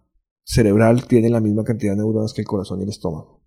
[0.44, 3.42] cerebral tiene la misma cantidad de neuronas que el corazón y el estómago.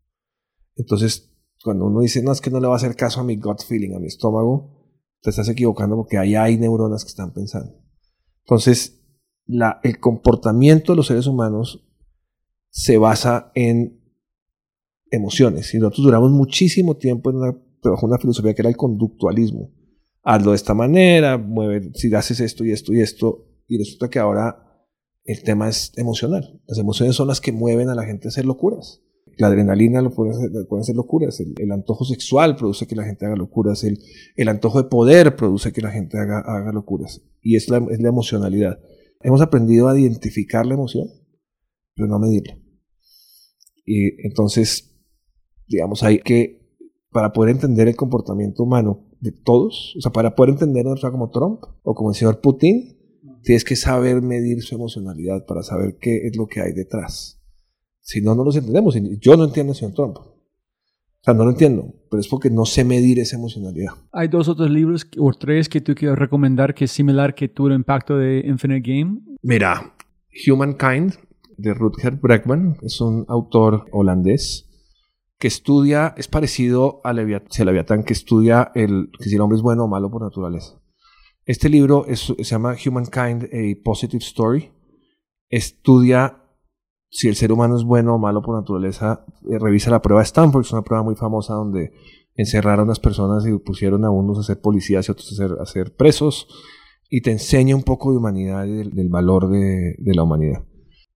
[0.76, 1.32] Entonces,
[1.64, 3.64] cuando uno dice, no, es que no le va a hacer caso a mi gut
[3.64, 4.92] feeling, a mi estómago,
[5.22, 7.82] te estás equivocando porque ahí hay neuronas que están pensando.
[8.42, 9.02] Entonces,
[9.46, 11.86] la, el comportamiento de los seres humanos
[12.76, 14.02] se basa en
[15.10, 15.74] emociones.
[15.74, 19.72] Y nosotros duramos muchísimo tiempo en una, bajo una filosofía que era el conductualismo.
[20.24, 24.20] Hazlo de esta manera, mueve, si haces esto y esto y esto, y resulta que
[24.20, 24.88] ahora
[25.24, 26.62] el tema es emocional.
[26.68, 29.02] Las emociones son las que mueven a la gente a hacer locuras.
[29.38, 31.40] La adrenalina lo puede hacer, pueden hacer locuras.
[31.40, 33.86] El, antojo sexual produce que la gente haga locuras.
[33.86, 34.00] El,
[34.36, 37.22] el antojo de poder produce que la gente haga, haga locuras.
[37.42, 38.80] Y es la, es la emocionalidad.
[39.22, 41.08] Hemos aprendido a identificar la emoción,
[41.96, 42.65] pero no a medirla.
[43.86, 44.96] Y entonces,
[45.68, 46.78] digamos, hay que,
[47.12, 51.30] para poder entender el comportamiento humano de todos, o sea, para poder entender a como
[51.30, 52.98] Trump o como el señor Putin,
[53.44, 57.42] tienes que saber medir su emocionalidad para saber qué es lo que hay detrás.
[58.02, 58.96] Si no, no los entendemos.
[59.20, 60.18] Yo no entiendo al señor Trump.
[60.18, 63.94] O sea, no lo entiendo, pero es porque no sé medir esa emocionalidad.
[64.12, 67.70] Hay dos otros libros o tres que tú quieres recomendar que es similar que tuvo
[67.70, 69.22] el impacto de Infinite Game.
[69.42, 69.96] Mira,
[70.48, 71.16] Humankind
[71.58, 74.70] de Rutger Bregman es un autor holandés
[75.38, 79.84] que estudia, es parecido a Leviatán, que estudia el, que si el hombre es bueno
[79.84, 80.82] o malo por naturaleza.
[81.46, 84.72] Este libro se llama Humankind, a Positive Story.
[85.50, 86.42] Estudia
[87.16, 89.26] si el ser humano es bueno o malo por naturaleza.
[89.50, 91.94] Eh, revisa la prueba de Stanford, es una prueba muy famosa donde
[92.36, 95.96] encerraron a las personas y pusieron a unos a ser policías y otros a ser,
[95.96, 96.48] presos.
[97.10, 100.66] Y te enseña un poco de humanidad y del, valor de, la humanidad.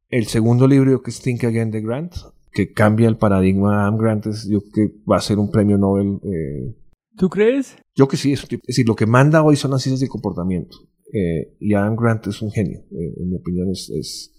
[0.10, 2.14] El segundo libro, que es Think Again de Grant,
[2.52, 5.77] que cambia el paradigma de Adam Grant, es, yo que va a ser un premio
[5.77, 6.76] Nobel eh,
[7.19, 7.76] ¿Tú crees?
[7.95, 10.77] Yo que sí, es, decir, lo que manda hoy son las ciencias de comportamiento.
[11.11, 14.31] Eh, y Adam Grant es un genio, eh, en mi opinión es,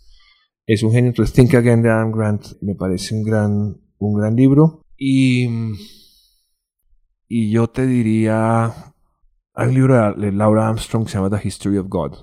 [0.67, 1.11] es, un genio.
[1.11, 4.83] Entonces, Think Again de Adam Grant me parece un gran, un gran libro.
[4.97, 5.47] Y,
[7.29, 8.73] y yo te diría,
[9.53, 12.15] hay un libro de Laura Armstrong que se llama The History of God,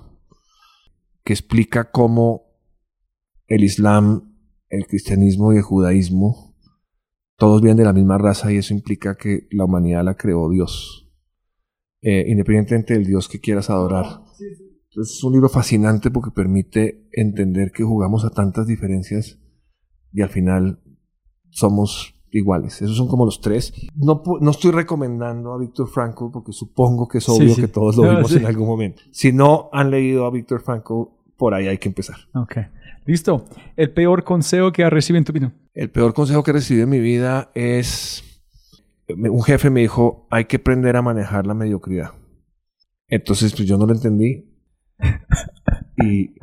[1.22, 2.47] que explica cómo
[3.48, 4.34] el Islam,
[4.68, 6.48] el cristianismo y el judaísmo
[7.38, 11.08] todos vienen de la misma raza y eso implica que la humanidad la creó Dios,
[12.02, 14.22] eh, independientemente del Dios que quieras adorar.
[14.90, 19.38] es un libro fascinante porque permite entender que jugamos a tantas diferencias
[20.12, 20.82] y al final
[21.50, 22.82] somos iguales.
[22.82, 23.72] Esos son como los tres.
[23.94, 28.02] No, no estoy recomendando a Víctor Frankl porque supongo que es obvio que todos lo
[28.10, 29.02] vimos en algún momento.
[29.12, 31.04] Si no han leído a Víctor Frankl,
[31.36, 32.16] por ahí hay que empezar.
[32.34, 32.56] Ok.
[33.08, 33.46] Listo.
[33.74, 35.54] El peor consejo que has recibido en tu vida.
[35.72, 38.22] El peor consejo que he recibido en mi vida es...
[39.08, 42.10] Un jefe me dijo, hay que aprender a manejar la mediocridad.
[43.06, 44.44] Entonces, pues yo no lo entendí.
[46.00, 46.34] Y,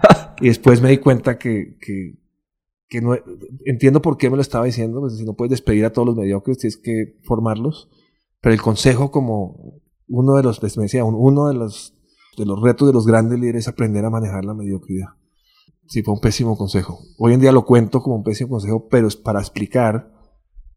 [0.41, 3.15] después me di cuenta que, que, no...
[3.63, 5.01] Entiendo por qué me lo estaba diciendo.
[5.01, 7.89] Pues si no puedes despedir a todos los mediocres, tienes que formarlos.
[8.41, 10.63] Pero el consejo como uno de los...
[10.77, 11.95] Me decía, uno de los,
[12.39, 15.09] de los retos de los grandes líderes es aprender a manejar la mediocridad.
[15.87, 16.99] Sí, fue un pésimo consejo.
[17.17, 20.11] Hoy en día lo cuento como un pésimo consejo, pero es para explicar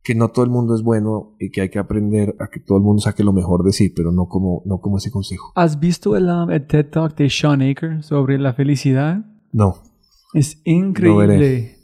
[0.03, 2.79] que no todo el mundo es bueno y que hay que aprender a que todo
[2.79, 5.53] el mundo saque lo mejor de sí, pero no como, no como ese consejo.
[5.55, 9.25] ¿Has visto el, um, TED Talk de Sean Aker sobre la felicidad?
[9.53, 9.77] No.
[10.35, 11.77] Es increíble.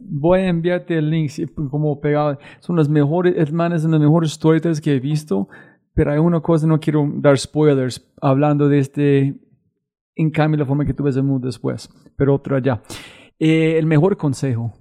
[0.00, 1.30] voy a enviarte el link
[1.70, 2.38] como pegado.
[2.60, 5.48] Son los mejores hermanos, son los mejores stories que he visto.
[5.94, 9.40] Pero hay una cosa, no quiero dar spoilers, hablando de este
[10.14, 12.82] en cambio la forma que tú ves el mundo después, pero otro allá.
[13.38, 14.72] Eh, el mejor consejo,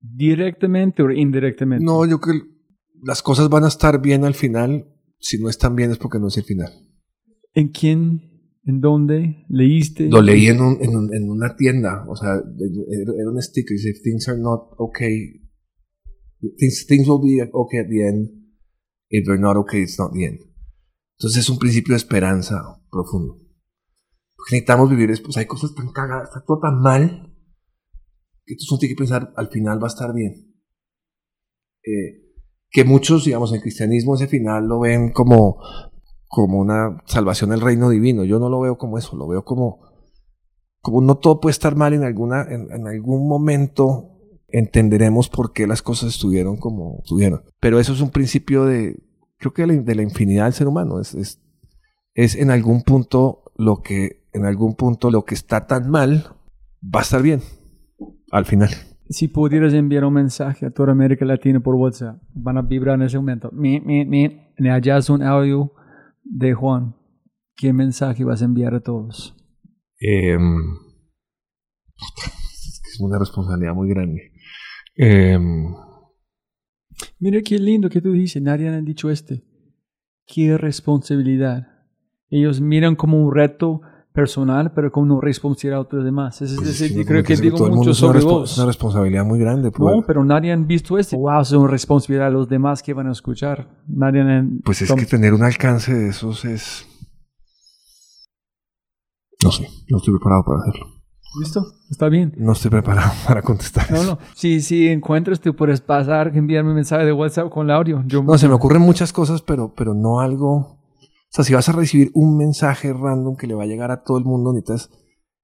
[0.00, 1.84] directamente o indirectamente.
[1.84, 2.48] No, yo creo que
[3.02, 4.86] las cosas van a estar bien al final.
[5.18, 6.70] Si no están bien es porque no es el final.
[7.54, 8.22] ¿En quién?
[8.64, 9.46] ¿En dónde?
[9.48, 10.08] ¿Leíste?
[10.08, 12.04] Lo leí en, un, en, una tienda.
[12.08, 13.76] O sea, era un sticker.
[13.76, 15.40] Dice, things are not okay.
[16.58, 18.30] Things, things will be okay at the end.
[19.08, 20.40] If they're not okay, it's not the end.
[21.18, 23.47] Entonces es un principio de esperanza profundo
[24.50, 27.34] necesitamos vivir es, pues hay cosas tan cagadas, está todo tan mal,
[28.44, 30.54] que tú solo tienes que pensar, al final va a estar bien.
[31.84, 32.24] Eh,
[32.70, 35.58] que muchos, digamos, en cristianismo ese final lo ven como,
[36.26, 38.24] como una salvación del reino divino.
[38.24, 39.80] Yo no lo veo como eso, lo veo como,
[40.80, 44.14] como no todo puede estar mal en, alguna, en, algún momento
[44.48, 47.42] entenderemos por qué las cosas estuvieron como estuvieron.
[47.60, 48.98] Pero eso es un principio de,
[49.38, 51.00] creo que de la, infinidad del ser humano.
[51.00, 51.40] Es
[52.18, 56.24] es en algún punto lo que, en algún punto lo que está tan mal
[56.82, 57.40] va a estar bien
[58.30, 58.70] al final.
[59.10, 63.02] Si pudieras enviar un mensaje a toda América Latina por WhatsApp, van a vibrar en
[63.02, 63.50] ese momento.
[63.52, 64.52] Mi, mi, mi.
[64.58, 65.72] Y allá es un audio
[66.24, 66.94] de Juan.
[67.56, 69.34] ¿Qué mensaje vas a enviar a todos?
[69.98, 70.58] Em,
[71.96, 74.32] es una responsabilidad muy grande.
[74.94, 75.74] Em,
[77.18, 78.42] Mira qué lindo que tú dices.
[78.42, 79.44] Nadie ha dicho este.
[80.26, 81.66] Qué responsabilidad.
[82.30, 83.80] Ellos miran como un reto
[84.12, 86.40] personal, pero como una responsabilidad a otros demás.
[86.42, 88.52] Es pues sí, creo que digo todo mucho sobre vos.
[88.52, 89.70] Es una responsabilidad muy grande.
[89.70, 89.96] pues.
[89.96, 91.16] No, pero nadie han visto este.
[91.16, 93.68] Wow, es una responsabilidad a los demás que van a escuchar.
[93.86, 94.60] Nadie han...
[94.64, 96.84] Pues es tom- que tener un alcance de esos es...
[99.44, 100.86] No sé, no estoy preparado para hacerlo.
[101.40, 101.62] ¿Listo?
[101.90, 102.34] Está bien.
[102.38, 104.12] No estoy preparado para contestar No, eso.
[104.12, 104.18] no.
[104.34, 108.02] Si, si encuentras, tú puedes pasar, enviarme un mensaje de WhatsApp con el audio.
[108.06, 110.77] Yo, No, se me ocurren muchas cosas, pero, pero no algo...
[111.30, 114.02] O sea, si vas a recibir un mensaje random que le va a llegar a
[114.02, 114.90] todo el mundo, necesitas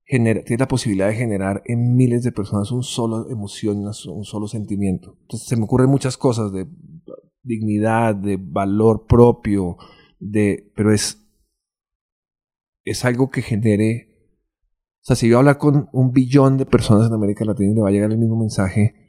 [0.06, 4.48] genera- tienes la posibilidad de generar en miles de personas un solo emoción, un solo
[4.48, 5.16] sentimiento.
[5.22, 6.66] Entonces se me ocurren muchas cosas de
[7.42, 9.76] dignidad, de valor propio,
[10.18, 11.20] de, pero es,
[12.84, 14.10] es algo que genere...
[15.02, 17.82] O sea, si yo hablar con un billón de personas en América Latina y le
[17.82, 19.03] va a llegar el mismo mensaje,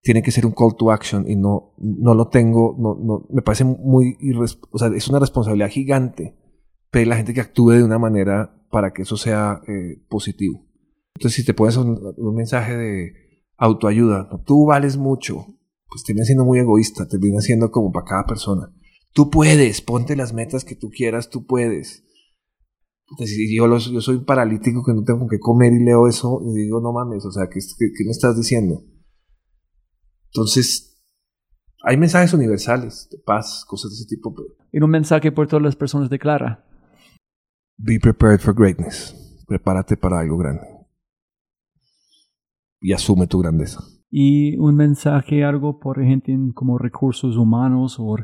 [0.00, 3.42] tiene que ser un call to action y no, no lo tengo, no, no, me
[3.42, 4.16] parece muy,
[4.70, 6.36] o sea, es una responsabilidad gigante
[6.90, 10.64] pedir a la gente que actúe de una manera para que eso sea eh, positivo.
[11.14, 13.12] Entonces, si te pones un, mensaje de
[13.56, 15.46] autoayuda, tú vales mucho,
[15.88, 18.72] pues termina siendo muy egoísta, termina siendo como para cada persona.
[19.12, 22.04] Tú puedes, ponte las metas que tú quieras, tú puedes.
[23.10, 26.06] Entonces, yo, los- yo soy un paralítico que no tengo con qué comer y leo
[26.06, 28.82] eso y digo, no mames, o sea, ¿qué, qué, qué me estás diciendo?
[30.32, 30.88] Entonces,
[31.82, 34.34] hay mensajes universales de paz, cosas de ese tipo,
[34.72, 36.64] Y un mensaje por todas las personas de Clara.
[37.76, 39.14] be prepared for greatness.
[39.46, 40.66] Prepárate para algo grande.
[42.80, 43.80] Y asume tu grandeza.
[44.10, 48.16] Y un mensaje, algo por gente en como recursos humanos o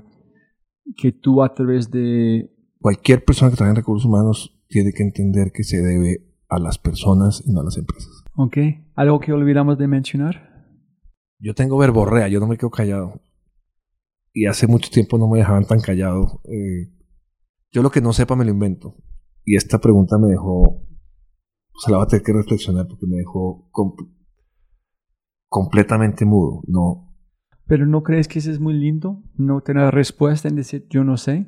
[0.97, 2.51] que tú a través de...
[2.81, 6.79] Cualquier persona que trabaje en recursos humanos tiene que entender que se debe a las
[6.79, 8.25] personas y no a las empresas.
[8.37, 8.57] ¿Ok?
[8.95, 10.54] Algo que olvidamos de mencionar.
[11.39, 13.21] Yo tengo verborrea, yo no me quedo callado.
[14.33, 16.41] Y hace mucho tiempo no me dejaban tan callado.
[16.45, 16.91] Eh,
[17.73, 18.95] yo lo que no sepa me lo invento.
[19.45, 23.17] Y esta pregunta me dejó, o sea, la voy a tener que reflexionar porque me
[23.19, 23.95] dejó com-
[25.49, 26.63] completamente mudo.
[26.67, 27.15] No,
[27.67, 29.23] Pero ¿no crees que eso es muy lindo?
[29.37, 31.47] No tener respuesta en decir yo no sé.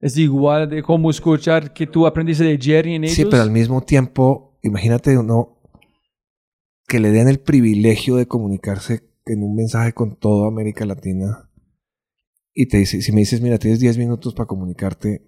[0.00, 3.16] Es igual de como escuchar que tú aprendiste de Jerry en ellos.
[3.16, 5.58] Sí, pero al mismo tiempo, imagínate uno
[6.88, 11.50] que le den el privilegio de comunicarse en un mensaje con toda América Latina
[12.54, 15.26] y te dice, si me dices, mira, tienes 10 minutos para comunicarte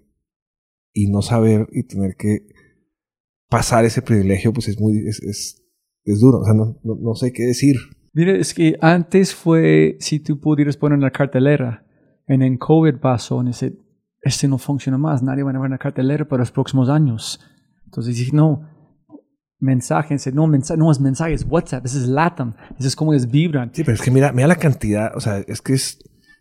[0.93, 2.47] y no saber y tener que
[3.49, 5.63] pasar ese privilegio, pues es muy, es, es,
[6.03, 7.75] es duro, o sea, no, no, no sé qué decir.
[8.13, 11.85] Mira, es que antes fue si tú pudieras poner en la cartelera.
[12.27, 13.77] En el COVID pasó, en ese,
[14.21, 17.39] este no funciona más, nadie va a ver la cartelera para los próximos años.
[17.85, 18.67] Entonces no,
[19.65, 23.13] mensaje, dice, no, mensaje, no es mensaje, es WhatsApp, ese es LATAM, ese es como
[23.13, 23.71] es vibran.
[23.73, 25.99] Sí, pero es que mira, mira la cantidad, o sea, es que es,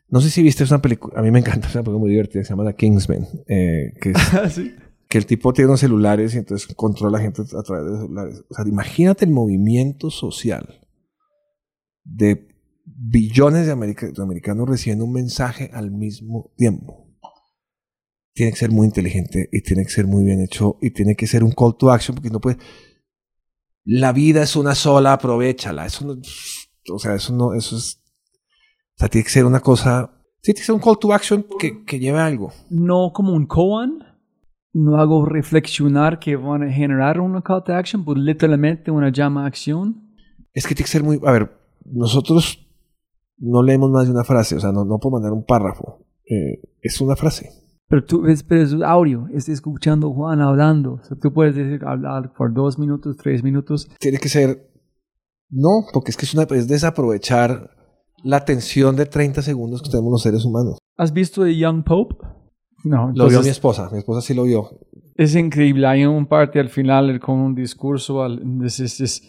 [0.09, 2.45] no sé si viste una película, a mí me encanta, es una película muy divertida,
[2.45, 4.17] se llama The Kingsman, eh, que es
[4.55, 4.75] Sí.
[5.09, 7.91] que el tipo tiene unos celulares y entonces controla a la gente a través de
[7.91, 8.45] los celulares.
[8.49, 10.81] O sea, imagínate el movimiento social
[12.05, 12.49] de
[12.85, 17.01] billones de, america- de americanos recibiendo un mensaje al mismo tiempo.
[18.35, 21.27] Tiene que ser muy inteligente y tiene que ser muy bien hecho y tiene que
[21.27, 22.59] ser un call to action porque no puede...
[23.85, 25.87] La vida es una sola, aprovechala.
[25.87, 26.17] Eso no,
[26.93, 28.01] o sea, eso no, eso es...
[28.97, 30.11] O sea, tiene que ser una cosa...
[30.41, 32.53] Sí, tiene que ser un call to action que, que lleve a algo.
[32.71, 33.99] No como un koan,
[34.73, 39.45] no hago reflexionar que van a generar una call to action, pues literalmente una llama
[39.45, 40.15] a acción.
[40.53, 41.21] Es que tiene que ser muy...
[41.25, 41.51] A ver,
[41.85, 42.67] nosotros
[43.39, 46.07] no leemos más de una frase, o sea, no, no puedo mandar un párrafo.
[46.25, 47.64] Eh, es una frase.
[47.89, 50.95] Pero tú ves, pero es audio, estás escuchando a Juan hablando.
[50.95, 53.89] O sea, tú puedes decir, hablar por dos minutos, tres minutos.
[54.01, 54.71] Tiene que ser...
[55.51, 57.71] No, porque es que es, una, es desaprovechar
[58.25, 60.79] la atención de 30 segundos que tenemos los seres humanos.
[60.97, 62.17] ¿Has visto The Young Pope?
[62.85, 64.69] No, Lo vio entonces mi esposa, mi esposa sí lo vio.
[65.15, 65.87] es increíble.
[65.87, 69.23] Hay un parte al final con un discurso, al, es, es, es-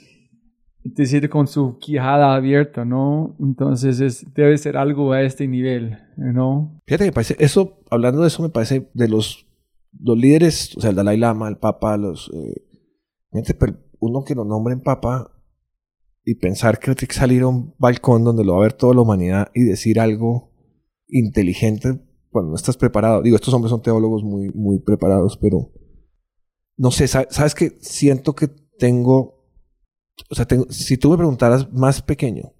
[0.94, 3.36] decir con su quijada abierta, ¿no?
[3.40, 6.80] Entonces es, debe ser algo a este nivel, ¿no?
[6.86, 9.48] Fíjate que parece, eso, hablando de eso, me parece de los,
[10.00, 12.32] los líderes, o sea, el Dalai Lama, el Papa, los...
[12.34, 12.62] eh,
[14.00, 15.32] uno que lo nombren Papa
[16.24, 18.94] y pensar que tiene que salir a un balcón donde lo va a ver toda
[18.94, 20.52] la humanidad y decir algo
[21.08, 22.00] inteligente,
[22.30, 23.22] cuando no estás preparado.
[23.22, 25.72] Digo, estos hombres son teólogos muy, muy preparados, pero
[26.78, 28.48] no sé, sa- sabes que siento que
[28.78, 29.35] tengo,
[30.30, 32.54] o sea, tengo, si tú me preguntaras más pequeño,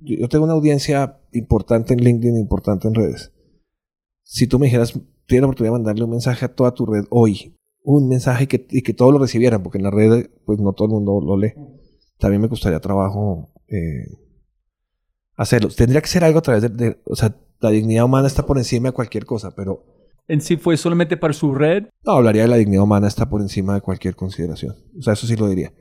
[0.00, 3.32] yo, yo tengo una audiencia importante en LinkedIn, importante en redes.
[4.22, 4.92] Si tú me dijeras,
[5.26, 8.66] tienes la oportunidad de mandarle un mensaje a toda tu red hoy, un mensaje que,
[8.70, 11.36] y que todos lo recibieran, porque en la red, pues no todo el mundo lo
[11.36, 11.54] lee.
[12.18, 14.06] También me costaría trabajo eh,
[15.36, 15.68] hacerlo.
[15.70, 18.58] Tendría que ser algo a través de, de- o sea, la dignidad humana está por
[18.58, 19.84] encima de cualquier cosa, pero
[20.28, 21.84] En sí fue solamente para su red.
[22.04, 24.74] no, hablaría de la dignidad humana está por encima de cualquier consideración.
[24.98, 25.72] O sea, eso sí lo diría.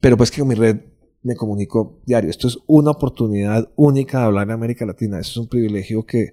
[0.00, 0.80] Pero pues que con mi red
[1.22, 2.30] me comunico diario.
[2.30, 5.18] Esto es una oportunidad única de hablar en América Latina.
[5.18, 6.28] Eso es un privilegio que,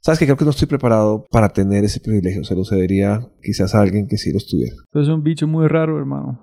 [0.00, 2.44] sabes que creo que no estoy preparado para tener ese privilegio.
[2.44, 4.76] Se lo cedería quizás a alguien que sí lo estuviera.
[4.90, 6.40] Tú eres un bicho muy raro, hermano.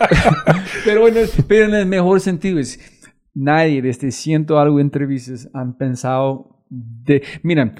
[0.84, 2.80] pero, bueno, pero en el mejor sentido es,
[3.34, 7.22] nadie desde ciento algo entrevistas han pensado de...
[7.42, 7.74] Mira,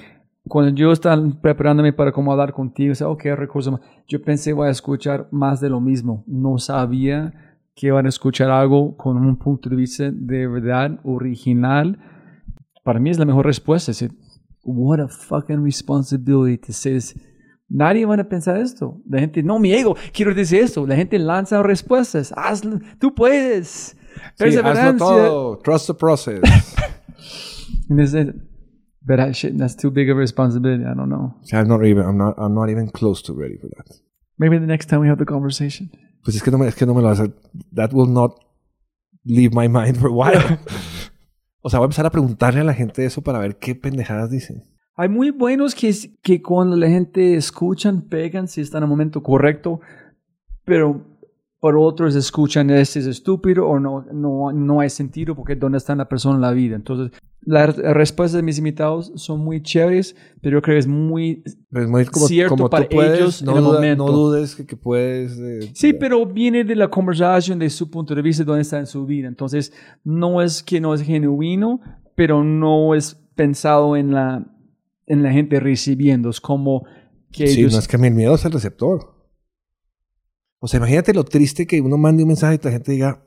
[0.45, 4.69] cuando yo estaba preparándome para cómo hablar contigo, o sea, ok, recursos, yo pensé voy
[4.69, 6.25] a escuchar más de lo mismo.
[6.27, 11.99] No sabía que iban a escuchar algo con un punto de vista de verdad original.
[12.85, 13.91] Para mí es la mejor respuesta.
[13.91, 14.09] Es,
[14.65, 17.15] what a fucking responsibility to say this.
[17.69, 19.01] Nadie va a pensar esto.
[19.09, 20.87] La gente, no, mi ego, quiero decir esto.
[20.87, 22.33] La gente lanza respuestas.
[22.37, 23.97] Hazlo, tú puedes.
[23.97, 24.99] Sí, hazlo Perseverancia.
[24.99, 25.59] todo.
[25.59, 26.41] Trust the process.
[29.03, 30.85] But that shit, that's too big of a responsibility.
[30.85, 31.35] I don't know.
[31.53, 33.87] I'm not even, I'm not, I'm not even close to ready for that.
[34.39, 35.91] Maybe the next time we have the conversation.
[36.23, 37.29] Pues es que no me, es que no me lo vas a...
[37.75, 38.35] That will not
[39.25, 40.59] leave my mind for a while.
[41.63, 44.31] o sea, voy a empezar a preguntarle a la gente eso para ver qué pendejadas
[44.31, 44.65] dicen.
[44.97, 49.23] Hay muy buenos que, que cuando la gente escuchan, pegan si están en el momento
[49.23, 49.81] correcto,
[50.65, 51.10] pero
[51.61, 55.95] por otros escuchan este es estúpido o no, no, no hay sentido porque dónde está
[55.95, 56.74] la persona en la vida.
[56.74, 57.12] Entonces,
[57.43, 61.43] las respuestas de mis invitados son muy chéveres, pero yo creo que es muy...
[61.70, 64.07] Pero es muy como, Cierto como para puedes, ellos no, en el duda- momento.
[64.07, 65.39] no dudes que, que puedes...
[65.39, 68.87] eh, Sí, pero viene de la conversación, de su punto de vista, dónde está en
[68.87, 69.28] su vida.
[69.28, 69.73] Entonces,
[70.03, 71.81] no es que no es genuino,
[72.15, 74.47] pero no es pensado en la,
[75.07, 76.31] en la gente recibiendo.
[76.31, 76.85] Es como
[77.32, 77.73] que Sí, ellos...
[77.74, 79.20] no es que mi miedo es el receptor.
[80.61, 83.20] O sea, imagínate lo triste que uno mande un mensaje y la gente diga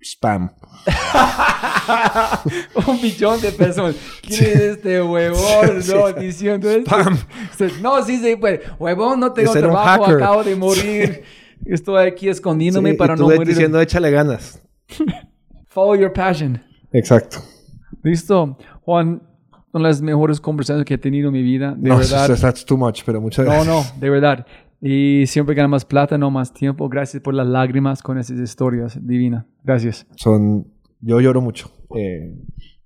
[0.00, 0.50] spam.
[2.86, 3.96] un millón de personas.
[4.22, 5.38] ¿Quién es este huevón?
[5.82, 6.14] Sí, no, sí.
[6.20, 6.90] diciendo esto.
[6.90, 7.18] Spam.
[7.82, 11.22] No, sí, sí, pues, huevón, no tengo trabajo, acabo de morir.
[11.66, 13.48] Estoy aquí escondiéndome para y tú no morir.
[13.48, 14.62] diciendo échale ganas.
[15.66, 16.62] Follow your passion.
[16.92, 17.38] Exacto.
[18.04, 18.56] Listo.
[18.82, 19.20] Juan,
[19.72, 21.74] son las mejores conversaciones que he tenido en mi vida.
[21.76, 22.38] De no, verdad.
[22.40, 23.94] that's too much, pero muchas No, gracias.
[23.94, 24.46] no, de verdad.
[24.80, 26.88] Y siempre gana más plata, no más tiempo.
[26.88, 28.98] Gracias por las lágrimas con esas historias.
[29.06, 29.46] Divina.
[29.64, 30.06] Gracias.
[30.16, 30.66] Son...
[31.00, 31.70] Yo lloro mucho.
[31.96, 32.34] Eh,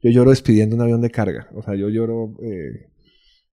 [0.03, 1.49] yo lloro despidiendo un avión de carga.
[1.55, 2.35] O sea, yo lloro...
[2.43, 2.91] eh,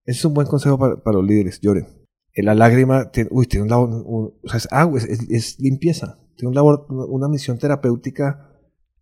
[0.06, 1.60] ese es un buen consejo para, los líderes.
[1.62, 1.88] Lloren.
[2.34, 3.12] Eh, la lágrima...
[3.12, 3.90] Tiene, uy, tiene un labor...
[4.06, 6.20] o sea, es agua, es, es- es limpieza.
[6.36, 8.50] Tiene un labor, una misión terapéutica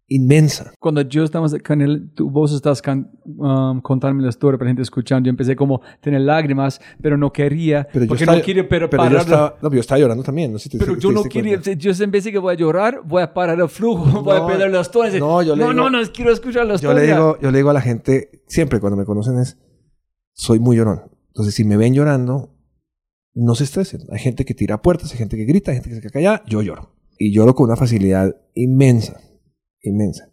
[0.09, 0.71] inmensa.
[0.79, 4.81] Cuando yo estaba con él, tú, vos estás can- um, contándome la historia para gente
[4.81, 5.27] escuchando.
[5.27, 7.88] Yo empecé como a tener lágrimas, pero no quería.
[7.91, 9.21] Pero yo porque estaba- no quería pero, pero yo parar.
[9.21, 10.51] estaba, no, yo estaba llorando también.
[10.53, 11.59] No sé si te- pero te yo no diste quería.
[11.59, 14.71] Yo empecé que voy a llorar, voy a parar el flujo, voy a No, perder
[14.71, 15.19] la historia.
[15.19, 17.57] no, yo le no, digo- no, no, quiero escuchar la Yo le, digo, yo le
[17.57, 19.57] digo a la gente, siempre cuando me conocen es,
[20.34, 21.01] soy muy llorón.
[21.29, 22.53] Entonces, si me ven llorando,
[23.35, 24.01] no se estresen.
[24.11, 26.43] Hay gente que tira puertas, hay gente que grita, hay gente que se queda callada,
[26.47, 26.95] yo lloro.
[27.19, 29.19] Y lloro con una facilidad inmensa,
[29.82, 30.32] inmensa.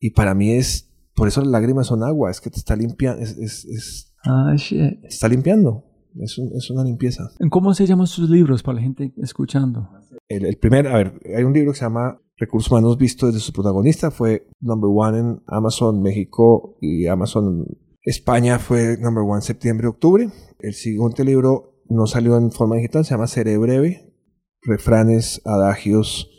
[0.00, 3.22] Y para mí es, por eso las lágrimas son agua, es que te está limpiando,
[3.22, 5.00] es, es- es- Ah, shit.
[5.02, 5.84] te está limpiando.
[6.20, 7.28] Es, un- es una limpieza.
[7.50, 9.88] ¿Cómo se llaman sus libros para la gente escuchando?
[10.28, 13.40] El, el primer, a ver, hay un libro que se llama Recursos Humanos Visto desde
[13.40, 14.10] su protagonista.
[14.10, 17.66] Fue number one en Amazon México y Amazon
[18.02, 20.28] España fue number one septiembre, octubre.
[20.60, 24.14] El siguiente libro no salió en forma digital, se llama Seré Breve.
[24.62, 26.30] Refranes, adagios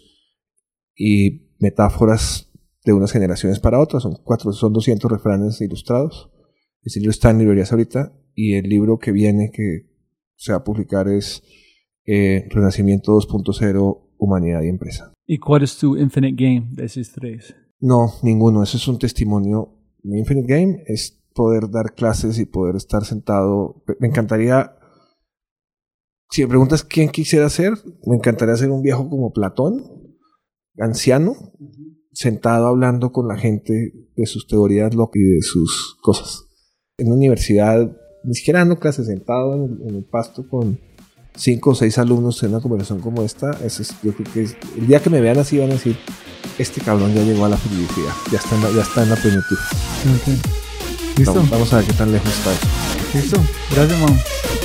[0.96, 2.52] y metáforas
[2.84, 4.04] de unas generaciones para otras.
[4.04, 6.30] Son cuatro, son 200 refranes ilustrados.
[6.84, 9.90] Ese libro está en librerías ahorita y el libro que viene que
[10.36, 11.42] se va a publicar es
[12.06, 15.12] eh, Renacimiento 2.0, Humanidad y Empresa.
[15.26, 17.56] ¿Y cuál es tu Infinite Game de esos tres?
[17.80, 18.62] No, ninguno.
[18.62, 19.74] Ese es un testimonio.
[20.04, 23.84] Mi Infinite Game es poder dar clases y poder estar sentado.
[24.00, 24.78] Me encantaría.
[26.30, 27.74] Si me preguntas quién quisiera ser,
[28.06, 30.05] me encantaría ser un viejo como Platón,
[30.80, 31.36] anciano,
[32.12, 36.46] sentado hablando con la gente de sus teorías locas y de sus cosas.
[36.98, 37.92] En una universidad,
[38.24, 40.80] ni siquiera dando clases, sentado en el, en el pasto con
[41.36, 44.56] cinco o seis alumnos en una conversación como esta, ese es- yo creo que es-
[44.78, 45.98] el día que me vean así van a decir,
[46.58, 49.16] este cabrón ya llegó a la felicidad, ya está en la, ya está en la
[49.18, 49.58] plenitud.
[51.18, 51.34] Listo.
[51.34, 52.68] Vamos, vamos a ver qué tan lejos está eso.
[53.14, 53.38] Listo.
[53.76, 54.65] Gracias, man.